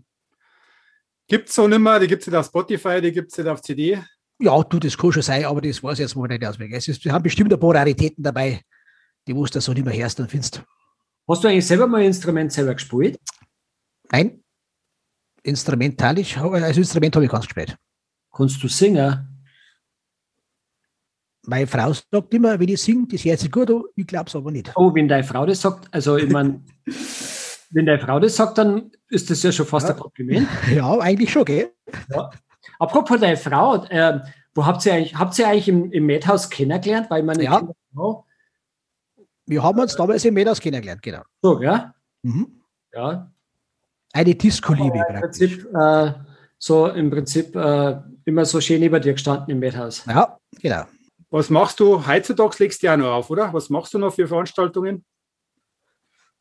gibt 1.26 1.48
es 1.48 1.54
so 1.54 1.66
nicht 1.66 1.78
mehr, 1.78 1.98
die 1.98 2.08
gibt 2.08 2.22
es 2.22 2.28
nicht 2.28 2.36
auf 2.36 2.46
Spotify, 2.46 3.00
die 3.00 3.12
gibt 3.12 3.32
es 3.32 3.38
nicht 3.38 3.48
auf 3.48 3.62
CD? 3.62 4.02
Ja, 4.38 4.62
du, 4.62 4.78
das 4.78 4.98
kann 4.98 5.12
schon 5.12 5.22
sein, 5.22 5.46
aber 5.46 5.62
das 5.62 5.82
weiß 5.82 5.94
ich 5.94 6.00
jetzt 6.00 6.16
mal 6.16 6.28
nicht 6.28 6.44
ausweg. 6.44 6.72
Es 6.74 6.88
ist, 6.88 7.02
wir 7.04 7.12
haben 7.12 7.22
bestimmt 7.22 7.52
ein 7.52 7.60
paar 7.60 7.74
Raritäten 7.74 8.22
dabei, 8.22 8.60
die 9.26 9.32
du 9.32 9.46
so 9.46 9.72
nicht 9.72 9.86
mehr 9.86 10.10
und 10.18 10.30
findest. 10.30 10.62
Hast 11.28 11.44
du 11.44 11.48
eigentlich 11.48 11.66
selber 11.66 11.86
mal 11.86 12.00
ein 12.00 12.06
Instrument 12.08 12.52
selber 12.52 12.74
gespielt? 12.74 13.18
Nein, 14.12 14.44
instrumentalisch, 15.42 16.36
als 16.36 16.76
Instrument 16.76 17.16
habe 17.16 17.24
ich 17.24 17.30
ganz 17.30 17.46
gespielt. 17.46 17.76
Kannst 18.30 18.62
du 18.62 18.68
singen? 18.68 19.28
Meine 21.44 21.66
Frau 21.66 21.92
sagt 21.92 22.34
immer, 22.34 22.60
wenn 22.60 22.68
ich 22.68 22.80
singe, 22.80 23.08
das 23.08 23.24
hört 23.24 23.40
sich 23.40 23.50
gut 23.50 23.70
an, 23.70 23.82
ich 23.96 24.06
glaube 24.06 24.28
es 24.28 24.36
aber 24.36 24.50
nicht. 24.52 24.70
Oh, 24.76 24.94
wenn 24.94 25.08
deine 25.08 25.24
Frau 25.24 25.44
das 25.44 25.60
sagt, 25.60 25.92
also 25.92 26.16
ich 26.16 26.30
meine, 26.30 26.62
wenn 27.70 27.86
deine 27.86 27.98
Frau 27.98 28.20
das 28.20 28.36
sagt, 28.36 28.58
dann 28.58 28.92
ist 29.08 29.30
das 29.30 29.42
ja 29.42 29.50
schon 29.50 29.66
fast 29.66 29.88
ja. 29.88 29.94
ein 29.94 30.00
Kompliment. 30.00 30.46
Ja, 30.72 30.98
eigentlich 30.98 31.32
schon, 31.32 31.44
gell? 31.44 31.72
Ja. 32.10 32.30
Apropos 32.78 33.18
deine 33.18 33.36
Frau, 33.38 33.84
äh, 33.86 34.20
wo 34.54 34.64
habt 34.66 34.84
ihr 34.86 34.92
eigentlich, 34.92 35.16
habt 35.16 35.36
ihr 35.38 35.48
eigentlich 35.48 35.68
im, 35.68 35.90
im 35.90 36.06
Madhouse 36.06 36.48
kennengelernt? 36.48 37.10
Weil 37.10 37.22
meine 37.22 37.42
ja. 37.42 37.66
Frau, 37.94 38.26
wir 39.46 39.62
haben 39.62 39.80
uns 39.80 39.96
damals 39.96 40.24
im 40.26 40.34
Madhouse 40.34 40.60
kennengelernt, 40.60 41.02
genau. 41.02 41.22
So, 41.40 41.60
ja? 41.60 41.94
Mhm. 42.22 42.62
Ja, 42.92 43.31
eine 44.12 44.34
Disco-Liebe. 44.34 44.98
Ja, 44.98 45.06
Im 45.06 45.20
Prinzip, 45.20 45.74
äh, 45.74 46.12
so 46.58 46.86
im 46.88 47.10
Prinzip 47.10 47.56
äh, 47.56 47.96
immer 48.24 48.44
so 48.44 48.60
schön 48.60 48.82
über 48.82 49.00
dir 49.00 49.12
gestanden 49.12 49.50
im 49.50 49.60
Werthaus. 49.60 50.04
Ja, 50.06 50.38
genau. 50.60 50.84
Was 51.30 51.48
machst 51.48 51.80
du 51.80 52.06
heutzutage? 52.06 52.56
Legst 52.58 52.82
du 52.82 52.86
ja 52.86 52.96
noch 52.96 53.12
auf, 53.12 53.30
oder? 53.30 53.52
Was 53.52 53.70
machst 53.70 53.94
du 53.94 53.98
noch 53.98 54.14
für 54.14 54.28
Veranstaltungen? 54.28 55.04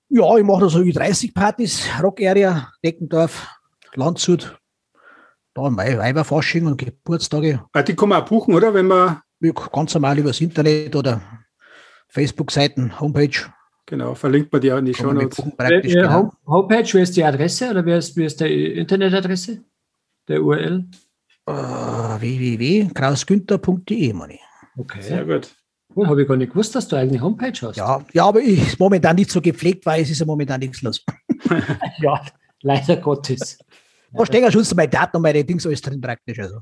Ja, 0.09 0.35
ich 0.37 0.43
mache 0.43 0.69
so 0.69 0.79
Ü30-Partys, 0.79 1.87
Rock 2.03 2.21
Area, 2.21 2.69
Deckendorf, 2.83 3.47
Landshut, 3.95 4.59
dann 5.53 5.77
Weiberfasching 5.77 6.65
und 6.65 6.77
Geburtstage. 6.77 7.63
Ah, 7.71 7.81
die 7.81 7.95
kann 7.95 8.09
man 8.09 8.21
auch 8.21 8.27
buchen, 8.27 8.53
oder? 8.53 8.73
Wenn 8.73 8.87
man 8.87 9.21
ganz 9.71 9.93
normal 9.93 10.19
übers 10.19 10.41
Internet 10.41 10.95
oder 10.95 11.21
Facebook-Seiten, 12.09 12.99
Homepage. 12.99 13.49
Genau, 13.91 14.15
verlinkt 14.15 14.53
man 14.53 14.61
die 14.61 14.71
auch 14.71 14.77
in 14.77 14.85
die 14.85 14.93
Show 14.93 15.11
Notes. 15.11 15.35
Genau. 15.57 16.31
Homepage, 16.47 16.93
wie 16.93 17.01
ist 17.01 17.17
die 17.17 17.25
Adresse 17.25 17.71
oder 17.71 17.85
wie 17.85 17.91
ist, 17.91 18.15
wie 18.15 18.23
ist 18.23 18.39
die 18.39 18.67
Internetadresse? 18.77 19.65
Der 20.29 20.41
URL? 20.41 20.85
Uh, 21.45 21.51
www.krausgünther.de, 22.17 24.13
meine 24.13 24.35
ich. 24.35 24.39
Okay. 24.77 25.01
Sehr 25.01 25.25
gut. 25.25 25.53
Oh, 25.93 26.07
habe 26.07 26.21
ich 26.21 26.27
gar 26.29 26.37
nicht 26.37 26.53
gewusst, 26.53 26.73
dass 26.73 26.87
du 26.87 26.95
eigentlich 26.95 27.21
Homepage 27.21 27.51
hast. 27.61 27.75
Ja, 27.75 28.01
ja, 28.13 28.25
aber 28.25 28.39
ich 28.39 28.65
ist 28.65 28.79
momentan 28.79 29.17
nicht 29.17 29.29
so 29.29 29.41
gepflegt, 29.41 29.85
weil 29.85 30.03
es 30.03 30.09
ist 30.09 30.19
ja 30.21 30.25
momentan 30.25 30.61
nichts 30.61 30.81
los. 30.81 31.03
ja 31.99 32.21
leider 32.61 32.95
Gottes. 32.95 33.57
Da 34.13 34.25
stehen 34.25 34.43
ja 34.43 34.49
schon 34.49 34.63
meine 34.73 34.87
Daten 34.87 35.17
und 35.17 35.23
meine 35.23 35.43
Dings 35.43 35.65
alles 35.65 35.81
drin 35.81 35.99
praktisch. 35.99 36.39
Also. 36.39 36.59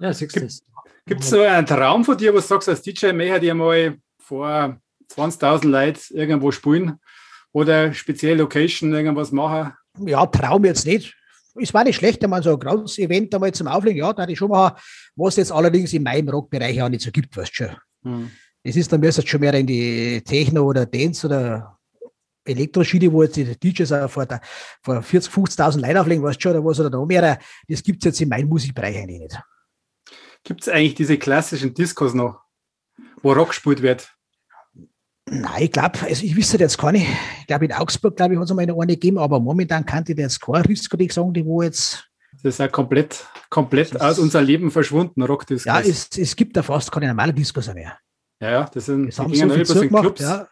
Ja, 0.00 0.12
siehst 0.12 0.36
du 0.36 0.40
Gibt- 0.40 0.52
das. 0.52 0.62
Gibt 1.06 1.22
es 1.22 1.30
so 1.30 1.40
einen 1.40 1.66
Traum 1.66 2.04
von 2.04 2.18
dir, 2.18 2.30
wo 2.30 2.36
du 2.36 2.42
sagst, 2.42 2.68
als 2.68 2.82
DJ 2.82 3.12
möchte 3.12 3.40
dir 3.40 3.54
mal 3.54 3.96
vor 4.18 4.81
20.000 5.16 5.68
Leuten 5.68 6.16
irgendwo 6.16 6.50
spielen 6.50 6.98
oder 7.52 7.92
spezielle 7.92 8.36
Location 8.36 8.92
irgendwas 8.92 9.32
machen? 9.32 9.72
Ja, 9.98 10.26
Traum 10.26 10.64
jetzt 10.64 10.86
nicht. 10.86 11.16
Es 11.54 11.74
war 11.74 11.84
nicht 11.84 11.96
schlecht, 11.96 12.24
einmal 12.24 12.42
so 12.42 12.52
ein 12.52 12.58
großes 12.58 12.98
Event 12.98 13.34
einmal 13.34 13.52
zum 13.52 13.66
Auflegen, 13.66 13.98
ja, 13.98 14.12
da 14.12 14.22
hatte 14.22 14.32
ich 14.32 14.38
schon 14.38 14.50
mal, 14.50 14.74
was 15.16 15.36
es 15.36 15.52
allerdings 15.52 15.92
in 15.92 16.02
meinem 16.02 16.30
Rockbereich 16.30 16.80
auch 16.80 16.88
nicht 16.88 17.02
so 17.02 17.10
gibt, 17.10 17.36
weißt 17.36 17.50
du 17.50 17.54
schon. 17.54 17.76
Hm. 18.04 18.30
Das 18.64 18.76
ist 18.76 18.92
dann 18.92 19.00
müsste 19.00 19.26
schon 19.26 19.40
mehr 19.40 19.54
in 19.54 19.66
die 19.66 20.22
Techno 20.22 20.62
oder 20.62 20.86
Dance 20.86 21.26
oder 21.26 21.78
Elektroschiene, 22.44 23.12
wo 23.12 23.22
jetzt 23.22 23.36
die 23.36 23.44
DJs 23.44 23.92
auch 23.92 24.10
vor, 24.10 24.26
der, 24.26 24.40
vor 24.82 25.02
40, 25.02 25.32
50.000 25.32 25.80
Leuten 25.80 25.96
auflegen, 25.96 26.22
weißt 26.24 26.38
du 26.38 26.42
schon, 26.42 26.52
oder 26.52 26.64
was 26.64 26.80
oder 26.80 26.90
da 26.90 27.04
mehr. 27.04 27.38
Das 27.68 27.82
gibt 27.82 28.02
es 28.02 28.06
jetzt 28.06 28.20
in 28.20 28.28
meinem 28.28 28.48
Musikbereich 28.48 28.96
eigentlich 28.96 29.20
nicht. 29.20 29.40
Gibt 30.44 30.62
es 30.62 30.68
eigentlich 30.68 30.94
diese 30.94 31.18
klassischen 31.18 31.74
Discos 31.74 32.14
noch, 32.14 32.40
wo 33.22 33.32
Rock 33.32 33.48
gespielt 33.48 33.82
wird? 33.82 34.12
Nein, 35.30 35.62
ich 35.62 35.72
glaube, 35.72 36.00
also 36.02 36.24
ich 36.24 36.36
wüsste 36.36 36.58
jetzt 36.58 36.76
keine. 36.78 36.98
Ich 36.98 37.46
glaube, 37.46 37.64
in 37.64 37.72
Augsburg, 37.72 38.16
glaube 38.16 38.34
ich, 38.34 38.40
hat 38.40 38.44
es 38.48 38.54
mal 38.54 38.62
eine 38.62 38.74
gegeben, 38.74 39.18
aber 39.18 39.38
momentan 39.40 39.86
kann 39.86 40.04
ich 40.06 40.16
jetzt 40.16 40.40
keine 40.40 40.64
Diskothek 40.64 41.12
sagen, 41.12 41.32
die 41.32 41.44
wo 41.44 41.62
jetzt, 41.62 42.08
Das 42.42 42.54
ist 42.54 42.58
ja 42.58 42.68
komplett, 42.68 43.24
komplett 43.48 44.00
aus 44.00 44.18
unserem 44.18 44.46
Leben 44.46 44.70
verschwunden, 44.70 45.22
Rockdiscos. 45.22 45.64
ja, 45.66 45.80
es, 45.80 46.08
es 46.18 46.34
gibt 46.34 46.56
da 46.56 46.62
fast 46.62 46.90
keine 46.90 47.06
normale 47.06 47.32
Diskos 47.32 47.72
mehr. 47.72 47.96
ja, 48.40 48.50
ja, 48.50 48.70
das 48.72 48.86
sind, 48.86 49.06
Das 49.06 49.18
haben 49.18 49.34
so 49.34 49.48
viel 49.48 49.66
zugemacht, 49.66 50.02
Clubs. 50.02 50.20
ja. 50.20 50.48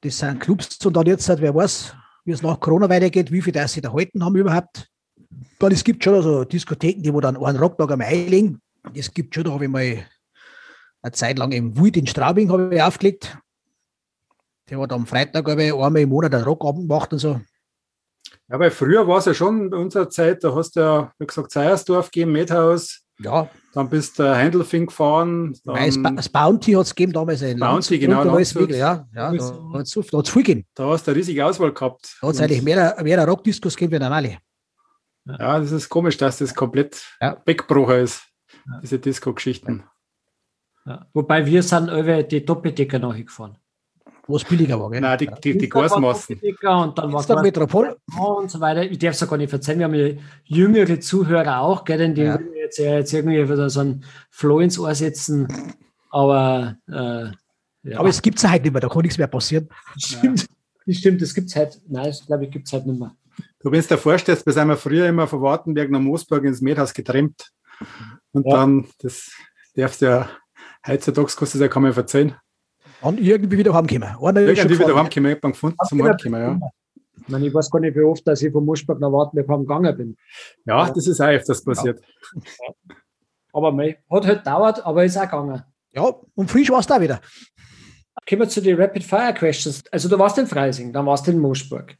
Das 0.00 0.18
sind 0.18 0.40
Clubs 0.40 0.84
und 0.86 0.96
dann 0.96 1.06
jetzt, 1.06 1.28
halt, 1.28 1.42
wer 1.42 1.54
weiß, 1.54 1.94
wie 2.24 2.32
es 2.32 2.42
nach 2.42 2.58
Corona 2.58 2.88
weitergeht, 2.88 3.30
wie 3.30 3.42
viel 3.42 3.52
das 3.52 3.74
sie 3.74 3.82
da 3.82 3.92
halten 3.92 4.24
haben 4.24 4.34
überhaupt. 4.36 4.88
Dann 5.58 5.72
es 5.72 5.84
gibt 5.84 6.02
schon 6.02 6.14
also 6.14 6.44
Diskotheken, 6.44 7.02
die 7.02 7.12
wo 7.12 7.20
dann 7.20 7.36
einen 7.36 7.58
Rocktag 7.58 7.90
am 7.90 8.00
einlegen. 8.00 8.60
Das 8.94 9.12
gibt 9.12 9.34
schon, 9.34 9.44
da 9.44 9.52
habe 9.52 9.64
ich 9.66 9.70
mal 9.70 9.98
eine 11.02 11.12
Zeit 11.12 11.38
lang 11.38 11.52
im 11.52 11.76
Wut 11.76 11.98
in 11.98 12.06
Straubing 12.06 12.50
habe 12.50 12.74
ich 12.74 12.82
aufgelegt. 12.82 13.36
Der 14.70 14.78
hat 14.80 14.92
am 14.92 15.06
Freitag 15.06 15.48
habe 15.48 15.64
ich 15.64 15.72
einmal 15.72 15.98
im 16.02 16.08
Monat 16.08 16.34
einen 16.34 16.44
Rockabend 16.44 16.88
gemacht 16.88 17.12
und 17.12 17.18
so. 17.18 17.40
Ja, 18.48 18.58
weil 18.58 18.70
früher 18.70 19.06
war 19.06 19.18
es 19.18 19.24
ja 19.26 19.34
schon 19.34 19.70
bei 19.70 19.76
unserer 19.76 20.08
Zeit, 20.10 20.42
da 20.44 20.54
hast 20.54 20.76
du 20.76 20.80
ja, 20.80 21.12
wie 21.18 21.26
gesagt, 21.26 21.50
Seiersdorf 21.52 22.10
gegeben, 22.10 22.32
Medhaus, 22.32 23.02
Ja, 23.18 23.48
dann 23.74 23.88
bist 23.88 24.18
du 24.18 24.34
Heindelfing 24.34 24.86
gefahren. 24.86 25.56
Dann, 25.64 26.16
das 26.16 26.28
Bounty 26.28 26.72
hat 26.72 26.86
es 26.86 26.94
gegeben 26.94 27.12
damals 27.12 27.42
in 27.42 27.58
Bounty, 27.58 27.94
Landshut 27.94 28.00
genau, 28.00 28.24
Landshut. 28.24 28.70
Ja, 28.70 29.06
ja, 29.14 29.32
da 29.32 29.74
hat 29.74 29.86
es 29.86 29.92
viel 30.32 30.42
gegeben. 30.42 30.66
da 30.74 30.86
hast 30.88 31.06
du 31.06 31.10
eine 31.10 31.18
riesige 31.18 31.44
Auswahl 31.44 31.72
gehabt. 31.72 32.16
Da 32.20 32.28
hat 32.28 32.34
es 32.34 32.40
eigentlich 32.40 32.62
mehr, 32.62 32.96
mehr 33.02 33.24
Rockdiscos 33.26 33.76
gegeben 33.76 33.92
wie 33.94 33.98
normale. 34.04 34.38
Ja, 35.26 35.60
das 35.60 35.70
ist 35.70 35.88
komisch, 35.88 36.16
dass 36.16 36.38
das 36.38 36.54
komplett 36.54 37.04
Ja. 37.20 37.40
weggebrochen 37.44 37.96
ist, 37.96 38.22
diese 38.82 38.98
Disco-Geschichten. 38.98 39.84
Ja. 40.86 41.06
Wobei 41.12 41.44
wir 41.46 41.62
sind 41.62 41.88
über 41.88 42.22
die 42.22 42.44
Doppeldecker 42.44 42.98
nachgefahren. 42.98 43.58
Wo 44.30 44.36
es 44.36 44.44
billiger 44.44 44.78
war. 44.80 44.90
Gell? 44.90 45.00
Nein, 45.00 45.18
die, 45.18 45.28
die, 45.42 45.58
die 45.58 45.68
Gasmassen. 45.68 46.36
Und 46.40 46.98
dann 46.98 47.12
war 47.12 47.20
Dienstag 47.20 47.42
Metropol. 47.42 47.96
Und 48.18 48.50
so 48.50 48.60
weiter. 48.60 48.84
Ich 48.84 48.98
darf 48.98 49.14
es 49.14 49.20
ja 49.20 49.26
gar 49.26 49.36
nicht 49.36 49.52
erzählen, 49.52 49.78
wir 49.80 49.84
haben 49.86 49.94
ja 49.94 50.14
jüngere 50.44 51.00
Zuhörer 51.00 51.60
auch, 51.60 51.84
gell, 51.84 51.98
denn 51.98 52.14
die 52.14 52.22
Ja. 52.22 52.38
jetzt, 52.56 52.78
ja 52.78 52.94
jetzt 52.94 53.12
irgendwie 53.12 53.42
wieder 53.42 53.68
so 53.68 53.80
einen 53.80 54.04
Flow 54.30 54.60
ins 54.60 54.78
Ohr 54.78 54.94
setzen. 54.94 55.48
Aber, 56.10 56.76
äh, 56.88 57.30
ja, 57.88 57.98
Aber 57.98 58.08
es 58.08 58.22
gibt 58.22 58.38
es 58.38 58.48
halt 58.48 58.62
nicht 58.62 58.72
mehr, 58.72 58.80
da 58.80 58.88
kann 58.88 59.02
nichts 59.02 59.18
mehr 59.18 59.26
passieren. 59.26 59.68
stimmt. 59.96 60.46
Das 60.86 60.96
stimmt, 60.96 61.22
das 61.22 61.34
gibt 61.34 61.48
es 61.48 61.56
halt, 61.56 61.80
nein, 61.88 62.04
das 62.06 62.26
glaube 62.26 62.44
ich, 62.44 62.50
gibt 62.50 62.66
es 62.66 62.72
halt 62.72 62.86
nicht 62.86 62.98
mehr. 62.98 63.14
Du, 63.60 63.70
wenn 63.70 63.80
du 63.80 63.86
dir 63.86 63.98
vorstellst, 63.98 64.44
wir 64.46 64.52
sind 64.52 64.68
wir 64.68 64.76
früher 64.76 65.06
immer 65.08 65.26
von 65.26 65.40
Wartenberg 65.42 65.90
nach 65.90 66.00
Moosburg 66.00 66.44
ins 66.44 66.60
Medhaus 66.60 66.92
getrennt. 66.94 67.50
Und 68.32 68.46
Ja. 68.46 68.56
dann, 68.56 68.86
das 69.00 69.30
darfst 69.76 70.02
du 70.02 70.06
ja, 70.06 70.28
heutzutage 70.86 71.26
kostet 71.26 71.54
das 71.54 71.60
ja 71.60 71.68
kaum 71.68 71.84
mehr 71.84 71.92
verzeihen. 71.92 72.34
Und 73.02 73.20
irgendwie 73.20 73.58
wieder 73.58 73.72
heimkommen. 73.74 74.02
Einer 74.02 74.40
Irgendwie 74.40 74.78
wieder 74.78 74.94
heimgekommen, 74.96 75.30
ich 75.30 75.36
hab 75.42 75.52
gefunden 75.52 75.76
zum 75.86 76.02
Heimkommen, 76.02 76.40
ja. 76.40 76.70
Ich, 77.22 77.28
meine, 77.28 77.46
ich 77.46 77.54
weiß 77.54 77.70
gar 77.70 77.80
nicht, 77.80 77.96
wie 77.96 78.00
oft, 78.02 78.26
dass 78.26 78.42
ich 78.42 78.52
von 78.52 78.64
Moschberg 78.64 78.98
nach 78.98 79.12
Wartenberg 79.12 79.60
gegangen 79.60 79.96
bin. 79.96 80.16
Ja, 80.64 80.90
das 80.90 81.06
ist 81.06 81.20
auch 81.20 81.28
öfters 81.28 81.62
passiert. 81.62 82.00
Aber 83.52 83.72
mei, 83.72 83.98
hat 84.10 84.26
halt 84.26 84.46
dauert, 84.46 84.84
aber 84.84 85.04
ist 85.04 85.16
auch 85.16 85.22
gegangen. 85.22 85.62
Ja, 85.92 86.12
und 86.34 86.50
frisch 86.50 86.70
war 86.70 86.80
es 86.80 86.86
da 86.86 87.00
wieder. 87.00 87.20
Kommen 88.28 88.42
wir 88.42 88.48
zu 88.48 88.60
den 88.60 88.80
Rapid 88.80 89.04
Fire 89.04 89.34
Questions. 89.34 89.82
Also 89.90 90.08
du 90.08 90.18
warst 90.18 90.38
in 90.38 90.46
Freising, 90.46 90.92
dann 90.92 91.06
warst 91.06 91.26
du 91.26 91.32
in 91.32 91.38
Moschburg. 91.38 91.96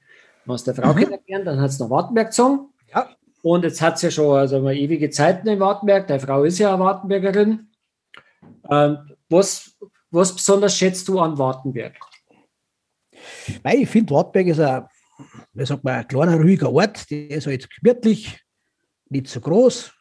Dann 0.46 0.54
hast 0.54 0.66
du 0.66 0.72
eine 0.72 0.82
Frau 0.82 0.92
Mhm. 0.92 0.98
kennengelernt, 0.98 1.46
dann 1.46 1.60
hat 1.60 1.70
es 1.70 1.78
nach 1.78 1.90
Wartenberg 1.90 2.28
gezogen. 2.28 2.68
Ja. 2.92 3.08
Und 3.42 3.64
jetzt 3.64 3.80
hat 3.80 3.96
es 3.96 4.02
ja 4.02 4.10
schon 4.10 4.36
also 4.36 4.60
mal 4.60 4.74
ewige 4.76 5.10
Zeiten 5.10 5.48
in 5.48 5.58
Wartenberg. 5.60 6.06
Deine 6.06 6.20
Frau 6.20 6.44
ist 6.44 6.58
ja 6.58 6.74
eine 6.74 6.82
Wartenbergerin. 6.84 7.68
Ähm, 8.70 8.98
was, 9.28 9.76
was 10.10 10.34
besonders 10.34 10.76
schätzt 10.76 11.06
du 11.08 11.18
an 11.20 11.38
Wartenberg? 11.38 11.96
Weil 13.62 13.82
ich 13.82 13.88
finde, 13.88 14.14
Wartberg 14.14 14.46
ist 14.46 14.60
ein, 14.60 14.86
wie 15.52 15.66
sagt 15.66 15.84
man, 15.84 15.94
ein 15.94 16.08
kleiner, 16.08 16.36
ruhiger 16.36 16.72
Ort. 16.72 17.10
Der 17.10 17.30
ist 17.30 17.46
halt 17.46 17.68
gemütlich, 17.70 18.40
nicht 19.08 19.28
so 19.28 19.40
groß. 19.40 19.92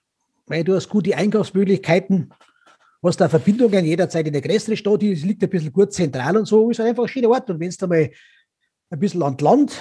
Weil 0.48 0.64
du 0.64 0.76
hast 0.76 0.90
gute 0.90 1.16
Einkaufsmöglichkeiten, 1.16 2.34
hast 3.04 3.22
da 3.22 3.30
Verbindungen 3.30 3.86
jederzeit 3.86 4.26
in 4.26 4.34
der 4.34 4.42
größeren 4.42 4.78
Stadt, 4.78 5.02
die 5.02 5.14
liegt 5.14 5.44
ein 5.44 5.50
bisschen 5.50 5.72
gut 5.72 5.94
zentral 5.94 6.38
und 6.38 6.46
so, 6.46 6.70
ist 6.70 6.80
einfach 6.80 7.04
ein 7.04 7.10
schöner 7.10 7.30
Ort. 7.30 7.50
Und 7.50 7.60
wenn 7.60 7.70
du 7.70 7.88
mal 7.88 8.10
ein 8.90 9.00
bisschen 9.00 9.24
an 9.24 9.38
Land 9.38 9.74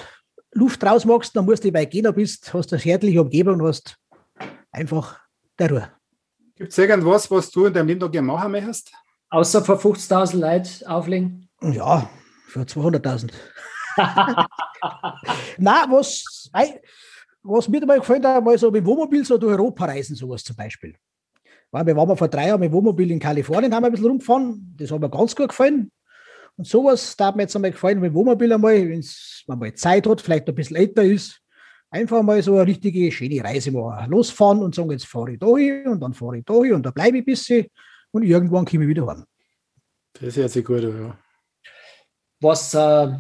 Luft 0.53 0.83
raus 0.85 1.05
magst, 1.05 1.37
dann 1.37 1.45
musst 1.45 1.65
du 1.65 1.73
weit 1.73 1.91
gehen, 1.91 2.13
bist, 2.15 2.53
hast 2.53 2.73
eine 2.73 2.83
herrliche 2.83 3.21
Umgebung 3.21 3.61
und 3.61 3.67
hast 3.67 3.99
einfach 4.73 5.21
der 5.59 5.71
Ruhe. 5.71 5.93
Gibt 6.57 6.73
es 6.73 6.79
irgendwas, 6.79 7.31
was 7.31 7.51
du 7.51 7.67
in 7.67 7.73
deinem 7.73 7.89
Leben 7.89 8.01
noch 8.01 8.11
gerne 8.11 8.27
machen 8.27 8.53
möchtest? 8.53 8.93
Außer 9.31 9.65
vor 9.65 9.79
50.000 9.79 10.39
Leute 10.39 10.91
auflegen? 10.91 11.49
Ja, 11.61 12.09
für 12.47 12.61
200.000. 12.61 13.31
Na, 15.59 15.87
was, 15.91 16.51
was 17.43 17.69
mir 17.69 17.85
mal 17.85 17.99
gefallen 17.99 18.25
hat, 18.25 18.45
mal 18.45 18.57
so 18.57 18.71
mit 18.71 18.85
Wohnmobil 18.85 19.25
so 19.25 19.37
durch 19.37 19.53
Europa 19.53 19.85
reisen, 19.85 20.17
sowas 20.17 20.45
zum 20.45 20.57
Beispiel. 20.57 20.95
Weil 21.71 21.87
wir 21.87 21.97
waren 21.97 22.17
vor 22.17 22.29
drei 22.29 22.49
Jahren 22.49 22.61
mit 22.61 22.73
Wohnmobil 22.73 23.11
in 23.11 23.19
Kalifornien, 23.19 23.75
haben 23.75 23.83
wir 23.83 23.89
ein 23.89 23.93
bisschen 23.93 24.07
rumgefahren. 24.07 24.75
Das 24.79 24.91
hat 24.91 25.01
mir 25.01 25.11
ganz 25.11 25.37
gut 25.37 25.49
gefallen. 25.49 25.91
Und 26.57 26.67
sowas, 26.67 27.15
da 27.17 27.27
hat 27.27 27.37
mir 27.37 27.43
jetzt 27.43 27.55
einmal 27.55 27.73
gefallen, 27.73 28.01
mit 28.01 28.15
Wohnmobil 28.15 28.53
einmal, 28.53 28.89
wenn 28.89 29.05
man 29.47 29.59
mal 29.59 29.75
Zeit 29.75 30.07
hat, 30.07 30.21
vielleicht 30.21 30.49
ein 30.49 30.55
bisschen 30.55 30.77
älter 30.77 31.03
ist, 31.03 31.41
einfach 31.91 32.23
mal 32.23 32.43
so 32.43 32.55
eine 32.55 32.67
richtige 32.67 33.13
schöne 33.13 33.45
Reise 33.45 33.71
machen. 33.73 34.11
Losfahren 34.11 34.61
und 34.61 34.75
sagen, 34.75 34.91
jetzt 34.91 35.07
fahre 35.07 35.33
ich 35.33 35.39
da 35.39 35.55
hin 35.57 35.87
und 35.87 36.01
dann 36.01 36.15
fahre 36.15 36.39
ich 36.39 36.45
da 36.45 36.55
hin 36.55 36.75
und 36.75 36.87
da 36.87 36.91
bleibe 36.91 37.19
ich 37.19 37.23
ein 37.23 37.27
bisschen 37.27 37.67
und 38.19 38.25
irgendwann 38.25 38.65
komme 38.65 38.85
ich 38.85 38.89
wieder 38.89 39.07
heim. 39.07 39.25
Das 40.21 40.37
hört 40.37 40.51
sich 40.51 40.65
gut 40.65 40.85
an, 40.85 41.03
ja. 41.03 41.19
Was 42.41 42.75
äh, 42.75 43.15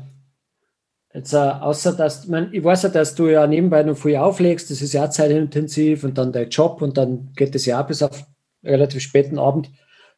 jetzt, 1.14 1.32
äh, 1.32 1.36
außer 1.36 1.92
dass, 1.92 2.24
ich, 2.24 2.30
mein, 2.30 2.52
ich 2.52 2.62
weiß 2.62 2.84
ja, 2.84 2.88
dass 2.88 3.14
du 3.14 3.28
ja 3.28 3.46
nebenbei 3.46 3.82
noch 3.82 3.96
viel 3.96 4.16
auflegst, 4.16 4.70
das 4.70 4.82
ist 4.82 4.92
ja 4.92 5.04
auch 5.04 5.10
zeitintensiv 5.10 6.04
und 6.04 6.18
dann 6.18 6.32
dein 6.32 6.50
Job 6.50 6.82
und 6.82 6.96
dann 6.96 7.32
geht 7.34 7.54
es 7.54 7.66
ja 7.66 7.80
auch 7.80 7.86
bis 7.86 8.02
auf 8.02 8.24
relativ 8.62 9.02
späten 9.02 9.38
Abend. 9.38 9.70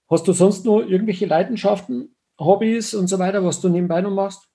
Hast 0.08 0.26
du 0.26 0.32
sonst 0.32 0.64
noch 0.64 0.80
irgendwelche 0.80 1.26
Leidenschaften, 1.26 2.14
Hobbys 2.38 2.94
und 2.94 3.06
so 3.08 3.18
weiter, 3.18 3.44
was 3.44 3.60
du 3.60 3.68
nebenbei 3.68 4.00
noch 4.00 4.10
machst? 4.10 4.48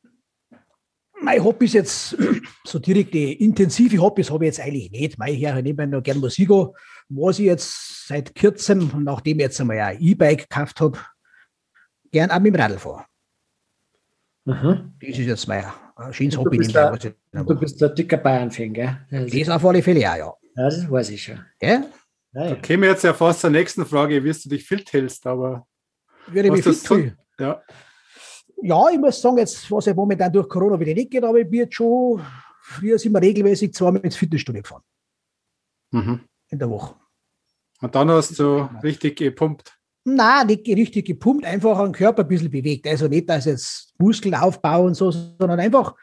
Mein 1.21 1.43
Hobbys 1.43 1.73
jetzt, 1.73 2.17
so 2.65 2.79
direkte 2.79 3.19
intensive 3.19 3.99
Hobbys 3.99 4.31
habe 4.31 4.45
ich 4.45 4.49
jetzt 4.49 4.59
eigentlich 4.59 4.91
nicht. 4.91 5.17
Mein 5.17 5.35
Herr 5.35 5.61
nebenbei 5.61 5.85
noch 5.85 6.03
gerne 6.03 6.19
Musik 6.19 6.49
an. 6.49 6.69
Was 7.09 7.39
ich 7.39 7.45
jetzt 7.45 8.07
seit 8.07 8.33
kurzem, 8.35 8.91
nachdem 9.03 9.37
ich 9.37 9.43
jetzt 9.43 9.61
einmal 9.61 9.79
ein 9.79 9.99
E-Bike 10.01 10.49
gekauft 10.49 10.81
habe, 10.81 10.97
gern 12.11 12.31
auch 12.31 12.39
mit 12.39 12.53
dem 12.53 12.59
Radl 12.61 12.77
fahre. 12.79 13.05
Das 14.45 14.55
ist 15.01 15.17
jetzt 15.19 15.47
mein 15.47 15.65
schönes 16.11 16.35
Du 16.35 16.41
Hobby. 16.41 16.57
bist 16.57 16.75
da- 16.75 16.91
was 16.91 17.03
ich 17.05 17.13
Du 17.31 17.59
bist 17.59 17.81
der 17.81 17.89
dicker 17.89 18.17
Bayern-Fan, 18.17 18.73
gell? 18.73 19.05
Das, 19.09 19.31
Das 19.31 19.49
auf 19.49 19.65
alle 19.65 19.81
Fälle 19.81 19.99
auch, 20.11 20.15
ja. 20.17 20.33
ja, 20.55 20.63
das 20.69 20.89
weiß 20.89 21.09
ich 21.09 21.23
schon. 21.23 21.43
Gell? 21.59 21.83
Ja, 22.33 22.41
Da 22.43 22.47
ja. 22.49 22.55
käme 22.55 22.87
jetzt 22.87 23.03
ja 23.03 23.13
fast 23.13 23.41
zur 23.41 23.49
nächsten 23.49 23.85
Frage, 23.85 24.23
wie 24.23 24.31
du 24.31 24.49
dich 24.49 24.65
fit 24.67 24.91
hältst, 24.93 25.25
aber 25.25 25.65
Würde 26.27 26.51
mich 26.51 26.63
fit 26.63 26.75
fühlen. 26.75 27.17
ja, 27.39 27.61
Ja, 28.61 28.89
ich 28.91 28.99
muss 28.99 29.21
sagen, 29.21 29.37
jetzt, 29.37 29.69
was 29.71 29.85
ja 29.85 29.93
momentan 29.93 30.31
durch 30.31 30.47
Corona 30.49 30.79
wieder 30.79 30.93
nicht 30.93 31.11
geht, 31.11 31.23
aber 31.23 31.39
ich 31.39 31.49
bin 31.49 31.59
jetzt 31.61 31.75
schon, 31.75 32.21
früher 32.61 32.97
sind 32.99 33.13
wir 33.13 33.21
regelmäßig 33.21 33.73
zweimal 33.73 34.01
ins 34.01 34.15
Fitnessstudio 34.15 34.61
gefahren 34.61 34.83
mhm. 35.91 36.21
In 36.49 36.59
der 36.59 36.69
Woche. 36.69 36.95
Und 37.81 37.95
dann 37.95 38.09
hast 38.09 38.39
du 38.39 38.69
richtig 38.83 39.17
gepumpt. 39.17 39.77
Nein, 40.05 40.47
nicht 40.47 40.67
richtig 40.67 41.07
gepumpt, 41.07 41.45
einfach 41.45 41.83
den 41.83 41.91
Körper 41.91 42.21
ein 42.21 42.27
bisschen 42.27 42.51
bewegt. 42.51 42.87
Also 42.87 43.07
nicht, 43.07 43.29
dass 43.29 43.45
jetzt 43.45 43.93
Muskelaufbau 43.97 44.85
und 44.85 44.93
so, 44.93 45.11
sondern 45.11 45.59
einfach 45.59 45.95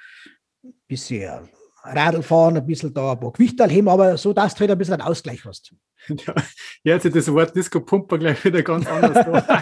ein 0.65 0.75
bisschen 0.89 1.49
Radl 1.85 2.23
fahren, 2.23 2.57
ein 2.57 2.67
bisschen 2.67 2.95
da 2.95 3.13
ein 3.13 3.21
paar 3.21 3.33
Gewichte 3.33 3.67
heben, 3.67 3.89
aber 3.89 4.17
so, 4.17 4.33
dass 4.33 4.55
du 4.55 4.61
halt 4.61 4.71
ein 4.71 4.79
bisschen 4.79 4.95
einen 4.95 5.03
Ausgleich 5.03 5.45
hast. 5.45 5.75
Ja, 6.09 6.35
jetzt 6.83 7.05
ist 7.05 7.15
das 7.15 7.33
Wort 7.33 7.55
Disco 7.55 7.79
Pumper 7.81 8.19
gleich 8.19 8.45
wieder 8.45 8.61
ganz 8.63 8.89
anders. 8.89 9.25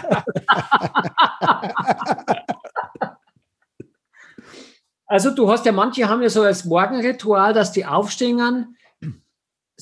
also 5.05 5.35
du 5.35 5.51
hast 5.51 5.63
ja, 5.65 5.71
manche 5.71 6.09
haben 6.09 6.23
ja 6.23 6.29
so 6.29 6.41
als 6.41 6.65
Morgenritual, 6.65 7.53
dass 7.53 7.71
die 7.71 7.85
aufstehen, 7.85 8.75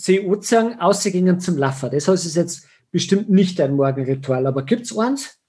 anziehen, 0.08 0.80
ausgehen 0.80 1.40
zum 1.40 1.58
Laffer. 1.58 1.90
Das 1.90 2.08
heißt, 2.08 2.24
es 2.24 2.32
ist 2.32 2.36
jetzt 2.36 2.68
bestimmt 2.92 3.30
nicht 3.30 3.60
ein 3.62 3.76
Morgenritual, 3.76 4.48
aber 4.48 4.64
gibt 4.64 4.84
es 4.84 4.98
eins? 4.98 5.40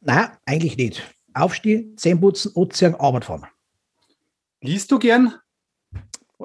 Nein, 0.00 0.30
eigentlich 0.44 0.76
nicht. 0.76 1.02
Aufstehen, 1.34 1.96
Zähne 1.96 2.20
putzen, 2.20 2.52
anziehen, 2.56 2.94
Arbeit 2.94 3.24
fahren. 3.24 3.46
Liest 4.60 4.90
du 4.90 4.98
gern? 4.98 5.34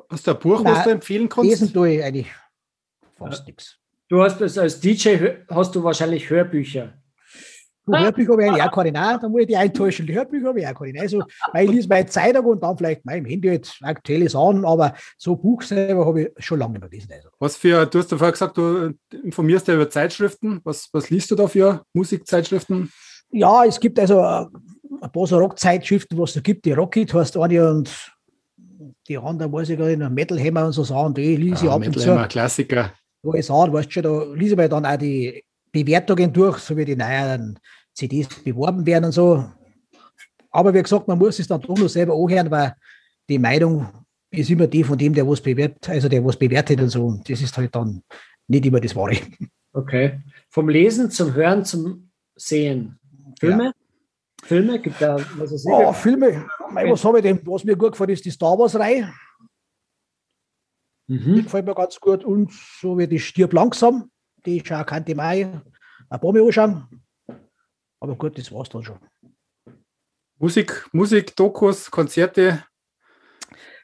Hast 0.09 0.27
du 0.27 0.31
ein 0.31 0.39
Buch, 0.39 0.61
Nein, 0.63 0.73
was 0.73 0.83
du 0.83 0.89
empfehlen 0.89 1.29
kannst? 1.29 1.49
Lesen 1.49 1.73
tue 1.73 1.95
ich 1.95 2.03
eigentlich 2.03 2.31
fast 3.17 3.39
ja. 3.39 3.45
nichts. 3.45 3.77
Du 4.09 4.21
hast 4.21 4.41
als 4.41 4.79
DJ 4.79 5.17
hast 5.49 5.75
du 5.75 5.83
wahrscheinlich 5.83 6.29
Hörbücher. 6.29 6.93
Du, 7.85 7.97
Hörbücher 7.97 8.31
habe 8.31 8.43
ich 8.43 8.49
eigentlich 8.49 8.63
auch 8.63 8.71
keine. 8.71 8.91
Nein, 8.93 9.19
da 9.21 9.27
muss 9.27 9.41
ich 9.41 9.47
die 9.47 9.53
enttäuschen. 9.53 10.07
Die 10.07 10.13
Hörbücher 10.13 10.47
habe 10.47 10.61
ich 10.61 10.67
auch 10.67 10.73
keine. 10.73 11.01
Also, 11.01 11.21
weil 11.51 11.65
ich 11.65 11.71
lese 11.71 11.87
meine 11.89 12.05
Zeitung 12.05 12.45
und 12.45 12.63
dann 12.63 12.77
vielleicht 12.77 13.05
mein 13.05 13.25
Handy 13.25 13.49
jetzt 13.49 13.77
aktuelle 13.81 14.29
Sachen, 14.29 14.63
aber 14.65 14.93
so 15.17 15.35
Buch 15.35 15.61
selber 15.61 16.05
habe 16.05 16.21
ich 16.21 16.45
schon 16.45 16.59
lange 16.59 16.73
nicht 16.73 16.81
mehr 16.81 16.89
gelesen. 16.89 17.11
Also. 17.13 17.29
Was 17.39 17.57
für, 17.57 17.85
du 17.85 17.99
hast 17.99 18.11
ja 18.11 18.17
vorher 18.17 18.31
gesagt, 18.31 18.57
du 18.57 18.93
informierst 19.23 19.67
ja 19.67 19.75
über 19.75 19.89
Zeitschriften. 19.89 20.61
Was, 20.63 20.89
was 20.93 21.09
liest 21.09 21.29
du 21.31 21.35
da 21.35 21.47
für 21.47 21.83
Musikzeitschriften? 21.93 22.89
Ja, 23.31 23.65
es 23.65 23.79
gibt 23.79 23.99
also 23.99 24.19
äh, 24.19 24.45
ein 25.01 25.11
paar 25.11 25.27
so 25.27 25.37
Rockzeitschriften, 25.37 26.17
was 26.17 26.35
es 26.35 26.43
gibt. 26.43 26.65
Die 26.65 26.71
Rocket 26.71 27.13
heißt 27.13 27.35
eine 27.35 27.69
und 27.69 28.13
die 29.09 29.17
anderen, 29.17 29.51
weiß 29.51 29.69
ich 29.69 29.77
gar 29.77 29.87
nicht, 29.87 30.09
Metal 30.09 30.39
Hammer 30.39 30.67
und 30.67 30.71
so 30.71 30.83
Sachen, 30.83 31.15
die 31.15 31.35
lese 31.35 31.65
ich 31.65 31.71
ab 31.71 31.85
und 31.85 31.99
zu. 31.99 32.27
Klassiker. 32.29 32.93
Wo 33.21 33.33
ich 33.33 33.45
sage, 33.45 33.73
weißt 33.73 33.87
du 33.87 33.91
schon, 33.91 34.03
da 34.03 34.23
lese 34.33 34.51
ich 34.51 34.57
mir 34.57 34.69
dann 34.69 34.85
auch 34.85 34.97
die 34.97 35.43
Bewertungen 35.73 36.31
durch, 36.31 36.59
so 36.59 36.77
wie 36.77 36.85
die 36.85 36.95
neuen 36.95 37.59
CDs 37.93 38.29
beworben 38.43 38.85
werden 38.85 39.05
und 39.05 39.11
so. 39.11 39.43
Aber 40.51 40.73
wie 40.73 40.81
gesagt, 40.81 41.07
man 41.07 41.17
muss 41.17 41.39
es 41.39 41.47
dann 41.47 41.61
doch 41.61 41.75
noch 41.75 41.89
selber 41.89 42.13
anhören, 42.13 42.49
weil 42.51 42.75
die 43.27 43.39
Meinung 43.39 43.87
ist 44.29 44.49
immer 44.49 44.67
die 44.67 44.83
von 44.83 44.97
dem, 44.97 45.13
der 45.13 45.27
was 45.27 45.41
bewertet, 45.41 45.89
also 45.89 46.07
der 46.07 46.23
was 46.23 46.37
bewertet 46.37 46.79
und 46.79 46.89
so. 46.89 47.05
Und 47.07 47.27
das 47.29 47.41
ist 47.41 47.57
halt 47.57 47.73
dann 47.75 48.03
nicht 48.47 48.65
immer 48.65 48.79
das 48.79 48.95
Wahre. 48.95 49.17
Okay. 49.73 50.21
Vom 50.49 50.69
Lesen 50.69 51.09
zum 51.09 51.33
Hören 51.33 51.65
zum 51.65 52.11
Sehen. 52.35 52.99
Filme? 53.39 53.65
Ja. 53.65 53.73
Filme? 54.43 54.79
Gibt 54.79 55.01
da 55.01 55.17
was 55.37 55.51
ich? 55.51 55.63
Oh, 55.65 55.91
Filme. 55.93 56.45
Was 56.71 57.03
habe 57.03 57.19
ich 57.19 57.23
denn? 57.23 57.39
Was 57.45 57.63
mir 57.63 57.75
gut 57.75 57.93
gefällt, 57.93 58.11
ist 58.11 58.25
die 58.25 58.31
Star 58.31 58.57
Wars-Reihe. 58.57 59.11
Mhm. 61.07 61.35
Die 61.35 61.43
gefällt 61.43 61.65
mir 61.65 61.73
ganz 61.73 61.99
gut. 61.99 62.23
Und 62.23 62.51
so 62.51 62.97
wie 62.97 63.07
die 63.07 63.19
Stirb 63.19 63.53
langsam, 63.53 64.11
die 64.45 64.57
ich 64.57 64.73
auch 64.73 64.85
kannte 64.85 65.15
Mai 65.15 65.45
ein 66.09 66.19
paar 66.19 66.33
Mal 66.33 66.43
anschauen. 66.43 66.87
Aber 67.99 68.15
gut, 68.15 68.37
das 68.37 68.51
war's 68.51 68.69
dann 68.69 68.83
schon. 68.83 68.99
Musik, 70.37 70.87
Musik, 70.91 71.35
Dokus, 71.35 71.89
Konzerte? 71.89 72.65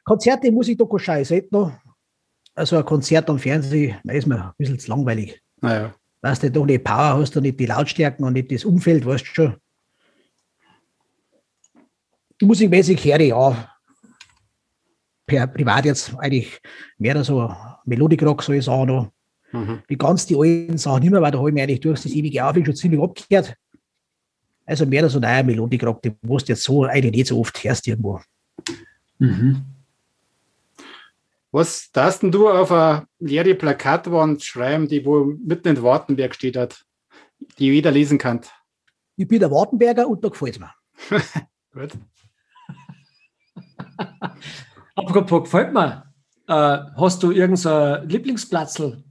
Konzerte, 0.03 0.51
Musik, 0.51 0.77
Dokus 0.77 1.05
selten 1.05 1.47
noch. 1.51 1.71
Also 2.53 2.77
ein 2.77 2.85
Konzert 2.85 3.29
am 3.29 3.39
Fernsehen, 3.39 3.97
da 4.03 4.13
ist 4.13 4.27
mir 4.27 4.43
ein 4.43 4.53
bisschen 4.57 4.79
zu 4.79 4.89
langweilig. 4.89 5.41
Naja. 5.61 5.93
Weißt 6.21 6.43
du, 6.43 6.51
doch 6.51 6.65
nicht 6.65 6.83
Power 6.83 7.17
hast 7.17 7.35
du 7.35 7.39
nicht 7.39 7.59
die 7.59 7.65
Lautstärken 7.65 8.25
und 8.25 8.33
nicht 8.33 8.51
das 8.51 8.65
Umfeld, 8.65 9.05
weißt 9.05 9.23
du 9.23 9.27
schon. 9.27 9.55
Musikmäßig 12.41 13.03
höre 13.03 13.19
ich 13.19 13.29
ja 13.29 13.75
per 15.25 15.47
privat 15.47 15.85
jetzt 15.85 16.13
eigentlich 16.17 16.59
mehr 16.97 17.23
so 17.23 17.53
Melodic-Rock, 17.85 18.43
soll 18.43 18.55
ich 18.55 18.65
sagen, 18.65 18.87
noch. 18.87 19.11
Mhm. 19.51 19.81
Die 19.89 19.97
ganz 19.97 20.25
die 20.25 20.35
alten 20.35 20.77
Sachen 20.77 21.01
nicht 21.01 21.12
mehr, 21.12 21.21
weil 21.21 21.31
da 21.31 21.39
habe 21.39 21.49
ich 21.49 21.53
mir 21.53 21.63
eigentlich 21.63 21.79
durch 21.79 22.01
das 22.01 22.12
ewige 22.12 22.45
Aufwand 22.45 22.65
schon 22.65 22.75
ziemlich 22.75 23.01
abgekehrt. 23.01 23.55
Also 24.65 24.85
mehr 24.85 25.09
so 25.09 25.19
neuer 25.19 25.43
Melodic-Rock, 25.43 26.01
den 26.03 26.15
musst 26.21 26.47
du 26.47 26.53
jetzt 26.53 26.63
so 26.63 26.83
eigentlich 26.83 27.12
nicht 27.12 27.27
so 27.27 27.39
oft 27.39 27.63
hörst 27.63 27.88
irgendwo. 27.88 28.21
Mhm. 29.17 29.65
Was 31.51 31.91
darfst 31.91 32.21
du 32.21 32.47
auf 32.47 32.71
eine 32.71 33.07
leere 33.17 33.55
Plakatwand 33.55 34.43
schreiben, 34.43 34.88
die 34.88 35.03
wo 35.03 35.25
mitten 35.43 35.69
in 35.69 35.81
Wartenberg 35.81 36.35
steht 36.35 36.55
hat, 36.55 36.85
die 37.57 37.71
jeder 37.71 37.89
lesen 37.89 38.19
kann? 38.19 38.41
Ich 39.15 39.27
bin 39.27 39.39
der 39.39 39.49
Wartenberger 39.49 40.07
und 40.07 40.23
da 40.23 40.29
gefällt 40.29 40.53
es 40.53 40.59
mir. 40.59 40.73
Gut. 41.73 41.97
Apropos 44.95 45.43
gefällt 45.43 45.73
mir. 45.73 46.03
Äh, 46.47 46.77
hast 46.95 47.23
du 47.23 47.31
irgendein 47.31 48.07
Lieblingsplatzl 48.07 49.03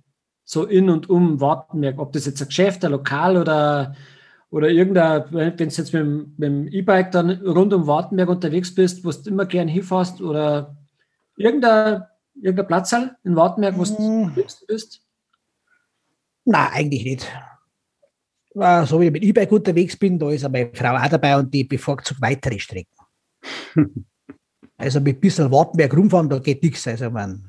so 0.48 0.64
in 0.64 0.88
und 0.88 1.10
um 1.10 1.40
Wartenberg? 1.42 1.98
Ob 1.98 2.12
das 2.12 2.24
jetzt 2.24 2.40
ein 2.40 2.48
Geschäft, 2.48 2.82
ein 2.82 2.92
Lokal 2.92 3.36
oder, 3.36 3.94
oder 4.50 4.70
irgendein, 4.70 5.24
wenn 5.30 5.54
du 5.54 5.64
jetzt 5.64 5.92
mit, 5.92 6.38
mit 6.38 6.48
dem 6.48 6.68
E-Bike 6.68 7.12
dann 7.12 7.30
rund 7.42 7.74
um 7.74 7.86
Wartenberg 7.86 8.30
unterwegs 8.30 8.74
bist, 8.74 9.04
wo 9.04 9.10
du 9.10 9.28
immer 9.28 9.44
gern 9.44 9.68
hinfährst 9.68 10.22
oder 10.22 10.74
irgendein, 11.36 12.04
irgendein 12.34 12.66
Platzl 12.66 13.14
in 13.24 13.36
Wartenberg, 13.36 13.76
wo 13.76 13.84
du 13.84 13.98
hm. 13.98 14.34
bist? 14.66 15.02
Nein, 16.46 16.68
eigentlich 16.72 17.04
nicht. 17.04 17.32
So 18.86 19.00
wie 19.00 19.06
ich 19.06 19.12
mit 19.12 19.22
E-Bike 19.22 19.52
unterwegs 19.52 19.96
bin, 19.98 20.18
da 20.18 20.30
ist 20.30 20.48
meine 20.48 20.70
Frau 20.72 20.96
auch 20.96 21.08
dabei 21.08 21.36
und 21.36 21.52
die 21.52 21.64
bevorzugt 21.64 22.22
weitere 22.22 22.58
Strecken. 22.58 22.96
Also 24.80 25.00
mit 25.00 25.16
ein 25.16 25.20
bisschen 25.20 25.50
Wartenberg 25.50 25.92
rumfahren, 25.96 26.28
da 26.28 26.38
geht 26.38 26.62
nichts. 26.62 26.86
Also 26.86 27.10
man, 27.10 27.47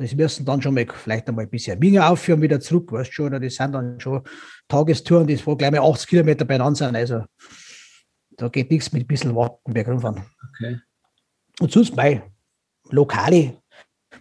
das 0.00 0.14
müssen 0.14 0.46
dann 0.46 0.62
schon 0.62 0.74
mal 0.74 0.86
vielleicht 0.86 1.28
einmal 1.28 1.44
ein 1.44 1.50
bisschen 1.50 1.78
Minge 1.78 2.06
aufführen, 2.06 2.40
wieder 2.40 2.58
zurück, 2.60 2.90
weißt 2.90 3.10
du 3.10 3.14
schon, 3.14 3.26
oder 3.26 3.40
das 3.40 3.54
sind 3.54 3.72
dann 3.72 4.00
schon 4.00 4.22
Tagestouren, 4.66 5.26
die 5.26 5.46
wo 5.46 5.56
gleich 5.56 5.70
mal 5.70 5.80
80 5.80 6.08
Kilometer 6.08 6.44
beieinander 6.44 6.76
sind. 6.76 6.96
Also 6.96 7.24
da 8.30 8.48
geht 8.48 8.70
nichts 8.70 8.92
mit 8.92 9.04
ein 9.04 9.06
bisschen 9.06 9.34
Wartenberg 9.34 9.88
rumfahren. 9.88 10.24
Okay. 10.48 10.80
Und 11.60 11.70
sonst 11.70 11.94
bei 11.94 12.22
Lokale, 12.88 13.58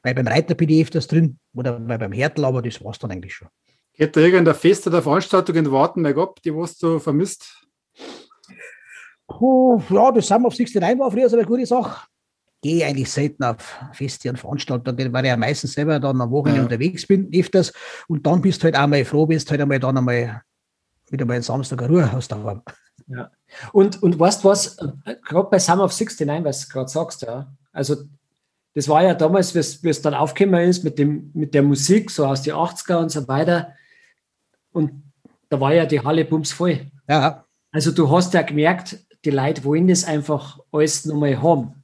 weil 0.03 0.13
beim 0.13 0.27
Reiter 0.27 0.53
bin 0.53 0.69
ich 0.69 0.81
öfters 0.81 1.07
drin 1.07 1.39
oder 1.53 1.79
beim 1.79 2.11
Härtel, 2.11 2.45
aber 2.45 2.61
das 2.61 2.83
war 2.83 2.91
es 2.91 2.99
dann 2.99 3.11
eigentlich 3.11 3.33
schon. 3.33 3.47
Geht 3.93 4.15
da 4.15 4.21
irgendein 4.21 4.55
Fest 4.55 4.85
oder 4.87 5.01
Veranstaltung 5.01 5.55
in 5.55 5.71
Wartenberg 5.71 6.17
ab, 6.17 6.41
die 6.43 6.53
was 6.53 6.77
du 6.77 6.99
vermisst? 6.99 7.65
Oh, 9.27 9.81
ja, 9.89 10.11
das 10.11 10.27
Summer 10.27 10.47
of 10.47 10.57
69 10.57 10.99
war 10.99 11.11
früher 11.11 11.29
so 11.29 11.37
eine 11.37 11.45
gute 11.45 11.65
Sache 11.65 12.07
gehe 12.61 12.85
eigentlich 12.85 13.09
selten 13.09 13.43
auf 13.43 13.79
Feste 13.93 14.29
und 14.29 14.37
Veranstaltungen, 14.37 15.13
weil 15.13 15.25
ich 15.25 15.29
ja 15.29 15.37
meistens 15.37 15.73
selber 15.73 15.99
dann 15.99 16.19
am 16.21 16.31
Wochenende 16.31 16.59
ja. 16.59 16.63
unterwegs 16.63 17.07
bin, 17.07 17.29
öfters. 17.33 17.73
Und 18.07 18.25
dann 18.25 18.41
bist 18.41 18.61
du 18.61 18.65
halt 18.65 18.75
einmal 18.75 19.05
froh, 19.05 19.25
bist 19.25 19.49
halt 19.49 19.61
einmal 19.61 19.79
dann 19.79 19.97
einmal 19.97 20.41
wieder 21.09 21.25
mal 21.25 21.35
einen 21.35 21.43
Samstag 21.43 21.81
Ruhe 21.87 22.11
hast. 22.11 22.35
Ja. 23.07 23.31
Und, 23.71 24.03
und 24.03 24.19
weißt 24.19 24.43
du 24.43 24.49
was, 24.49 24.77
gerade 25.25 25.49
bei 25.49 25.59
Summer 25.59 25.85
of 25.85 25.91
69, 25.91 26.43
was 26.43 26.67
du 26.67 26.73
gerade 26.73 26.89
sagst, 26.89 27.21
ja, 27.23 27.51
also 27.71 27.95
das 28.75 28.87
war 28.87 29.03
ja 29.03 29.13
damals, 29.13 29.55
wie 29.55 29.89
es 29.89 30.01
dann 30.01 30.13
aufgekommen 30.13 30.69
ist 30.69 30.83
mit, 30.83 30.99
dem, 30.99 31.31
mit 31.33 31.53
der 31.53 31.63
Musik, 31.63 32.11
so 32.11 32.25
aus 32.25 32.43
den 32.43 32.53
80er 32.53 32.97
und 32.97 33.09
so 33.09 33.27
weiter. 33.27 33.73
Und 34.71 35.03
da 35.49 35.59
war 35.59 35.73
ja 35.73 35.85
die 35.85 35.99
Halle 36.01 36.25
bums 36.25 36.51
voll. 36.51 36.91
Ja. 37.07 37.45
Also 37.71 37.91
du 37.91 38.09
hast 38.11 38.33
ja 38.33 38.43
gemerkt, 38.43 38.99
die 39.25 39.31
Leute 39.31 39.63
wollen 39.63 39.87
das 39.87 40.03
einfach 40.03 40.59
alles 40.71 41.05
nochmal 41.05 41.41
haben. 41.41 41.78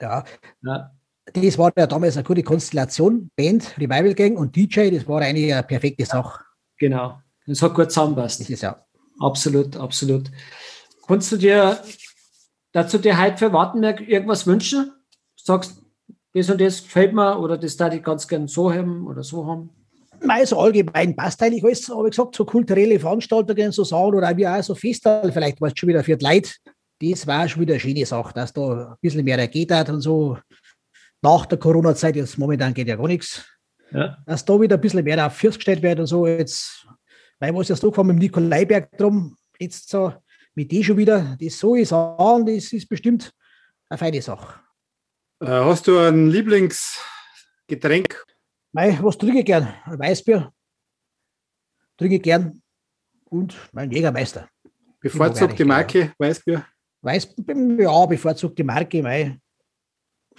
Ja. 0.00 0.24
ja. 0.62 0.90
Das 1.32 1.58
war 1.58 1.72
ja 1.76 1.86
damals 1.86 2.16
eine 2.16 2.24
gute 2.24 2.42
Konstellation, 2.42 3.30
Band, 3.36 3.76
Revival 3.78 4.14
Gang 4.14 4.38
und 4.38 4.56
DJ, 4.56 4.90
das 4.90 5.06
war 5.06 5.20
eigentlich 5.20 5.52
eine 5.52 5.62
perfekte 5.62 6.06
Sache. 6.06 6.42
Genau, 6.78 7.18
das 7.46 7.60
hat 7.60 7.74
gut 7.74 7.90
zusammenpasst. 7.90 8.40
Das 8.40 8.50
ist 8.50 8.62
ja. 8.62 8.82
Absolut, 9.20 9.76
absolut. 9.76 10.30
Kannst 11.06 11.32
du 11.32 11.36
dir 11.36 11.78
dazu 12.72 12.98
dir 12.98 13.20
heute 13.20 13.36
für 13.36 13.52
Wartenberg 13.52 14.06
irgendwas 14.08 14.46
wünschen? 14.46 14.92
Sagst, 15.36 15.82
das 16.34 16.50
und 16.50 16.60
das 16.60 16.82
gefällt 16.82 17.14
mir 17.14 17.38
oder 17.38 17.58
das 17.58 17.76
da 17.76 17.90
ich 17.92 18.02
ganz 18.02 18.28
gern 18.28 18.46
so 18.46 18.72
haben 18.72 19.06
oder 19.06 19.22
so 19.22 19.46
haben? 19.46 19.70
Nein, 20.20 20.46
so 20.46 20.58
allgemein 20.58 21.14
passt 21.14 21.42
eigentlich 21.42 21.64
alles, 21.64 21.88
habe 21.88 22.08
ich 22.08 22.16
gesagt, 22.16 22.34
so 22.34 22.44
kulturelle 22.44 22.98
Veranstaltungen, 22.98 23.72
so 23.72 23.84
Sachen 23.84 24.14
oder 24.14 24.36
wie 24.36 24.46
auch 24.46 24.62
so 24.62 24.74
Festival, 24.74 25.30
vielleicht 25.32 25.60
war 25.60 25.68
es 25.68 25.74
schon 25.78 25.88
wieder 25.88 26.02
für 26.02 26.16
die 26.16 26.24
Leute, 26.24 26.50
das 27.00 27.26
war 27.26 27.48
schon 27.48 27.62
wieder 27.62 27.74
eine 27.74 27.80
schöne 27.80 28.06
Sache, 28.06 28.34
dass 28.34 28.52
da 28.52 28.90
ein 28.90 28.96
bisschen 29.00 29.24
mehr 29.24 29.46
geht 29.48 29.70
hat 29.72 29.88
und 29.88 30.00
so. 30.00 30.38
Nach 31.22 31.46
der 31.46 31.58
Corona-Zeit, 31.58 32.16
jetzt 32.16 32.38
momentan 32.38 32.74
geht 32.74 32.88
ja 32.88 32.96
gar 32.96 33.08
nichts. 33.08 33.44
Ja. 33.90 34.18
Dass 34.26 34.44
da 34.44 34.60
wieder 34.60 34.76
ein 34.76 34.80
bisschen 34.80 35.04
mehr 35.04 35.26
auf 35.26 35.34
Fürs 35.34 35.56
gestellt 35.56 35.82
wird 35.82 35.98
und 36.00 36.06
so. 36.06 36.26
Jetzt, 36.26 36.86
weil 37.38 37.54
was 37.54 37.68
jetzt 37.68 37.82
da 37.82 37.88
mit 37.88 37.98
dem 37.98 38.18
Nikolaiberg 38.18 38.96
drum, 38.96 39.36
jetzt 39.58 39.88
so 39.88 40.12
mit 40.54 40.70
dem 40.72 40.82
schon 40.82 40.96
wieder, 40.96 41.36
das 41.40 41.58
so 41.58 41.74
ist 41.74 41.92
an, 41.92 42.46
das 42.46 42.72
ist 42.72 42.88
bestimmt 42.88 43.32
eine 43.88 43.98
feine 43.98 44.22
Sache. 44.22 44.60
Äh, 45.40 45.46
hast 45.46 45.86
du 45.86 45.98
ein 45.98 46.28
Lieblingsgetränk? 46.28 48.24
Mei, 48.72 48.98
was 49.00 49.16
trinke 49.16 49.40
ich 49.40 49.46
gern? 49.46 49.72
Ein 49.84 49.98
Weißbier. 49.98 50.52
Trinke 51.96 52.16
ich 52.16 52.22
gern. 52.22 52.60
Und 53.24 53.56
mein 53.72 53.90
Jägermeister. 53.90 54.48
Bevorzugt 55.00 55.58
die 55.58 55.64
Marke 55.64 56.12
Weißbier? 56.18 56.66
Weiß, 57.02 57.34
ja, 57.78 58.06
bevorzugt 58.06 58.58
die 58.58 58.64
Marke, 58.64 59.02
mei. 59.02 59.38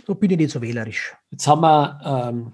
da 0.05 0.13
bin 0.13 0.31
ich 0.31 0.37
nicht 0.37 0.51
so 0.51 0.61
wählerisch. 0.61 1.15
Jetzt 1.31 1.47
haben 1.47 1.61
wir, 1.61 2.01
ähm, 2.03 2.53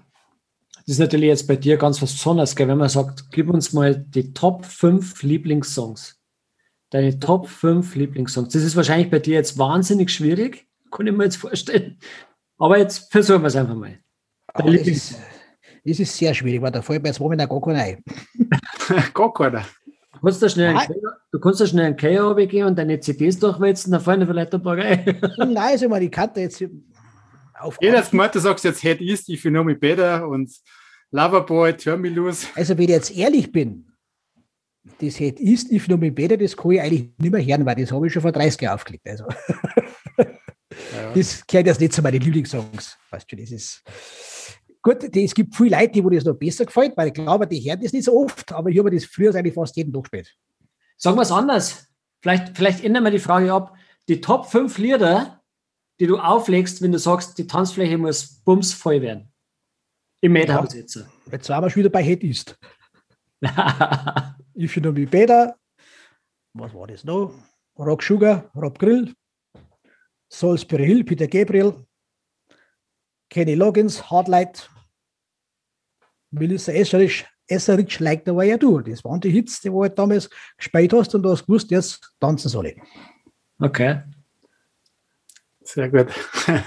das 0.78 0.94
ist 0.94 0.98
natürlich 1.00 1.28
jetzt 1.28 1.48
bei 1.48 1.56
dir 1.56 1.76
ganz 1.76 2.00
was 2.00 2.12
Besonderes, 2.12 2.54
gell? 2.54 2.68
wenn 2.68 2.78
man 2.78 2.88
sagt, 2.88 3.30
gib 3.32 3.50
uns 3.50 3.72
mal 3.72 3.96
die 3.96 4.32
Top 4.32 4.64
5 4.64 5.22
Lieblingssongs. 5.22 6.20
Deine 6.90 7.18
Top 7.18 7.48
5 7.48 7.96
Lieblingssongs. 7.96 8.52
Das 8.52 8.62
ist 8.62 8.76
wahrscheinlich 8.76 9.10
bei 9.10 9.18
dir 9.18 9.34
jetzt 9.34 9.58
wahnsinnig 9.58 10.10
schwierig, 10.10 10.68
kann 10.92 11.08
ich 11.08 11.12
mir 11.12 11.24
jetzt 11.24 11.36
vorstellen. 11.36 11.98
Aber 12.58 12.78
jetzt 12.78 13.10
versuchen 13.10 13.42
wir 13.42 13.48
es 13.48 13.56
einfach 13.56 13.74
mal. 13.74 13.98
Es, 14.54 14.86
ist, 14.86 15.18
es 15.84 16.00
ist 16.00 16.16
sehr 16.16 16.32
schwierig, 16.32 16.62
weil 16.62 16.70
da 16.70 16.80
fällt 16.80 17.02
mir 17.02 17.08
jetzt 17.08 17.20
momentan 17.20 17.48
gar 17.48 17.60
keiner 17.60 17.82
ein. 17.82 18.04
gar 19.14 19.32
keiner. 19.32 19.66
Du 20.16 20.20
kannst 20.22 20.42
da 20.42 20.48
schnell, 20.48 20.76
einen, 20.76 20.94
du 21.30 21.38
kannst 21.38 21.60
da 21.60 21.66
schnell 21.66 21.86
einen 21.86 21.96
Keller 21.96 22.34
gehen 22.46 22.66
und 22.66 22.78
deine 22.78 22.98
CDs 22.98 23.38
durchwälzen, 23.38 23.92
dann 23.92 24.00
fallen 24.00 24.26
vielleicht 24.26 24.54
ein 24.54 24.62
paar 24.62 24.78
rein. 24.78 25.04
Nein, 25.38 25.56
also 25.56 25.88
mal, 25.88 26.00
die 26.00 26.10
Karte 26.10 26.40
jetzt 26.40 26.64
auf. 27.54 27.76
Jeder 27.80 27.98
hat 27.98 28.10
gemeint, 28.10 28.34
du 28.34 28.38
sagst 28.38 28.64
jetzt 28.64 28.80
Head 28.80 29.00
East, 29.00 29.28
ich 29.28 29.42
know 29.42 29.62
me 29.62 29.74
better 29.74 30.26
und 30.26 30.50
Loverboy, 31.10 31.74
Turn 31.76 32.00
me 32.00 32.08
loose. 32.08 32.46
Also, 32.54 32.76
wenn 32.76 32.84
ich 32.84 32.90
jetzt 32.90 33.16
ehrlich 33.16 33.52
bin, 33.52 33.86
das 35.00 35.16
Head 35.16 35.38
East, 35.38 35.70
if 35.70 35.86
know 35.86 35.96
me 35.96 36.10
better, 36.10 36.36
das 36.36 36.56
kann 36.56 36.72
ich 36.72 36.80
eigentlich 36.80 37.10
nicht 37.18 37.32
mehr 37.32 37.44
hören, 37.44 37.66
weil 37.66 37.76
das 37.76 37.92
habe 37.92 38.06
ich 38.06 38.12
schon 38.12 38.22
vor 38.22 38.32
30 38.32 38.60
Jahren 38.60 38.74
aufgelegt. 38.74 39.06
Also. 39.06 39.26
Ja. 40.94 41.12
Das 41.14 41.46
gehört 41.46 41.66
jetzt 41.66 41.80
nicht 41.80 41.92
zu 41.92 42.02
meinen 42.02 42.20
Lieblingssongs. 42.20 42.98
Weißt 43.10 43.30
du, 43.30 43.36
das 43.36 43.50
ist. 43.50 43.82
Gut, 44.86 45.02
es 45.16 45.34
gibt 45.34 45.56
viele 45.56 45.76
Leute, 45.76 46.00
die 46.00 46.14
das 46.14 46.24
noch 46.24 46.36
besser 46.36 46.64
gefällt, 46.64 46.96
weil 46.96 47.08
ich 47.08 47.14
glaube, 47.14 47.44
die 47.48 47.58
hören 47.58 47.80
das 47.82 47.92
nicht 47.92 48.04
so 48.04 48.22
oft, 48.22 48.52
aber 48.52 48.70
ich 48.70 48.78
habe 48.78 48.88
das 48.88 49.04
früher 49.04 49.34
eigentlich 49.34 49.52
fast 49.52 49.76
jeden 49.76 49.92
Tag 49.92 50.04
gespielt. 50.04 50.32
Sagen 50.96 51.16
wir 51.16 51.22
es 51.22 51.32
anders. 51.32 51.88
Vielleicht, 52.22 52.56
vielleicht 52.56 52.84
ändern 52.84 53.02
wir 53.02 53.10
die 53.10 53.18
Frage 53.18 53.52
ab. 53.52 53.76
Die 54.06 54.20
Top 54.20 54.46
5 54.46 54.78
Lieder, 54.78 55.42
die 55.98 56.06
du 56.06 56.18
auflegst, 56.18 56.82
wenn 56.82 56.92
du 56.92 57.00
sagst, 57.00 57.36
die 57.36 57.48
Tanzfläche 57.48 57.98
muss 57.98 58.44
bums 58.44 58.72
voll 58.74 59.02
werden. 59.02 59.32
Im 60.20 60.34
Madhouse 60.34 60.74
ja. 60.74 60.78
jetzt. 60.78 61.04
Jetzt 61.32 61.48
waren 61.48 61.64
wir 61.64 61.70
schon 61.70 61.80
wieder 61.80 61.90
bei 61.90 62.04
Head. 62.04 62.22
If 64.56 64.76
you 64.76 64.82
know 64.82 64.92
me 64.92 65.04
better. 65.04 65.56
Was 66.54 66.72
war 66.72 66.86
das 66.86 67.02
noch? 67.02 67.34
Rock 67.76 68.04
Sugar, 68.04 68.48
Rob 68.54 68.78
Grill, 68.78 69.12
Salisbury 70.28 70.86
Hill, 70.86 71.02
Peter 71.02 71.26
Gabriel, 71.26 71.74
Kenny 73.30 73.56
Loggins, 73.56 74.08
Hardlight, 74.08 74.70
Melissa 76.38 76.72
Esserich, 76.72 77.24
Esserich 77.48 78.00
Like 78.00 78.22
the 78.26 78.34
Way 78.34 78.54
I 78.54 78.58
Do. 78.58 78.80
Das 78.80 79.04
waren 79.04 79.20
die 79.20 79.30
Hits, 79.30 79.60
die 79.60 79.68
du 79.68 79.82
halt 79.82 79.98
damals 79.98 80.28
gespielt 80.56 80.92
hast 80.92 81.14
und 81.14 81.22
du 81.22 81.30
hast 81.30 81.46
gewusst, 81.46 81.70
jetzt 81.70 82.12
tanzen 82.20 82.48
soll 82.48 82.66
ich. 82.66 82.76
Okay. 83.58 84.02
Sehr 85.62 85.88
gut. 85.90 86.08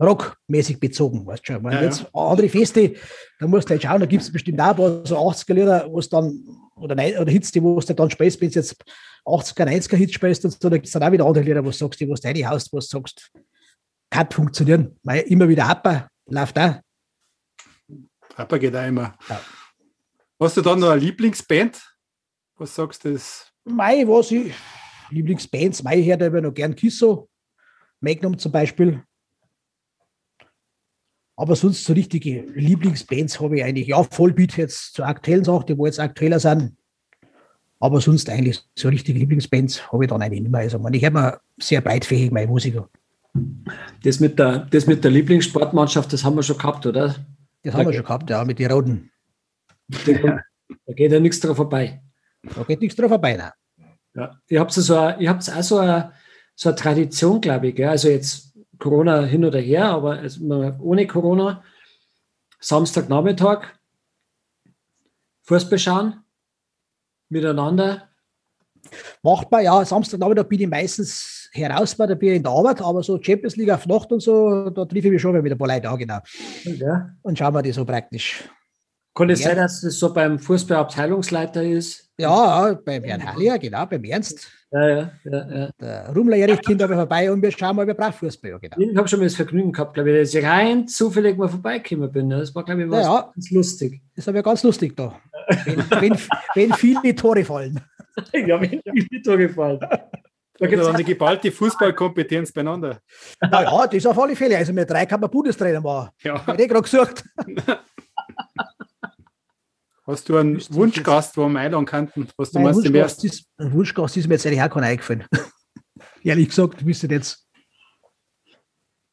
Rockmäßig 0.00 0.78
bezogen, 0.78 1.26
weißt 1.26 1.48
du 1.48 1.54
schon. 1.54 1.64
Ja, 1.72 1.82
jetzt 1.82 2.02
ja. 2.02 2.08
andere 2.12 2.48
Feste, 2.48 2.94
da 3.40 3.46
musst 3.46 3.68
du 3.68 3.72
halt 3.72 3.82
schauen, 3.82 4.00
da 4.00 4.06
gibt 4.06 4.22
es 4.22 4.32
bestimmt 4.32 4.60
auch 4.60 4.68
ein 4.68 4.76
paar 4.76 5.04
so 5.04 5.18
80er 5.18 5.54
Lieder, 5.54 5.90
wo 5.90 5.98
es 5.98 6.08
dann, 6.08 6.40
oder, 6.76 6.94
oder 6.94 7.30
Hits, 7.30 7.50
die 7.50 7.62
wo 7.62 7.80
du 7.80 7.94
dann 7.94 8.10
spielst, 8.10 8.40
wenn 8.40 8.50
du 8.50 8.54
jetzt 8.54 8.76
80er, 9.26 9.66
90er 9.66 9.96
Hits 9.96 10.14
spielst, 10.14 10.44
und 10.44 10.52
so, 10.52 10.68
da 10.68 10.76
gibt 10.76 10.86
es 10.86 10.92
dann 10.92 11.02
auch 11.02 11.10
wieder 11.10 11.26
andere 11.26 11.44
Lieder, 11.44 11.64
wo 11.64 11.70
du 11.70 11.76
sagst, 11.76 11.98
die 12.00 12.08
wo 12.08 12.14
du 12.14 12.28
reinhaust, 12.28 12.72
wo 12.72 12.78
du 12.78 12.84
sagst, 12.84 13.32
kann 14.10 14.30
funktionieren. 14.30 14.96
Weil 15.02 15.22
immer 15.22 15.48
wieder 15.48 15.68
Appa 15.68 16.08
läuft 16.26 16.58
auch. 16.58 16.76
Appa 18.38 18.56
geht 18.58 18.76
auch 18.76 18.86
immer. 18.86 19.14
Ja. 19.28 19.40
Hast 20.40 20.56
du 20.56 20.60
dann 20.60 20.78
noch 20.78 20.90
eine 20.90 21.00
Lieblingsband? 21.00 21.82
Was 22.56 22.74
sagst 22.74 23.04
du 23.04 23.12
das? 23.12 23.52
Mei, 23.64 24.04
was 24.06 24.30
ich, 24.30 24.54
Lieblingsbands, 25.10 25.82
mei, 25.82 26.02
hört 26.02 26.22
aber 26.22 26.40
noch 26.40 26.54
gern 26.54 26.74
Kisso, 26.74 27.28
Magnum 28.00 28.38
zum 28.38 28.52
Beispiel. 28.52 29.02
Aber 31.36 31.54
sonst 31.54 31.84
so 31.84 31.92
richtige 31.92 32.42
Lieblingsbands 32.54 33.40
habe 33.40 33.58
ich 33.58 33.64
eigentlich. 33.64 33.88
Ja, 33.88 34.02
Vollbeat 34.02 34.56
jetzt 34.56 34.94
zu 34.94 35.04
aktuellen 35.04 35.44
Sachen, 35.44 35.66
die 35.66 35.78
wo 35.78 35.86
jetzt 35.86 36.00
aktueller 36.00 36.40
sind. 36.40 36.76
Aber 37.80 38.00
sonst 38.00 38.28
eigentlich 38.28 38.60
so 38.76 38.88
richtige 38.88 39.20
Lieblingsbands 39.20 39.92
habe 39.92 40.04
ich 40.04 40.10
dann 40.10 40.20
eigentlich 40.20 40.40
nicht 40.40 40.50
mehr. 40.50 40.62
Also, 40.62 40.84
ich 40.90 41.04
habe 41.04 41.20
mir 41.20 41.40
sehr 41.58 41.80
breitfähig 41.80 42.32
meine 42.32 42.48
Musiker. 42.48 42.88
Das 44.02 44.18
mit, 44.18 44.38
der, 44.38 44.66
das 44.70 44.86
mit 44.88 45.04
der 45.04 45.12
Lieblingssportmannschaft, 45.12 46.12
das 46.12 46.24
haben 46.24 46.34
wir 46.34 46.42
schon 46.42 46.58
gehabt, 46.58 46.86
oder? 46.86 47.14
Das 47.68 47.74
haben 47.74 47.84
da 47.84 47.90
wir 47.90 47.96
schon 47.96 48.04
gehabt, 48.04 48.30
ja, 48.30 48.44
mit 48.46 48.58
den 48.58 48.72
Roten. 48.72 49.10
Da 50.86 50.92
geht 50.92 51.12
ja 51.12 51.18
nichts 51.18 51.40
drauf 51.40 51.56
vorbei. 51.56 52.02
Da 52.42 52.62
geht 52.62 52.80
nichts 52.80 52.94
drauf 52.96 53.08
vorbei, 53.08 53.36
nein. 53.36 53.52
Ja, 54.14 54.38
ihr 54.48 54.60
habt 54.60 54.72
so 54.72 54.94
ihr 55.18 55.30
habt 55.30 55.50
auch 55.50 55.62
so 55.62 55.78
eine, 55.78 56.12
so 56.54 56.68
eine 56.68 56.76
Tradition, 56.76 57.40
glaube 57.40 57.68
ich. 57.68 57.74
Gell? 57.74 57.88
Also 57.88 58.08
jetzt 58.08 58.54
Corona 58.78 59.22
hin 59.22 59.46
oder 59.46 59.60
her, 59.60 59.86
aber 59.86 60.22
ohne 60.80 61.06
Corona, 61.06 61.64
Samstagnachmittag, 62.60 63.78
Fußball 65.42 65.78
schauen, 65.78 66.20
miteinander. 67.30 68.07
Macht 69.22 69.50
man, 69.50 69.64
ja, 69.64 69.84
Samstagnachmittag 69.84 70.48
bin 70.48 70.60
ich 70.60 70.68
meistens 70.68 71.50
heraus, 71.52 71.96
da 71.96 72.06
bin 72.06 72.30
ich 72.30 72.36
in 72.36 72.42
der 72.42 72.52
Arbeit, 72.52 72.80
aber 72.80 73.02
so 73.02 73.20
Champions 73.20 73.56
League 73.56 73.70
auf 73.70 73.86
Nacht 73.86 74.12
und 74.12 74.20
so, 74.20 74.70
da 74.70 74.84
treffe 74.84 75.08
ich 75.08 75.12
mich 75.12 75.22
schon 75.22 75.42
wieder 75.42 75.54
ein 75.54 75.58
paar 75.58 75.68
Leute 75.68 75.88
an, 75.88 75.98
genau. 75.98 76.18
Ja. 76.64 77.10
Und 77.22 77.38
schauen 77.38 77.54
wir 77.54 77.62
die 77.62 77.72
so 77.72 77.84
praktisch. 77.84 78.44
Kann 79.18 79.30
es 79.30 79.42
sein, 79.42 79.56
dass 79.56 79.80
das 79.80 79.98
so 79.98 80.14
beim 80.14 80.38
Fußballabteilungsleiter 80.38 81.64
ist? 81.64 82.08
Ja, 82.18 82.78
beim 82.84 83.02
Herrn 83.02 83.26
Hallier, 83.26 83.58
genau, 83.58 83.84
beim 83.84 84.04
Ernst. 84.04 84.48
Ja, 84.70 84.88
ja, 84.88 85.12
ja. 85.24 85.48
ja. 85.50 85.70
Der 85.80 86.12
Rumler 86.14 86.36
Erich 86.36 86.60
Kind 86.60 86.80
aber 86.80 86.94
vorbei 86.94 87.32
und 87.32 87.42
wir 87.42 87.50
schauen 87.50 87.74
mal 87.74 87.82
über 87.82 87.94
Brachfußball. 87.94 88.52
Ja, 88.52 88.58
genau. 88.58 88.76
Ich 88.78 88.96
habe 88.96 89.08
schon 89.08 89.18
mal 89.18 89.24
das 89.24 89.34
Vergnügen 89.34 89.72
gehabt, 89.72 89.94
glaube 89.94 90.12
ich, 90.12 90.20
dass 90.20 90.34
ich 90.34 90.44
rein 90.44 90.86
zufällig 90.86 91.36
mal 91.36 91.48
vorbeigekommen 91.48 92.12
bin. 92.12 92.30
Das 92.30 92.54
war, 92.54 92.64
glaube 92.64 92.84
ich, 92.84 92.90
was 92.90 93.06
ja, 93.06 93.32
ganz 93.34 93.50
lustig. 93.50 94.00
Das 94.14 94.24
war 94.28 94.34
ja 94.36 94.42
ganz 94.42 94.62
lustig 94.62 94.96
da. 94.96 95.18
wenn, 95.64 95.78
wenn, 96.00 96.18
wenn 96.54 96.72
viele 96.74 97.14
Tore 97.16 97.44
fallen. 97.44 97.80
ja, 98.32 98.60
wenn 98.60 98.80
viele 98.84 99.22
Tore 99.22 99.48
fallen. 99.48 99.80
Da 99.80 100.66
gibt 100.66 100.80
es 100.80 100.86
eine 100.86 101.02
geballte 101.02 101.50
Fußballkompetenz 101.50 102.52
beieinander. 102.52 103.00
Naja, 103.40 103.84
das 103.88 104.06
auf 104.06 104.18
alle 104.18 104.36
Fälle. 104.36 104.58
Also, 104.58 104.72
mit 104.72 104.88
drei 104.88 105.06
kann 105.06 105.20
man 105.20 105.28
Bundestrainer 105.28 105.80
machen. 105.80 106.10
Ja. 106.22 106.46
Hätte 106.46 106.62
ich 106.62 106.68
gerade 106.68 106.82
gesucht. 106.82 107.24
Hast 110.08 110.26
du 110.26 110.38
einen 110.38 110.58
Wunschgast, 110.70 111.36
wo 111.36 111.46
wir 111.48 111.60
einladen 111.60 111.84
könnten? 111.84 112.28
Was 112.38 112.50
du 112.50 112.60
meinst, 112.60 112.82
Wunschgast 112.82 113.24
ist, 113.26 113.44
ein 113.58 113.70
Wunschgast 113.74 114.16
ist 114.16 114.26
mir 114.26 114.34
jetzt 114.34 114.46
eigentlich 114.46 114.62
auch 114.62 114.70
kein 114.70 114.82
eingefallen. 114.82 115.24
Ehrlich 116.22 116.48
gesagt, 116.48 116.86
wüsste 116.86 117.08
jetzt. 117.08 117.46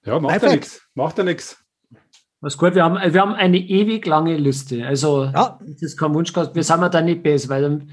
Ja, 0.05 0.21
macht 0.21 0.41
ja 0.41 0.51
nichts. 0.51 0.81
Macht 0.93 1.17
ja 1.17 1.25
nichts. 1.25 1.57
Was 2.39 2.57
gut, 2.57 2.75
wir 2.75 2.83
haben, 2.85 2.95
wir 3.13 3.21
haben 3.21 3.33
eine 3.33 3.57
ewig 3.57 4.05
lange 4.05 4.37
Liste. 4.37 4.87
Also, 4.87 5.25
ja. 5.25 5.59
das 5.67 5.81
ist 5.81 5.97
kein 5.97 6.13
Wunschgast. 6.13 6.55
Wir 6.55 6.63
sind 6.63 6.79
da 6.93 7.01
nicht 7.01 7.23
besser, 7.23 7.49
weil 7.49 7.87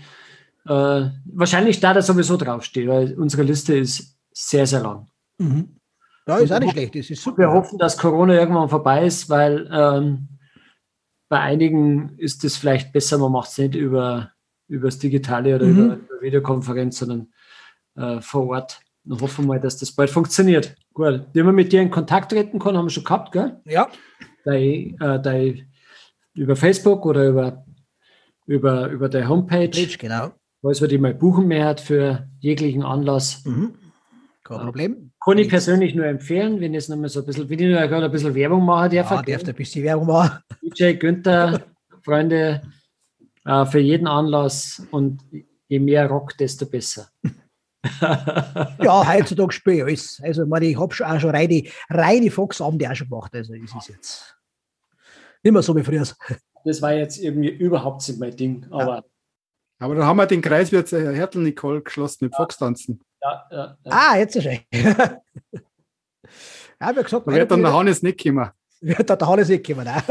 äh, 0.67 1.11
wahrscheinlich 1.25 1.81
da 1.81 1.95
da 1.95 2.03
sowieso 2.03 2.37
draufsteht, 2.37 2.87
weil 2.87 3.19
unsere 3.19 3.43
Liste 3.43 3.79
ist 3.79 4.17
sehr, 4.31 4.67
sehr 4.69 4.81
lang. 4.81 5.09
Mhm. 5.39 5.75
Ja, 6.29 6.37
ist 6.37 6.53
auch 6.53 6.61
nicht 6.61 6.71
schlecht. 6.71 6.95
Das 6.95 7.11
ist 7.11 7.21
super. 7.21 7.39
Wir 7.39 7.51
hoffen, 7.51 7.79
dass 7.79 7.99
Corona 7.99 8.35
irgendwann 8.35 8.69
vorbei 8.69 9.07
ist, 9.07 9.29
weil 9.29 9.69
ähm, 9.73 10.29
bei 11.33 11.41
einigen 11.41 12.19
ist 12.19 12.45
es 12.45 12.59
vielleicht 12.59 12.93
besser, 12.93 13.17
man 13.17 13.33
macht 13.33 13.49
es 13.49 13.57
nicht 13.57 13.75
über, 13.75 14.33
über 14.69 14.89
das 14.89 14.99
Digitale 14.99 15.57
oder 15.57 15.65
mhm. 15.65 15.79
über, 15.79 15.95
über 15.95 16.21
Videokonferenz, 16.21 16.99
sondern 16.99 17.33
äh, 17.97 18.21
vor 18.21 18.49
Ort. 18.49 18.81
Dann 19.05 19.19
hoffen 19.19 19.47
wir 19.47 19.55
mal, 19.55 19.59
dass 19.59 19.79
das 19.79 19.93
bald 19.93 20.11
funktioniert. 20.11 20.77
Gut. 20.93 21.25
Wie 21.33 21.43
man 21.43 21.55
mit 21.55 21.73
dir 21.73 21.81
in 21.81 21.91
Kontakt 21.91 22.33
treten 22.33 22.59
kann, 22.59 22.77
haben 22.77 22.85
wir 22.85 22.91
schon 22.91 23.05
gehabt, 23.05 23.33
gell? 23.33 23.59
Ja. 23.65 23.89
Dein, 24.45 25.01
äh, 25.01 25.23
dein, 25.23 25.73
über 26.35 26.55
Facebook 26.55 27.07
oder 27.07 27.27
über, 27.27 27.65
über, 28.45 28.89
über 28.89 29.09
der 29.09 29.27
Homepage. 29.27 29.71
Page, 29.71 29.97
genau. 29.97 30.33
Falls 30.61 30.83
man 30.83 30.91
die 30.91 30.99
mal 30.99 31.15
buchen 31.15 31.49
mehr 31.49 31.65
hat 31.65 31.81
für 31.81 32.29
jeglichen 32.41 32.83
Anlass. 32.83 33.43
Mhm. 33.47 33.73
Kein 34.45 34.61
äh, 34.61 34.65
Problem. 34.65 35.12
Kann 35.25 35.39
ich 35.39 35.49
persönlich 35.49 35.95
nur 35.95 36.07
empfehlen, 36.07 36.61
wenn 36.61 36.75
ich 36.75 36.89
noch 36.89 37.09
so 37.09 37.21
ein 37.21 37.27
bisschen, 37.27 37.49
wenn 37.49 37.59
ich 37.59 37.67
nur 37.67 37.87
gerade 37.87 38.07
ein 38.07 38.11
bisschen 38.11 38.35
Werbung 38.35 38.65
machen 38.65 38.91
darf. 38.91 39.11
Ja, 39.11 39.23
darf 39.23 39.49
ein 39.49 39.55
bisschen 39.55 39.85
Werbung 39.85 40.07
machen. 40.07 40.43
DJ 40.63 40.95
Günther, 40.95 41.63
Freunde, 42.03 42.63
äh, 43.45 43.67
für 43.67 43.79
jeden 43.79 44.07
Anlass 44.07 44.83
und 44.91 45.23
je 45.69 45.79
mehr 45.79 46.09
Rock, 46.09 46.37
desto 46.37 46.67
besser. 46.67 47.09
ja, 48.01 49.15
heutzutage 49.15 49.53
spiele 49.53 49.77
ich 49.77 49.83
alles. 49.83 50.21
Also, 50.23 50.43
ich, 50.43 50.49
meine, 50.49 50.67
ich 50.67 50.79
habe 50.79 50.95
schon 50.95 51.07
auch 51.07 51.21
schon 51.21 51.31
reine, 51.31 51.65
reine 51.89 52.31
Fox-Abende 52.31 52.91
auch 52.91 52.95
schon 52.95 53.09
gemacht. 53.09 53.35
Also, 53.35 53.55
es 53.55 53.75
ist 53.75 53.89
jetzt 53.89 54.37
nicht 55.43 55.53
mehr 55.53 55.63
so 55.63 55.75
wie 55.77 55.83
früher. 55.83 56.07
Das 56.65 56.83
war 56.83 56.95
jetzt 56.95 57.19
irgendwie 57.19 57.51
überhaupt 57.51 58.07
nicht 58.07 58.21
mein 58.21 58.37
Ding. 58.37 58.67
Aber. 58.71 59.05
Aber 59.83 59.97
da 59.97 60.07
haben 60.07 60.17
wir 60.17 60.27
den 60.27 60.41
Kreis 60.41 60.71
jetzt 60.71 60.93
Hertel 60.93 61.43
Nicole 61.43 61.83
geschlossen 61.83 62.27
mit 62.27 62.37
Fox-Tanzen. 62.37 63.01
Ja, 63.21 63.47
ja, 63.51 63.77
Ah, 63.91 64.17
jetzt 64.17 64.37
ist 64.37 64.47
er. 64.47 64.61
ja, 66.81 66.97
wie 66.97 67.03
gesagt, 67.03 67.27
wird 67.27 67.51
dann 67.51 67.63
der 67.63 67.73
Hannes 67.73 68.03
nicht 68.03 68.23
kommen. 68.23 68.49
Wird 68.81 69.11
der 69.11 69.19
Hannes 69.21 69.49
nicht 69.49 69.67
kommen, 69.67 69.85
nein. 69.85 70.03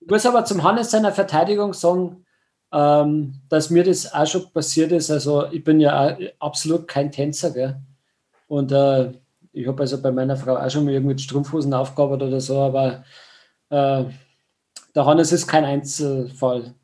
Ich 0.00 0.10
muss 0.10 0.26
aber 0.26 0.44
zum 0.44 0.62
Hannes 0.62 0.90
seiner 0.90 1.12
Verteidigung 1.12 1.72
sagen, 1.72 2.26
ähm, 2.72 3.40
dass 3.48 3.70
mir 3.70 3.82
das 3.82 4.12
auch 4.12 4.26
schon 4.26 4.52
passiert 4.52 4.92
ist. 4.92 5.10
Also 5.10 5.46
ich 5.50 5.64
bin 5.64 5.80
ja 5.80 6.16
absolut 6.38 6.86
kein 6.86 7.10
Tänzer, 7.10 7.50
gell? 7.52 7.80
Und 8.46 8.72
äh, 8.72 9.12
ich 9.52 9.66
habe 9.66 9.80
also 9.80 10.00
bei 10.00 10.12
meiner 10.12 10.36
Frau 10.36 10.56
auch 10.56 10.70
schon 10.70 10.84
mal 10.84 10.92
irgendwie 10.92 11.18
Strumpfhosen 11.18 11.72
aufgearbeitet 11.72 12.28
oder 12.28 12.40
so, 12.40 12.60
aber 12.60 13.04
äh, 13.70 14.04
der 14.94 15.06
Hannes 15.06 15.32
ist 15.32 15.46
kein 15.46 15.64
Einzelfall. 15.64 16.74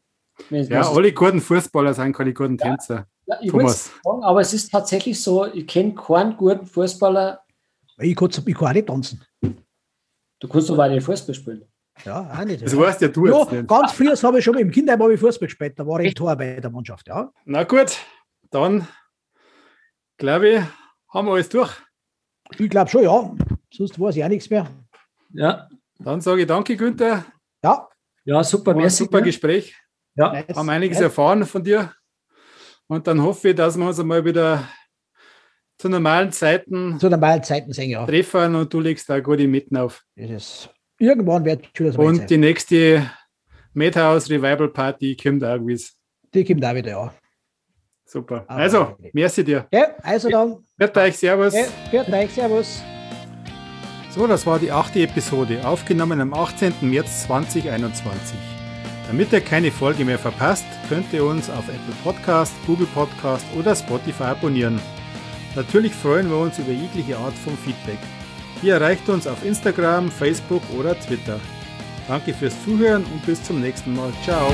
Ja, 0.51 0.91
alle 0.91 1.13
guten 1.13 1.41
Fußballer 1.41 1.95
sind 1.95 2.13
keine 2.13 2.33
guten 2.33 2.59
Tänzer. 2.59 3.07
Ja, 3.27 3.39
ich 3.41 3.51
Thomas. 3.51 3.91
Sagen, 4.03 4.23
aber 4.23 4.41
es 4.41 4.53
ist 4.53 4.71
tatsächlich 4.71 5.21
so, 5.21 5.47
ich 5.47 5.67
kenne 5.67 5.95
keinen 5.95 6.37
guten 6.37 6.67
Fußballer. 6.67 7.43
Ich 7.99 8.17
kann, 8.17 8.31
ich 8.31 8.55
kann 8.55 8.69
auch 8.69 8.73
nicht 8.73 8.87
tanzen. 8.87 9.25
Du 10.41 10.49
kannst 10.49 10.71
aber 10.71 10.87
auch 10.87 10.91
nicht 10.91 11.05
Fußball 11.05 11.35
spielen. 11.35 11.65
Ja, 12.05 12.33
auch 12.33 12.45
nicht. 12.45 12.63
Das 12.63 12.73
ja. 12.73 12.79
weißt 12.79 13.01
ja 13.03 13.09
du 13.09 13.27
ja, 13.27 13.39
jetzt 13.39 13.53
nicht. 13.53 13.69
Ganz 13.69 13.93
früh 13.93 14.09
habe 14.09 14.39
ich 14.39 14.45
schon 14.45 14.59
im 14.59 14.71
Kinderheim 14.71 15.03
habe 15.03 15.15
ich 15.15 15.21
Fußball 15.21 15.47
gespielt, 15.47 15.79
da 15.79 15.87
war 15.87 16.01
ich 16.01 16.15
Tor 16.15 16.35
bei 16.37 16.59
der 16.59 16.71
Mannschaft, 16.71 17.07
ja. 17.09 17.31
Na 17.45 17.63
gut, 17.65 17.97
dann 18.51 18.89
glaube 20.17 20.49
ich, 20.49 20.61
haben 21.13 21.27
wir 21.27 21.35
alles 21.35 21.49
durch. 21.49 21.71
Ich 22.59 22.69
glaube 22.69 22.91
schon, 22.91 23.05
ja. 23.05 23.35
Sonst 23.73 23.99
weiß 23.99 24.17
ich 24.17 24.25
auch 24.25 24.29
nichts 24.29 24.51
mehr. 24.51 24.69
Ja. 25.33 25.69
Dann 25.99 26.21
sage 26.21 26.43
ich 26.43 26.47
danke, 26.47 26.77
Günther. 26.77 27.25
Ja. 27.63 27.89
Ja, 28.25 28.45
super, 28.45 28.75
merci. 28.75 29.05
Super 29.05 29.19
ja. 29.19 29.25
Gespräch. 29.25 29.77
Ja. 30.15 30.33
Nice. 30.33 30.57
Haben 30.57 30.69
einiges 30.69 30.99
nice. 30.99 31.05
erfahren 31.05 31.45
von 31.47 31.63
dir. 31.63 31.93
Und 32.87 33.07
dann 33.07 33.23
hoffe 33.23 33.51
ich, 33.51 33.55
dass 33.55 33.77
wir 33.77 33.87
uns 33.87 33.99
einmal 33.99 34.25
wieder 34.25 34.69
zu 35.79 35.89
normalen 35.89 36.31
Zeiten, 36.31 36.99
zu 36.99 37.09
normalen 37.09 37.43
Zeiten 37.43 37.73
sehen, 37.73 37.91
ja. 37.91 38.07
treffen 38.07 38.55
und 38.55 38.73
du 38.73 38.81
legst 38.81 39.09
da 39.09 39.21
gute 39.21 39.49
Mitten 39.49 39.77
auf. 39.77 40.03
Das 40.15 40.69
irgendwann 40.99 41.45
wird 41.45 41.69
es 41.81 41.97
Und 41.97 42.17
sein. 42.17 42.27
die 42.27 42.39
nächste 42.39 43.11
Madhouse 43.75 44.31
Revival 44.31 44.69
Party 44.69 45.17
kommt 45.17 45.43
auch 45.45 45.59
gewiss. 45.59 45.97
Die 46.35 46.45
kommt 46.45 46.65
auch 46.65 46.75
wieder, 46.75 46.91
ja. 46.91 47.15
Super. 48.05 48.45
Aber 48.47 48.61
also, 48.61 48.97
merci 49.13 49.43
dir. 49.43 49.67
Ja, 49.73 49.97
also 50.03 50.29
dann. 50.29 50.59
Hört 50.79 50.97
euch, 50.99 51.17
Servus. 51.17 51.55
Ja, 51.55 52.07
euch, 52.07 52.31
Servus. 52.31 52.83
So, 54.11 54.27
das 54.27 54.47
war 54.47 54.59
die 54.59 54.71
achte 54.71 55.01
Episode, 55.01 55.67
aufgenommen 55.67 56.21
am 56.21 56.35
18. 56.35 56.75
März 56.83 57.25
2021. 57.25 58.62
Damit 59.13 59.31
ihr 59.31 59.43
keine 59.43 59.71
Folge 59.71 60.07
mehr 60.07 60.19
verpasst, 60.19 60.65
könnt 60.89 61.13
ihr 61.13 61.23
uns 61.23 61.51
auf 61.51 61.69
Apple 61.69 61.95
Podcast, 62.03 62.55
Google 62.67 62.87
Podcast 62.95 63.45
oder 63.55 63.77
Spotify 63.77 64.23
abonnieren. 64.23 64.81
Natürlich 65.55 65.93
freuen 65.93 66.31
wir 66.31 66.39
uns 66.39 66.59
über 66.59 66.73
jegliche 66.73 67.19
Art 67.19 67.35
von 67.35 67.55
Feedback. 67.59 67.99
Ihr 68.63 68.73
erreicht 68.73 69.07
uns 69.11 69.27
auf 69.27 69.45
Instagram, 69.45 70.11
Facebook 70.11 70.63
oder 70.79 70.99
Twitter. 70.99 71.39
Danke 72.09 72.33
fürs 72.33 72.55
Zuhören 72.65 73.05
und 73.05 73.27
bis 73.27 73.43
zum 73.45 73.61
nächsten 73.61 73.95
Mal. 73.95 74.15
Ciao. 74.25 74.51